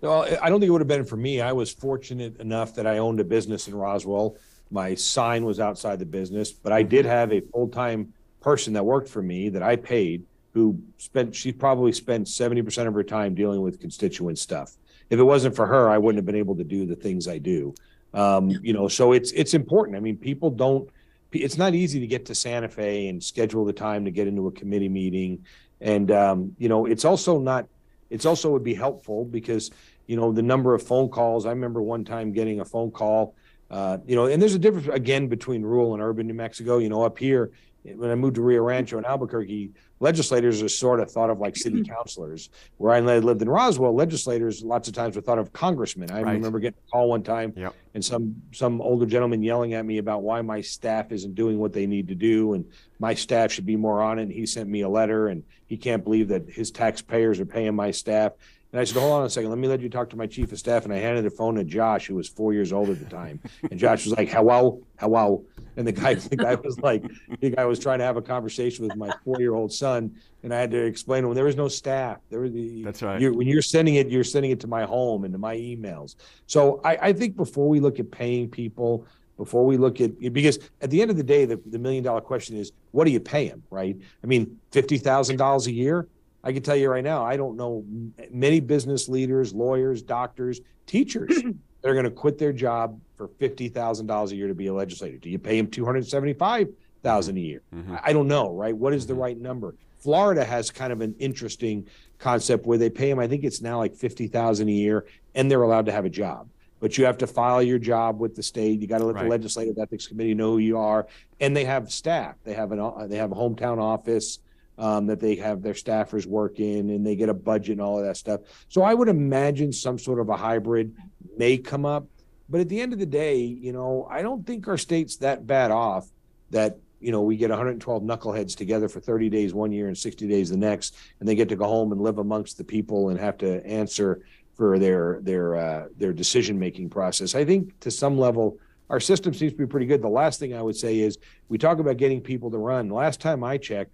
No, 0.00 0.22
I 0.22 0.48
don't 0.48 0.60
think 0.60 0.68
it 0.68 0.70
would 0.70 0.80
have 0.80 0.88
been 0.88 1.04
for 1.04 1.16
me. 1.16 1.40
I 1.40 1.52
was 1.52 1.72
fortunate 1.72 2.38
enough 2.38 2.72
that 2.76 2.86
I 2.86 2.98
owned 2.98 3.18
a 3.18 3.24
business 3.24 3.66
in 3.66 3.74
Roswell. 3.74 4.36
My 4.70 4.94
sign 4.94 5.44
was 5.44 5.58
outside 5.58 5.98
the 5.98 6.06
business, 6.06 6.52
but 6.52 6.72
I 6.72 6.84
did 6.84 7.04
have 7.04 7.32
a 7.32 7.40
full 7.40 7.68
time 7.68 8.12
person 8.40 8.72
that 8.74 8.84
worked 8.84 9.08
for 9.08 9.22
me 9.22 9.48
that 9.48 9.62
I 9.62 9.74
paid 9.74 10.24
who 10.58 10.78
spent 10.96 11.34
she 11.34 11.52
probably 11.52 11.92
spent 11.92 12.26
70% 12.26 12.88
of 12.88 12.94
her 12.94 13.04
time 13.04 13.34
dealing 13.34 13.60
with 13.62 13.80
constituent 13.80 14.38
stuff. 14.38 14.76
If 15.08 15.18
it 15.18 15.22
wasn't 15.22 15.54
for 15.54 15.66
her 15.66 15.88
i 15.88 15.96
wouldn't 15.96 16.18
have 16.18 16.26
been 16.26 16.34
able 16.34 16.56
to 16.56 16.64
do 16.64 16.84
the 16.84 16.96
things 16.96 17.28
i 17.28 17.38
do. 17.38 17.74
Um, 18.12 18.50
you 18.50 18.72
know 18.72 18.88
so 18.88 19.12
it's 19.12 19.30
it's 19.32 19.54
important. 19.54 19.96
I 19.96 20.00
mean 20.00 20.16
people 20.16 20.50
don't 20.50 20.88
it's 21.32 21.58
not 21.58 21.74
easy 21.74 22.00
to 22.00 22.06
get 22.06 22.26
to 22.26 22.34
santa 22.34 22.68
fe 22.68 23.08
and 23.08 23.22
schedule 23.22 23.64
the 23.64 23.72
time 23.72 24.04
to 24.04 24.10
get 24.10 24.26
into 24.26 24.46
a 24.48 24.52
committee 24.52 24.88
meeting. 24.88 25.44
And 25.80 26.10
um, 26.10 26.56
you 26.58 26.68
know 26.68 26.86
it's 26.86 27.04
also 27.04 27.38
not 27.38 27.68
it's 28.10 28.26
also 28.26 28.50
would 28.50 28.64
be 28.64 28.74
helpful 28.74 29.24
because 29.24 29.70
you 30.06 30.16
know 30.16 30.32
the 30.32 30.42
number 30.42 30.74
of 30.74 30.82
phone 30.82 31.10
calls 31.10 31.44
i 31.44 31.50
remember 31.50 31.82
one 31.82 32.02
time 32.02 32.32
getting 32.32 32.60
a 32.60 32.64
phone 32.64 32.90
call 32.90 33.34
uh, 33.70 33.98
you 34.06 34.16
know 34.16 34.26
and 34.26 34.40
there's 34.40 34.54
a 34.54 34.58
difference 34.58 34.88
again 34.88 35.28
between 35.28 35.62
rural 35.62 35.92
and 35.92 36.02
urban 36.02 36.26
new 36.26 36.34
mexico. 36.34 36.78
You 36.78 36.88
know 36.88 37.02
up 37.02 37.18
here 37.18 37.50
when 37.96 38.10
I 38.10 38.14
moved 38.14 38.36
to 38.36 38.42
Rio 38.42 38.62
Rancho 38.62 38.98
in 38.98 39.04
Albuquerque, 39.04 39.72
legislators 40.00 40.62
are 40.62 40.68
sort 40.68 41.00
of 41.00 41.10
thought 41.10 41.30
of 41.30 41.38
like 41.38 41.56
city 41.56 41.82
mm-hmm. 41.82 41.92
councilors. 41.92 42.50
Where 42.76 42.92
I 42.92 43.00
lived 43.00 43.42
in 43.42 43.48
Roswell, 43.48 43.94
legislators 43.94 44.62
lots 44.62 44.88
of 44.88 44.94
times 44.94 45.16
were 45.16 45.22
thought 45.22 45.38
of 45.38 45.52
congressmen. 45.52 46.10
I 46.10 46.22
right. 46.22 46.32
remember 46.32 46.58
getting 46.58 46.78
a 46.86 46.90
call 46.90 47.08
one 47.08 47.22
time 47.22 47.52
yep. 47.56 47.74
and 47.94 48.04
some 48.04 48.42
some 48.52 48.80
older 48.80 49.06
gentleman 49.06 49.42
yelling 49.42 49.74
at 49.74 49.84
me 49.84 49.98
about 49.98 50.22
why 50.22 50.42
my 50.42 50.60
staff 50.60 51.12
isn't 51.12 51.34
doing 51.34 51.58
what 51.58 51.72
they 51.72 51.86
need 51.86 52.08
to 52.08 52.14
do 52.14 52.54
and 52.54 52.64
my 52.98 53.14
staff 53.14 53.52
should 53.52 53.66
be 53.66 53.76
more 53.76 54.02
on 54.02 54.18
it. 54.18 54.22
And 54.22 54.32
he 54.32 54.46
sent 54.46 54.68
me 54.68 54.82
a 54.82 54.88
letter 54.88 55.28
and 55.28 55.42
he 55.66 55.76
can't 55.76 56.04
believe 56.04 56.28
that 56.28 56.48
his 56.48 56.70
taxpayers 56.70 57.40
are 57.40 57.46
paying 57.46 57.74
my 57.74 57.90
staff. 57.90 58.32
And 58.72 58.80
I 58.80 58.84
said, 58.84 58.98
hold 58.98 59.12
on 59.12 59.24
a 59.24 59.30
second, 59.30 59.48
let 59.48 59.58
me 59.58 59.66
let 59.66 59.80
you 59.80 59.88
talk 59.88 60.10
to 60.10 60.16
my 60.16 60.26
chief 60.26 60.52
of 60.52 60.58
staff. 60.58 60.84
And 60.84 60.92
I 60.92 60.98
handed 60.98 61.24
the 61.24 61.30
phone 61.30 61.54
to 61.54 61.64
Josh, 61.64 62.06
who 62.06 62.14
was 62.16 62.28
four 62.28 62.52
years 62.52 62.72
old 62.72 62.90
at 62.90 62.98
the 62.98 63.06
time. 63.06 63.40
And 63.70 63.80
Josh 63.80 64.04
was 64.04 64.14
like, 64.14 64.28
hello, 64.28 64.82
hello. 64.98 65.44
And 65.78 65.86
the 65.86 65.92
guy, 65.92 66.14
the 66.14 66.36
guy 66.36 66.54
was 66.56 66.78
like, 66.80 67.02
the 67.40 67.50
guy 67.50 67.64
was 67.64 67.78
trying 67.78 68.00
to 68.00 68.04
have 68.04 68.18
a 68.18 68.22
conversation 68.22 68.86
with 68.86 68.96
my 68.96 69.10
four-year-old 69.24 69.72
son, 69.72 70.14
and 70.42 70.52
I 70.52 70.60
had 70.60 70.70
to 70.72 70.84
explain 70.84 71.22
to 71.22 71.28
him 71.28 71.34
there 71.34 71.44
was 71.44 71.56
no 71.56 71.68
staff. 71.68 72.18
There 72.28 72.40
was 72.40 72.52
the 72.52 72.82
that's 72.82 73.02
right. 73.02 73.20
You're, 73.20 73.32
when 73.32 73.46
you're 73.46 73.62
sending 73.62 73.94
it, 73.94 74.08
you're 74.08 74.24
sending 74.24 74.50
it 74.50 74.60
to 74.60 74.66
my 74.66 74.84
home 74.84 75.24
and 75.24 75.32
to 75.32 75.38
my 75.38 75.56
emails. 75.56 76.16
So 76.46 76.80
I, 76.84 76.98
I 77.08 77.12
think 77.12 77.36
before 77.36 77.68
we 77.68 77.80
look 77.80 77.98
at 77.98 78.10
paying 78.10 78.50
people, 78.50 79.06
before 79.36 79.64
we 79.64 79.76
look 79.76 80.00
at 80.00 80.18
because 80.32 80.58
at 80.80 80.90
the 80.90 81.00
end 81.00 81.10
of 81.10 81.16
the 81.16 81.22
day, 81.22 81.44
the, 81.44 81.60
the 81.66 81.78
million 81.78 82.04
dollar 82.04 82.20
question 82.20 82.56
is, 82.56 82.72
what 82.90 83.04
do 83.04 83.12
you 83.12 83.20
pay 83.20 83.48
them, 83.48 83.62
right? 83.70 83.96
I 84.22 84.26
mean, 84.26 84.58
fifty 84.72 84.98
thousand 84.98 85.36
dollars 85.36 85.66
a 85.68 85.72
year. 85.72 86.06
I 86.42 86.52
can 86.52 86.62
tell 86.62 86.76
you 86.76 86.88
right 86.88 87.04
now, 87.04 87.24
I 87.24 87.36
don't 87.36 87.56
know 87.56 87.84
many 88.30 88.60
business 88.60 89.08
leaders, 89.08 89.52
lawyers, 89.52 90.02
doctors, 90.02 90.60
teachers 90.86 91.28
that 91.82 91.88
are 91.88 91.94
going 91.94 92.04
to 92.04 92.10
quit 92.10 92.38
their 92.38 92.52
job 92.52 93.00
for 93.16 93.28
fifty 93.38 93.68
thousand 93.68 94.06
dollars 94.06 94.32
a 94.32 94.36
year 94.36 94.48
to 94.48 94.54
be 94.54 94.68
a 94.68 94.74
legislator. 94.74 95.18
Do 95.18 95.30
you 95.30 95.38
pay 95.38 95.56
them 95.56 95.66
two 95.68 95.84
hundred 95.84 96.06
seventy-five 96.06 96.68
thousand 97.02 97.36
a 97.36 97.40
year? 97.40 97.62
Mm-hmm. 97.74 97.96
I 98.02 98.12
don't 98.12 98.28
know, 98.28 98.52
right? 98.52 98.76
What 98.76 98.94
is 98.94 99.06
the 99.06 99.14
mm-hmm. 99.14 99.22
right 99.22 99.38
number? 99.38 99.74
Florida 99.98 100.44
has 100.44 100.70
kind 100.70 100.92
of 100.92 101.00
an 101.00 101.14
interesting 101.18 101.88
concept 102.18 102.66
where 102.66 102.78
they 102.78 102.88
pay 102.88 103.10
them. 103.10 103.18
I 103.18 103.26
think 103.26 103.44
it's 103.44 103.60
now 103.60 103.78
like 103.78 103.94
fifty 103.94 104.28
thousand 104.28 104.68
a 104.68 104.72
year, 104.72 105.06
and 105.34 105.50
they're 105.50 105.62
allowed 105.62 105.86
to 105.86 105.92
have 105.92 106.04
a 106.04 106.10
job. 106.10 106.48
But 106.80 106.96
you 106.96 107.06
have 107.06 107.18
to 107.18 107.26
file 107.26 107.60
your 107.60 107.80
job 107.80 108.20
with 108.20 108.36
the 108.36 108.42
state. 108.42 108.80
You 108.80 108.86
got 108.86 108.98
to 108.98 109.04
let 109.04 109.16
right. 109.16 109.24
the 109.24 109.30
legislative 109.30 109.76
ethics 109.78 110.06
committee 110.06 110.34
know 110.34 110.52
who 110.52 110.58
you 110.58 110.78
are, 110.78 111.08
and 111.40 111.56
they 111.56 111.64
have 111.64 111.90
staff. 111.90 112.36
They 112.44 112.54
have 112.54 112.70
an 112.70 113.08
they 113.08 113.16
have 113.16 113.32
a 113.32 113.34
hometown 113.34 113.78
office 113.78 114.38
um, 114.78 115.06
that 115.06 115.20
they 115.20 115.34
have 115.36 115.62
their 115.62 115.74
staffers 115.74 116.24
work 116.24 116.60
in 116.60 116.90
and 116.90 117.04
they 117.04 117.16
get 117.16 117.28
a 117.28 117.34
budget 117.34 117.72
and 117.72 117.80
all 117.80 117.98
of 117.98 118.04
that 118.04 118.16
stuff. 118.16 118.40
So 118.68 118.82
I 118.82 118.94
would 118.94 119.08
imagine 119.08 119.72
some 119.72 119.98
sort 119.98 120.20
of 120.20 120.28
a 120.28 120.36
hybrid 120.36 120.94
may 121.36 121.58
come 121.58 121.84
up. 121.84 122.06
But 122.48 122.60
at 122.60 122.68
the 122.68 122.80
end 122.80 122.92
of 122.92 122.98
the 122.98 123.06
day, 123.06 123.36
you 123.36 123.72
know, 123.72 124.06
I 124.10 124.22
don't 124.22 124.46
think 124.46 124.68
our 124.68 124.78
state's 124.78 125.16
that 125.16 125.46
bad 125.46 125.70
off 125.70 126.08
that, 126.50 126.78
you 127.00 127.12
know, 127.12 127.20
we 127.20 127.36
get 127.36 127.50
112 127.50 128.02
knuckleheads 128.02 128.56
together 128.56 128.88
for 128.88 129.00
30 129.00 129.28
days 129.28 129.52
one 129.52 129.70
year 129.70 129.88
and 129.88 129.98
60 129.98 130.26
days 130.26 130.48
the 130.48 130.56
next, 130.56 130.96
and 131.20 131.28
they 131.28 131.34
get 131.34 131.48
to 131.50 131.56
go 131.56 131.66
home 131.66 131.92
and 131.92 132.00
live 132.00 132.18
amongst 132.18 132.56
the 132.56 132.64
people 132.64 133.10
and 133.10 133.20
have 133.20 133.36
to 133.38 133.64
answer 133.66 134.22
for 134.54 134.78
their 134.78 135.20
their 135.22 135.54
uh, 135.54 135.86
their 135.96 136.12
decision 136.12 136.58
making 136.58 136.90
process. 136.90 137.36
I 137.36 137.44
think 137.44 137.78
to 137.80 137.90
some 137.90 138.18
level, 138.18 138.58
our 138.90 138.98
system 138.98 139.32
seems 139.34 139.52
to 139.52 139.58
be 139.58 139.66
pretty 139.66 139.86
good. 139.86 140.02
The 140.02 140.08
last 140.08 140.40
thing 140.40 140.54
I 140.54 140.62
would 140.62 140.76
say 140.76 140.98
is 140.98 141.18
we 141.48 141.58
talk 141.58 141.78
about 141.78 141.96
getting 141.96 142.20
people 142.20 142.50
to 142.50 142.58
run. 142.58 142.88
Last 142.88 143.20
time 143.20 143.44
I 143.44 143.58
checked, 143.58 143.92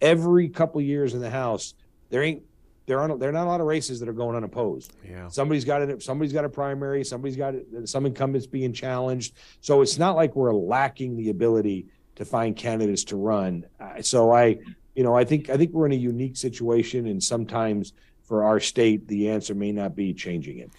every 0.00 0.48
couple 0.48 0.80
years 0.80 1.14
in 1.14 1.20
the 1.20 1.30
House, 1.30 1.74
there 2.10 2.22
ain't 2.22 2.42
there 2.86 2.98
aren't 2.98 3.20
there 3.20 3.28
are 3.28 3.32
not 3.32 3.46
a 3.46 3.50
lot 3.50 3.60
of 3.60 3.66
races 3.66 4.00
that 4.00 4.08
are 4.08 4.12
going 4.12 4.36
unopposed. 4.36 4.96
Yeah. 5.08 5.28
Somebody's 5.28 5.64
got 5.64 5.82
it. 5.82 6.02
Somebody's 6.02 6.32
got 6.32 6.44
a 6.44 6.48
primary. 6.48 7.04
Somebody's 7.04 7.36
got 7.36 7.54
it, 7.54 7.88
some 7.88 8.04
incumbents 8.04 8.46
being 8.46 8.72
challenged. 8.72 9.34
So 9.60 9.80
it's 9.80 9.98
not 9.98 10.16
like 10.16 10.34
we're 10.34 10.52
lacking 10.52 11.16
the 11.16 11.30
ability 11.30 11.86
to 12.16 12.24
find 12.24 12.56
candidates 12.56 13.04
to 13.04 13.16
run. 13.16 13.64
So 14.02 14.32
I, 14.32 14.58
you 14.94 15.04
know, 15.04 15.16
I 15.16 15.24
think 15.24 15.50
I 15.50 15.56
think 15.56 15.72
we're 15.72 15.86
in 15.86 15.92
a 15.92 15.96
unique 15.96 16.36
situation, 16.36 17.06
and 17.06 17.22
sometimes 17.22 17.92
for 18.22 18.44
our 18.44 18.60
state, 18.60 19.06
the 19.08 19.30
answer 19.30 19.54
may 19.54 19.72
not 19.72 19.94
be 19.94 20.12
changing 20.12 20.58
it. 20.58 20.70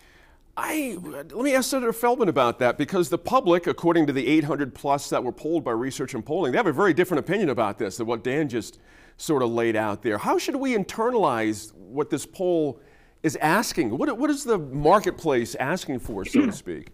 I 0.58 0.98
let 1.02 1.32
me 1.32 1.56
ask 1.56 1.70
Senator 1.70 1.94
Feldman 1.94 2.28
about 2.28 2.60
that 2.60 2.78
because 2.78 3.10
the 3.10 3.18
public, 3.18 3.68
according 3.68 4.06
to 4.08 4.14
the 4.14 4.28
800 4.28 4.76
plus 4.76 5.10
that 5.10 5.24
were 5.24 5.32
polled 5.32 5.64
by 5.64 5.72
Research 5.72 6.14
and 6.14 6.26
Polling, 6.26 6.52
they 6.52 6.58
have 6.58 6.68
a 6.68 6.74
very 6.74 6.94
different 6.94 7.20
opinion 7.20 7.50
about 7.50 7.78
this 7.78 7.98
than 7.98 8.06
what 8.06 8.24
Dan 8.24 8.50
just 8.50 8.80
sort 9.22 9.44
of 9.44 9.52
laid 9.52 9.76
out 9.76 10.02
there. 10.02 10.18
How 10.18 10.38
should 10.38 10.56
we 10.56 10.76
internalize 10.76 11.74
what 11.76 12.10
this 12.10 12.26
poll 12.26 12.80
is 13.22 13.36
asking? 13.38 13.96
What, 13.98 14.18
what 14.18 14.30
is 14.30 14.44
the 14.44 14.58
marketplace 14.58 15.54
asking 15.56 16.00
for, 16.00 16.26
so 16.26 16.46
to 16.48 16.52
speak? 16.66 16.90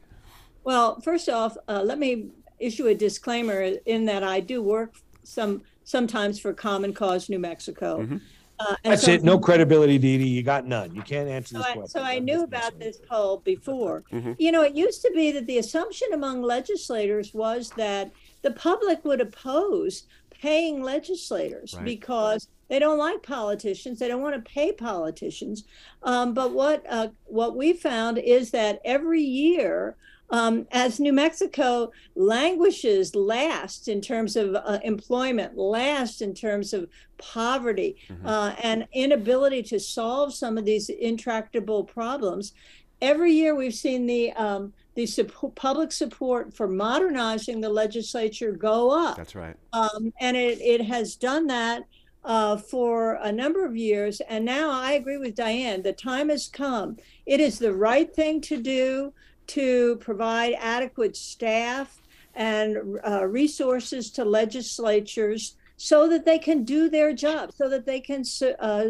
Well, 0.63 0.99
first 0.99 1.29
off, 1.29 1.55
uh, 1.69 1.81
let 1.83 1.99
me 1.99 2.31
issue 2.59 2.87
a 2.87 2.95
disclaimer 2.95 3.61
in 3.85 4.05
that 4.05 4.23
I 4.23 4.41
do 4.41 4.61
work 4.61 4.95
some 5.23 5.61
sometimes 5.83 6.37
for 6.39 6.53
Common 6.53 6.93
Cause 6.93 7.29
New 7.29 7.39
Mexico. 7.39 8.01
Mm-hmm. 8.01 8.17
Uh, 8.59 8.75
That's 8.83 9.03
so, 9.03 9.11
it. 9.11 9.23
No 9.23 9.39
credibility, 9.39 9.97
Dede. 9.97 10.27
You 10.27 10.43
got 10.43 10.65
none. 10.65 10.93
You 10.93 11.03
can't 11.03 11.29
answer 11.29 11.55
so 11.55 11.57
this 11.59 11.67
I, 11.67 11.73
question. 11.73 11.87
So 11.87 12.01
I 12.01 12.19
knew 12.19 12.43
about 12.43 12.77
this 12.79 12.99
poll 13.07 13.37
before. 13.37 14.03
Mm-hmm. 14.11 14.33
You 14.39 14.51
know, 14.51 14.63
it 14.63 14.73
used 14.73 15.01
to 15.03 15.11
be 15.13 15.31
that 15.31 15.45
the 15.45 15.59
assumption 15.59 16.09
among 16.13 16.41
legislators 16.41 17.33
was 17.33 17.69
that 17.77 18.11
the 18.41 18.51
public 18.51 19.05
would 19.05 19.21
oppose 19.21 20.07
paying 20.41 20.81
legislators 20.81 21.73
right. 21.73 21.85
because 21.85 22.47
they 22.69 22.79
don't 22.79 22.97
like 22.97 23.23
politicians. 23.23 23.99
They 23.99 24.07
don't 24.07 24.21
want 24.21 24.35
to 24.35 24.51
pay 24.51 24.71
politicians. 24.71 25.63
Um, 26.03 26.33
but 26.33 26.51
what 26.51 26.85
uh, 26.89 27.09
what 27.25 27.55
we 27.55 27.73
found 27.73 28.17
is 28.17 28.51
that 28.51 28.81
every 28.83 29.21
year 29.21 29.95
um, 30.29 30.67
as 30.71 30.99
New 30.99 31.13
Mexico 31.13 31.91
languishes 32.15 33.15
last 33.15 33.87
in 33.87 34.01
terms 34.01 34.35
of 34.35 34.55
uh, 34.55 34.79
employment, 34.83 35.57
last 35.57 36.21
in 36.21 36.33
terms 36.33 36.73
of 36.73 36.89
poverty, 37.17 37.95
mm-hmm. 38.09 38.27
uh, 38.27 38.53
and 38.61 38.87
inability 38.91 39.63
to 39.63 39.79
solve 39.79 40.33
some 40.33 40.57
of 40.57 40.65
these 40.65 40.89
intractable 40.89 41.83
problems, 41.83 42.53
every 43.01 43.31
year 43.31 43.55
we've 43.55 43.73
seen 43.73 44.05
the 44.05 44.33
um, 44.33 44.73
the 44.97 45.05
support, 45.05 45.53
public 45.53 45.91
support 45.91 46.51
for 46.55 46.67
modernizing 46.67 47.61
the 47.61 47.69
legislature 47.69 48.51
go 48.51 48.89
up. 48.89 49.15
That's 49.15 49.35
right. 49.35 49.55
Um, 49.71 50.11
and 50.19 50.35
it, 50.35 50.59
it 50.59 50.81
has 50.81 51.15
done 51.15 51.45
that 51.47 51.83
uh, 52.25 52.57
for 52.57 53.19
a 53.21 53.31
number 53.31 53.63
of 53.63 53.77
years. 53.77 54.21
And 54.21 54.43
now 54.43 54.71
I 54.71 54.93
agree 54.93 55.19
with 55.19 55.35
Diane. 55.35 55.83
The 55.83 55.93
time 55.93 56.29
has 56.29 56.47
come. 56.47 56.97
It 57.27 57.39
is 57.39 57.59
the 57.59 57.73
right 57.73 58.11
thing 58.11 58.41
to 58.41 58.57
do 58.59 59.13
to 59.57 59.97
provide 59.97 60.55
adequate 60.59 61.15
staff 61.15 62.01
and 62.33 62.99
uh, 63.07 63.27
resources 63.27 64.09
to 64.11 64.25
legislatures 64.25 65.57
so 65.77 66.09
that 66.09 66.25
they 66.25 66.39
can 66.39 66.63
do 66.63 66.89
their 66.89 67.13
job, 67.13 67.51
so 67.53 67.69
that 67.69 67.85
they 67.85 67.99
can 67.99 68.23
uh, 68.59 68.85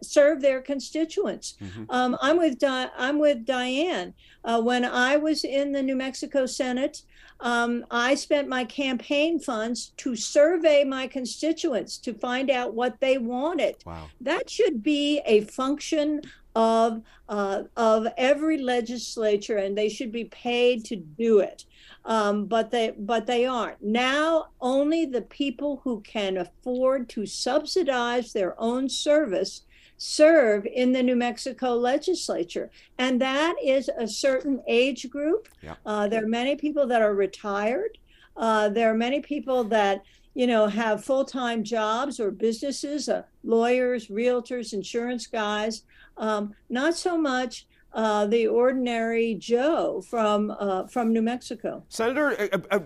serve 0.00 0.40
their 0.40 0.60
constituents. 0.62 1.56
Mm-hmm. 1.60 1.84
Um, 1.90 2.16
I'm 2.22 2.38
with 2.38 2.56
Di- 2.60 2.92
I'm 2.96 3.18
with 3.18 3.44
Diane. 3.44 4.14
Uh, 4.44 4.60
when 4.60 4.84
I 4.84 5.16
was 5.16 5.44
in 5.44 5.72
the 5.72 5.82
New 5.82 5.96
Mexico 5.96 6.46
Senate, 6.46 7.02
um, 7.40 7.84
I 7.90 8.14
spent 8.14 8.48
my 8.48 8.64
campaign 8.64 9.38
funds 9.38 9.92
to 9.98 10.14
survey 10.14 10.84
my 10.84 11.06
constituents 11.06 11.98
to 11.98 12.14
find 12.14 12.50
out 12.50 12.74
what 12.74 13.00
they 13.00 13.18
wanted. 13.18 13.76
Wow. 13.86 14.08
That 14.20 14.48
should 14.48 14.82
be 14.82 15.20
a 15.24 15.42
function 15.42 16.22
of 16.56 17.02
uh, 17.28 17.62
of 17.76 18.08
every 18.16 18.58
legislature, 18.58 19.58
and 19.58 19.76
they 19.76 19.88
should 19.88 20.12
be 20.12 20.24
paid 20.24 20.84
to 20.86 20.96
do 20.96 21.38
it. 21.40 21.64
Um, 22.04 22.46
but 22.46 22.70
they 22.70 22.92
but 22.98 23.26
they 23.26 23.46
aren't 23.46 23.82
now. 23.82 24.48
Only 24.60 25.06
the 25.06 25.22
people 25.22 25.80
who 25.84 26.00
can 26.00 26.36
afford 26.38 27.08
to 27.10 27.26
subsidize 27.26 28.32
their 28.32 28.60
own 28.60 28.88
service 28.88 29.62
serve 30.02 30.66
in 30.66 30.92
the 30.92 31.02
New 31.02 31.16
Mexico 31.16 31.74
legislature, 31.74 32.70
and 32.98 33.20
that 33.20 33.54
is 33.62 33.90
a 33.98 34.08
certain 34.08 34.62
age 34.66 35.10
group. 35.10 35.48
Yeah. 35.62 35.74
Uh, 35.84 36.08
there 36.08 36.24
are 36.24 36.28
many 36.28 36.56
people 36.56 36.86
that 36.86 37.02
are 37.02 37.14
retired. 37.14 37.98
Uh, 38.36 38.70
there 38.70 38.90
are 38.90 38.94
many 38.94 39.20
people 39.20 39.64
that 39.64 40.02
you 40.34 40.46
know, 40.46 40.66
have 40.68 41.04
full 41.04 41.24
time 41.24 41.64
jobs 41.64 42.20
or 42.20 42.30
businesses, 42.30 43.08
uh, 43.08 43.22
lawyers, 43.44 44.06
realtors, 44.08 44.72
insurance 44.72 45.26
guys. 45.26 45.82
Um, 46.16 46.54
not 46.68 46.96
so 46.96 47.18
much 47.18 47.66
uh, 47.92 48.26
the 48.26 48.46
ordinary 48.46 49.34
Joe 49.34 50.02
from 50.08 50.54
uh, 50.58 50.86
from 50.86 51.12
New 51.12 51.22
Mexico. 51.22 51.82
Senator, 51.88 52.48
uh, 52.52 52.58
uh, 52.70 52.80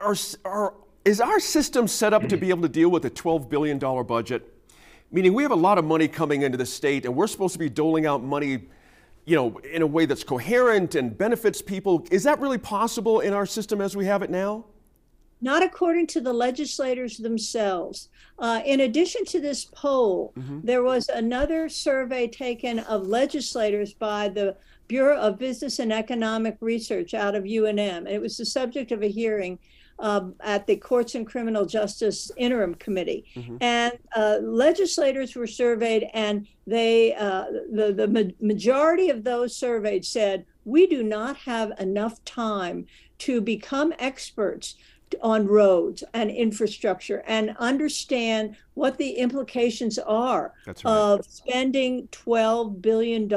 are, 0.00 0.16
are, 0.44 0.74
is 1.04 1.20
our 1.20 1.40
system 1.40 1.88
set 1.88 2.12
up 2.12 2.28
to 2.28 2.36
be 2.36 2.50
able 2.50 2.62
to 2.62 2.68
deal 2.68 2.90
with 2.90 3.04
a 3.04 3.10
$12 3.10 3.48
billion 3.48 3.78
budget? 3.78 4.51
Meaning 5.12 5.34
we 5.34 5.42
have 5.42 5.52
a 5.52 5.56
lot 5.56 5.78
of 5.78 5.84
money 5.84 6.08
coming 6.08 6.42
into 6.42 6.58
the 6.58 6.66
state 6.66 7.04
and 7.04 7.14
we're 7.14 7.26
supposed 7.26 7.52
to 7.52 7.58
be 7.58 7.68
doling 7.68 8.06
out 8.06 8.22
money 8.22 8.66
you 9.24 9.36
know, 9.36 9.58
in 9.58 9.82
a 9.82 9.86
way 9.86 10.04
that's 10.04 10.24
coherent 10.24 10.96
and 10.96 11.16
benefits 11.16 11.62
people. 11.62 12.04
Is 12.10 12.24
that 12.24 12.40
really 12.40 12.58
possible 12.58 13.20
in 13.20 13.32
our 13.32 13.46
system 13.46 13.80
as 13.80 13.94
we 13.94 14.04
have 14.06 14.22
it 14.22 14.30
now? 14.30 14.64
not 15.42 15.62
according 15.62 16.06
to 16.06 16.20
the 16.20 16.32
legislators 16.32 17.18
themselves. 17.18 18.08
Uh, 18.38 18.62
in 18.64 18.80
addition 18.80 19.24
to 19.24 19.40
this 19.40 19.64
poll, 19.64 20.32
mm-hmm. 20.38 20.60
there 20.62 20.84
was 20.84 21.08
another 21.08 21.68
survey 21.68 22.28
taken 22.28 22.78
of 22.78 23.08
legislators 23.08 23.92
by 23.92 24.28
the 24.28 24.56
Bureau 24.86 25.18
of 25.18 25.38
Business 25.38 25.80
and 25.80 25.92
Economic 25.92 26.56
Research 26.60 27.12
out 27.12 27.34
of 27.34 27.42
UNM. 27.42 27.98
And 27.98 28.08
it 28.08 28.20
was 28.20 28.36
the 28.36 28.46
subject 28.46 28.92
of 28.92 29.02
a 29.02 29.08
hearing 29.08 29.58
uh, 29.98 30.28
at 30.40 30.66
the 30.66 30.76
Courts 30.76 31.14
and 31.14 31.26
Criminal 31.26 31.64
Justice 31.64 32.30
Interim 32.36 32.74
Committee. 32.74 33.24
Mm-hmm. 33.34 33.56
And 33.60 33.92
uh, 34.16 34.38
legislators 34.42 35.34
were 35.34 35.46
surveyed, 35.46 36.08
and 36.12 36.46
they 36.66 37.14
uh, 37.14 37.46
the, 37.72 37.92
the 37.92 38.08
ma- 38.08 38.32
majority 38.40 39.10
of 39.10 39.24
those 39.24 39.56
surveyed 39.56 40.04
said, 40.04 40.44
We 40.64 40.86
do 40.86 41.02
not 41.02 41.36
have 41.38 41.72
enough 41.78 42.24
time 42.24 42.86
to 43.18 43.40
become 43.40 43.92
experts 43.98 44.76
on 45.20 45.46
roads 45.46 46.02
and 46.14 46.30
infrastructure 46.30 47.22
and 47.26 47.54
understand 47.58 48.56
what 48.74 48.96
the 48.98 49.12
implications 49.12 49.98
are 49.98 50.54
right. 50.66 50.86
of 50.86 51.24
spending 51.26 52.08
$12 52.08 52.80
billion. 52.80 53.28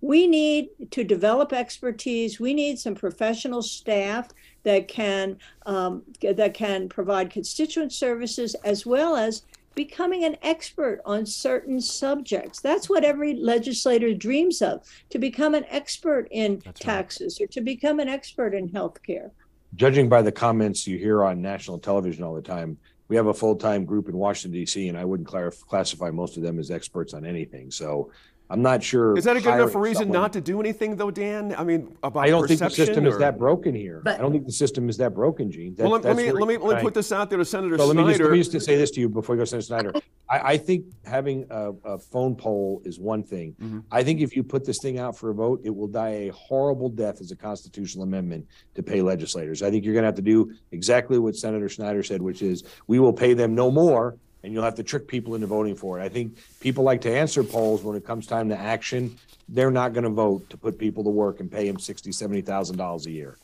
We 0.00 0.26
need 0.26 0.70
to 0.90 1.04
develop 1.04 1.52
expertise. 1.52 2.40
We 2.40 2.54
need 2.54 2.78
some 2.78 2.94
professional 2.94 3.62
staff 3.62 4.28
that 4.62 4.88
can 4.88 5.38
um, 5.66 6.02
that 6.20 6.54
can 6.54 6.88
provide 6.88 7.30
constituent 7.30 7.92
services 7.92 8.54
as 8.64 8.86
well 8.86 9.16
as 9.16 9.42
becoming 9.74 10.24
an 10.24 10.36
expert 10.42 11.00
on 11.04 11.24
certain 11.24 11.80
subjects. 11.80 12.60
That's 12.60 12.88
what 12.88 13.04
every 13.04 13.34
legislator 13.34 14.12
dreams 14.14 14.62
of 14.62 14.82
to 15.10 15.18
become 15.18 15.54
an 15.54 15.64
expert 15.68 16.28
in 16.30 16.60
That's 16.64 16.80
taxes 16.80 17.38
right. 17.40 17.44
or 17.44 17.52
to 17.52 17.60
become 17.60 18.00
an 18.00 18.08
expert 18.08 18.52
in 18.54 18.68
healthcare 18.68 19.30
judging 19.74 20.08
by 20.08 20.22
the 20.22 20.32
comments 20.32 20.86
you 20.86 20.98
hear 20.98 21.24
on 21.24 21.40
national 21.40 21.78
television 21.78 22.24
all 22.24 22.34
the 22.34 22.42
time, 22.42 22.76
we 23.08 23.16
have 23.16 23.26
a 23.26 23.34
full 23.34 23.56
time 23.56 23.84
group 23.84 24.08
in 24.08 24.16
Washington, 24.16 24.52
D.C., 24.52 24.88
and 24.88 24.96
I 24.96 25.04
wouldn't 25.04 25.28
classify 25.28 26.10
most 26.10 26.36
of 26.36 26.42
them 26.42 26.58
as 26.58 26.70
experts 26.70 27.12
on 27.12 27.26
anything. 27.26 27.70
So 27.70 28.10
I'm 28.50 28.62
not 28.62 28.82
sure. 28.82 29.16
Is 29.16 29.24
that 29.24 29.36
a 29.36 29.40
good 29.40 29.54
enough 29.54 29.76
reason 29.76 30.02
someone, 30.02 30.22
not 30.22 30.32
to 30.32 30.40
do 30.40 30.58
anything, 30.58 30.96
though, 30.96 31.12
Dan? 31.12 31.54
I 31.56 31.62
mean, 31.62 31.96
about 32.02 32.24
I 32.24 32.30
don't 32.30 32.48
think 32.48 32.58
the 32.58 32.68
system 32.68 33.06
or? 33.06 33.08
is 33.08 33.18
that 33.18 33.38
broken 33.38 33.76
here. 33.76 34.00
But, 34.02 34.18
I 34.18 34.22
don't 34.22 34.32
think 34.32 34.44
the 34.44 34.52
system 34.52 34.88
is 34.88 34.96
that 34.96 35.14
broken, 35.14 35.52
Gene. 35.52 35.76
That, 35.76 35.84
well, 35.84 35.92
let, 35.92 36.04
let 36.04 36.16
me 36.16 36.32
let 36.32 36.48
me 36.48 36.56
let 36.56 36.78
me 36.78 36.82
put 36.82 36.92
this 36.92 37.12
out 37.12 37.30
there 37.30 37.38
to 37.38 37.44
Senator 37.44 37.78
so 37.78 37.92
Snyder. 37.92 37.98
Let 37.98 38.06
me, 38.06 38.12
just, 38.12 38.22
let 38.22 38.32
me 38.32 38.42
just 38.42 38.66
say 38.66 38.76
this 38.76 38.90
to 38.92 39.00
you 39.00 39.08
before 39.08 39.36
you 39.36 39.40
go, 39.40 39.44
Senator 39.44 39.66
Snyder. 39.66 39.92
I, 40.28 40.52
I 40.52 40.56
think 40.56 40.86
having 41.04 41.46
a, 41.50 41.72
a, 41.84 41.98
phone 41.98 42.34
poll 42.34 42.82
is 42.84 42.98
one 42.98 43.22
thing. 43.22 43.54
Mm-hmm. 43.60 43.80
I 43.92 44.02
think 44.02 44.20
if 44.20 44.34
you 44.34 44.42
put 44.42 44.64
this 44.64 44.78
thing 44.80 44.98
out 44.98 45.16
for 45.16 45.30
a 45.30 45.34
vote, 45.34 45.60
it 45.64 45.70
will 45.70 45.88
die 45.88 46.08
a 46.08 46.28
horrible 46.30 46.88
death 46.88 47.20
as 47.20 47.30
a 47.30 47.36
constitutional 47.36 48.02
amendment 48.02 48.46
to 48.74 48.82
pay 48.82 49.00
legislators. 49.00 49.62
I 49.62 49.70
think 49.70 49.84
you're 49.84 49.94
going 49.94 50.02
to 50.02 50.08
have 50.08 50.16
to 50.16 50.22
do 50.22 50.52
exactly 50.72 51.18
what 51.18 51.36
Senator 51.36 51.68
Snyder 51.68 52.02
said, 52.02 52.20
which 52.20 52.42
is 52.42 52.64
we 52.88 52.98
will 52.98 53.12
pay 53.12 53.34
them 53.34 53.54
no 53.54 53.70
more 53.70 54.16
and 54.42 54.52
you'll 54.52 54.64
have 54.64 54.74
to 54.76 54.82
trick 54.82 55.06
people 55.06 55.34
into 55.34 55.46
voting 55.46 55.76
for 55.76 56.00
it. 56.00 56.02
I 56.02 56.08
think 56.08 56.36
people 56.60 56.84
like 56.84 57.00
to 57.02 57.14
answer 57.14 57.44
polls 57.44 57.82
when 57.82 57.96
it 57.96 58.04
comes 58.04 58.26
time 58.26 58.48
to 58.48 58.56
action. 58.56 59.16
They're 59.48 59.70
not 59.70 59.92
going 59.92 60.04
to 60.04 60.10
vote 60.10 60.48
to 60.50 60.56
put 60.56 60.78
people 60.78 61.04
to 61.04 61.10
work 61.10 61.40
and 61.40 61.50
pay 61.50 61.66
them 61.66 61.78
sixty, 61.78 62.12
seventy 62.12 62.40
thousand 62.40 62.76
dollars 62.76 63.06
a 63.06 63.10
year. 63.10 63.36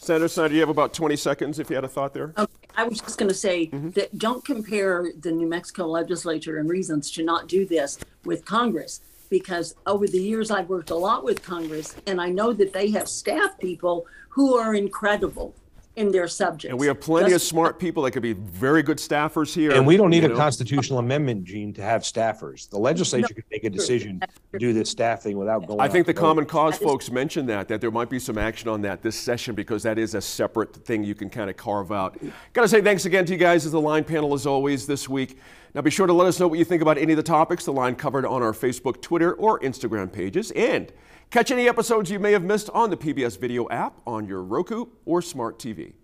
Senator 0.00 0.28
Snyder, 0.28 0.54
you 0.54 0.60
have 0.60 0.70
about 0.70 0.94
20 0.94 1.14
seconds 1.16 1.58
if 1.58 1.68
you 1.68 1.76
had 1.76 1.84
a 1.84 1.88
thought 1.88 2.14
there. 2.14 2.32
Okay, 2.38 2.50
I 2.74 2.84
was 2.84 3.02
just 3.02 3.18
going 3.18 3.28
to 3.28 3.34
say 3.34 3.66
mm-hmm. 3.66 3.90
that 3.90 4.16
don't 4.16 4.42
compare 4.42 5.12
the 5.20 5.30
New 5.30 5.46
Mexico 5.46 5.86
legislature 5.86 6.58
and 6.58 6.70
reasons 6.70 7.10
to 7.12 7.22
not 7.22 7.48
do 7.48 7.66
this 7.66 7.98
with 8.24 8.46
Congress 8.46 9.02
because 9.28 9.74
over 9.86 10.06
the 10.06 10.20
years 10.20 10.50
I've 10.50 10.70
worked 10.70 10.88
a 10.88 10.94
lot 10.94 11.22
with 11.22 11.42
Congress 11.42 11.94
and 12.06 12.18
I 12.18 12.30
know 12.30 12.54
that 12.54 12.72
they 12.72 12.90
have 12.92 13.08
staff 13.08 13.58
people 13.58 14.06
who 14.30 14.56
are 14.56 14.74
incredible 14.74 15.54
in 15.96 16.12
their 16.12 16.28
subjects. 16.28 16.70
And 16.70 16.78
we 16.78 16.86
have 16.86 17.00
plenty 17.00 17.32
of 17.32 17.42
smart 17.42 17.78
people 17.78 18.04
that 18.04 18.12
could 18.12 18.22
be 18.22 18.32
very 18.32 18.82
good 18.82 18.98
staffers 18.98 19.52
here. 19.52 19.72
And 19.72 19.84
we 19.86 19.96
don't 19.96 20.10
need 20.10 20.24
a 20.24 20.28
know? 20.28 20.36
constitutional 20.36 21.00
amendment, 21.00 21.44
Gene, 21.44 21.72
to 21.74 21.82
have 21.82 22.02
staffers. 22.02 22.68
The 22.70 22.78
legislature 22.78 23.34
can 23.34 23.44
make 23.50 23.64
a 23.64 23.70
decision 23.70 24.22
to 24.52 24.58
do 24.58 24.72
this 24.72 24.88
staffing 24.88 25.36
without 25.36 25.66
going. 25.66 25.80
I 25.80 25.88
think 25.88 26.06
the 26.06 26.12
out 26.12 26.14
to 26.14 26.20
vote. 26.20 26.26
Common 26.28 26.44
Cause 26.46 26.78
That 26.78 26.84
is- 26.84 26.90
folks 26.90 27.10
mentioned 27.10 27.48
that, 27.48 27.68
that 27.68 27.80
there 27.80 27.90
might 27.90 28.08
be 28.08 28.20
some 28.20 28.38
action 28.38 28.68
on 28.68 28.82
that 28.82 29.02
this 29.02 29.16
session 29.16 29.54
because 29.54 29.82
that 29.82 29.98
is 29.98 30.14
a 30.14 30.20
separate 30.20 30.74
thing 30.84 31.02
you 31.02 31.14
can 31.14 31.28
kind 31.28 31.50
of 31.50 31.56
carve 31.56 31.90
out. 31.90 32.16
Got 32.52 32.62
to 32.62 32.68
say 32.68 32.80
thanks 32.80 33.04
again 33.04 33.24
to 33.26 33.32
you 33.32 33.38
guys 33.38 33.66
as 33.66 33.72
the 33.72 33.80
line 33.80 34.04
panel 34.04 34.32
as 34.32 34.46
always 34.46 34.86
this 34.86 35.08
week. 35.08 35.38
Now 35.74 35.82
be 35.82 35.90
sure 35.90 36.06
to 36.06 36.12
let 36.12 36.26
us 36.26 36.38
know 36.38 36.48
what 36.48 36.58
you 36.58 36.64
think 36.64 36.82
about 36.82 36.98
any 36.98 37.12
of 37.12 37.16
the 37.16 37.22
topics 37.22 37.64
the 37.64 37.72
line 37.72 37.96
covered 37.96 38.24
on 38.24 38.42
our 38.42 38.52
Facebook, 38.52 39.02
Twitter, 39.02 39.32
or 39.34 39.58
Instagram 39.60 40.12
pages. 40.12 40.50
And 40.52 40.92
catch 41.30 41.50
any 41.50 41.68
episodes 41.68 42.10
you 42.10 42.18
may 42.18 42.32
have 42.32 42.42
missed 42.42 42.68
on 42.70 42.90
the 42.90 42.96
PBS 42.96 43.38
video 43.38 43.68
app 43.68 44.00
on 44.06 44.26
your 44.26 44.42
Roku 44.42 44.86
or 45.04 45.22
smart 45.22 45.58
TV. 45.58 45.94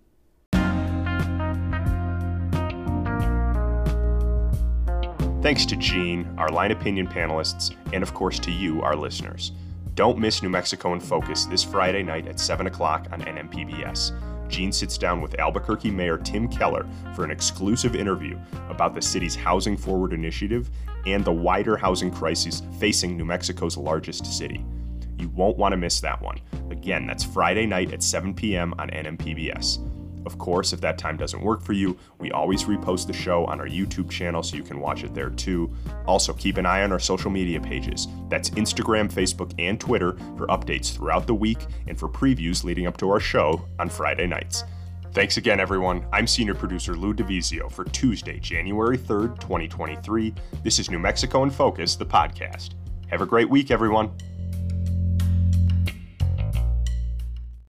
Thanks 5.41 5.65
to 5.67 5.75
Gene, 5.75 6.33
our 6.37 6.49
line 6.49 6.71
opinion 6.71 7.07
panelists, 7.07 7.75
and 7.93 8.03
of 8.03 8.13
course 8.13 8.39
to 8.39 8.51
you, 8.51 8.81
our 8.81 8.95
listeners. 8.95 9.51
Don't 9.93 10.17
miss 10.17 10.41
New 10.43 10.49
Mexico 10.49 10.93
in 10.93 10.99
Focus 10.99 11.45
this 11.45 11.63
Friday 11.63 12.03
night 12.03 12.27
at 12.27 12.39
7 12.39 12.67
o'clock 12.67 13.07
on 13.11 13.21
NMPBS. 13.21 14.11
Gene 14.49 14.71
sits 14.71 14.97
down 14.97 15.21
with 15.21 15.39
Albuquerque 15.39 15.91
Mayor 15.91 16.17
Tim 16.17 16.47
Keller 16.47 16.85
for 17.15 17.23
an 17.23 17.31
exclusive 17.31 17.95
interview 17.95 18.37
about 18.69 18.93
the 18.93 19.01
city's 19.01 19.35
Housing 19.35 19.77
Forward 19.77 20.13
initiative 20.13 20.69
and 21.05 21.23
the 21.23 21.31
wider 21.31 21.77
housing 21.77 22.11
crisis 22.11 22.61
facing 22.79 23.17
New 23.17 23.25
Mexico's 23.25 23.77
largest 23.77 24.25
city. 24.25 24.65
You 25.17 25.29
won't 25.29 25.57
want 25.57 25.73
to 25.73 25.77
miss 25.77 25.99
that 26.01 26.21
one. 26.21 26.39
Again, 26.69 27.07
that's 27.07 27.23
Friday 27.23 27.65
night 27.65 27.93
at 27.93 28.03
7 28.03 28.33
p.m. 28.33 28.73
on 28.77 28.89
NMPBS. 28.89 29.79
Of 30.27 30.37
course, 30.37 30.73
if 30.73 30.81
that 30.81 30.97
time 30.97 31.15
doesn't 31.15 31.41
work 31.41 31.61
for 31.61 31.71
you, 31.71 31.97
we 32.19 32.31
always 32.31 32.65
repost 32.65 33.07
the 33.07 33.13
show 33.13 33.45
on 33.45 33.61
our 33.61 33.67
YouTube 33.67 34.09
channel 34.09 34.43
so 34.43 34.57
you 34.57 34.63
can 34.63 34.81
watch 34.81 35.05
it 35.05 35.13
there 35.13 35.29
too. 35.29 35.73
Also, 36.05 36.33
keep 36.33 36.57
an 36.57 36.65
eye 36.65 36.83
on 36.83 36.91
our 36.91 36.99
social 36.99 37.31
media 37.31 37.61
pages. 37.61 38.09
That's 38.27 38.49
Instagram, 38.49 39.11
Facebook, 39.11 39.53
and 39.57 39.79
Twitter 39.79 40.17
for 40.35 40.45
updates 40.47 40.93
throughout 40.93 41.27
the 41.27 41.33
week 41.33 41.65
and 41.87 41.97
for 41.97 42.09
previews 42.09 42.65
leading 42.65 42.87
up 42.87 42.97
to 42.97 43.09
our 43.09 43.21
show 43.21 43.65
on 43.79 43.89
Friday 43.89 44.27
nights. 44.27 44.65
Thanks 45.13 45.37
again, 45.37 45.61
everyone. 45.61 46.05
I'm 46.11 46.27
senior 46.27 46.53
producer 46.53 46.95
Lou 46.95 47.13
DiVizio 47.13 47.71
for 47.71 47.85
Tuesday, 47.85 48.37
January 48.37 48.97
3rd, 48.97 49.39
2023. 49.39 50.33
This 50.61 50.77
is 50.77 50.91
New 50.91 50.99
Mexico 50.99 51.43
in 51.43 51.49
Focus, 51.49 51.95
the 51.95 52.05
podcast. 52.05 52.71
Have 53.07 53.21
a 53.21 53.25
great 53.25 53.49
week, 53.49 53.71
everyone. 53.71 54.11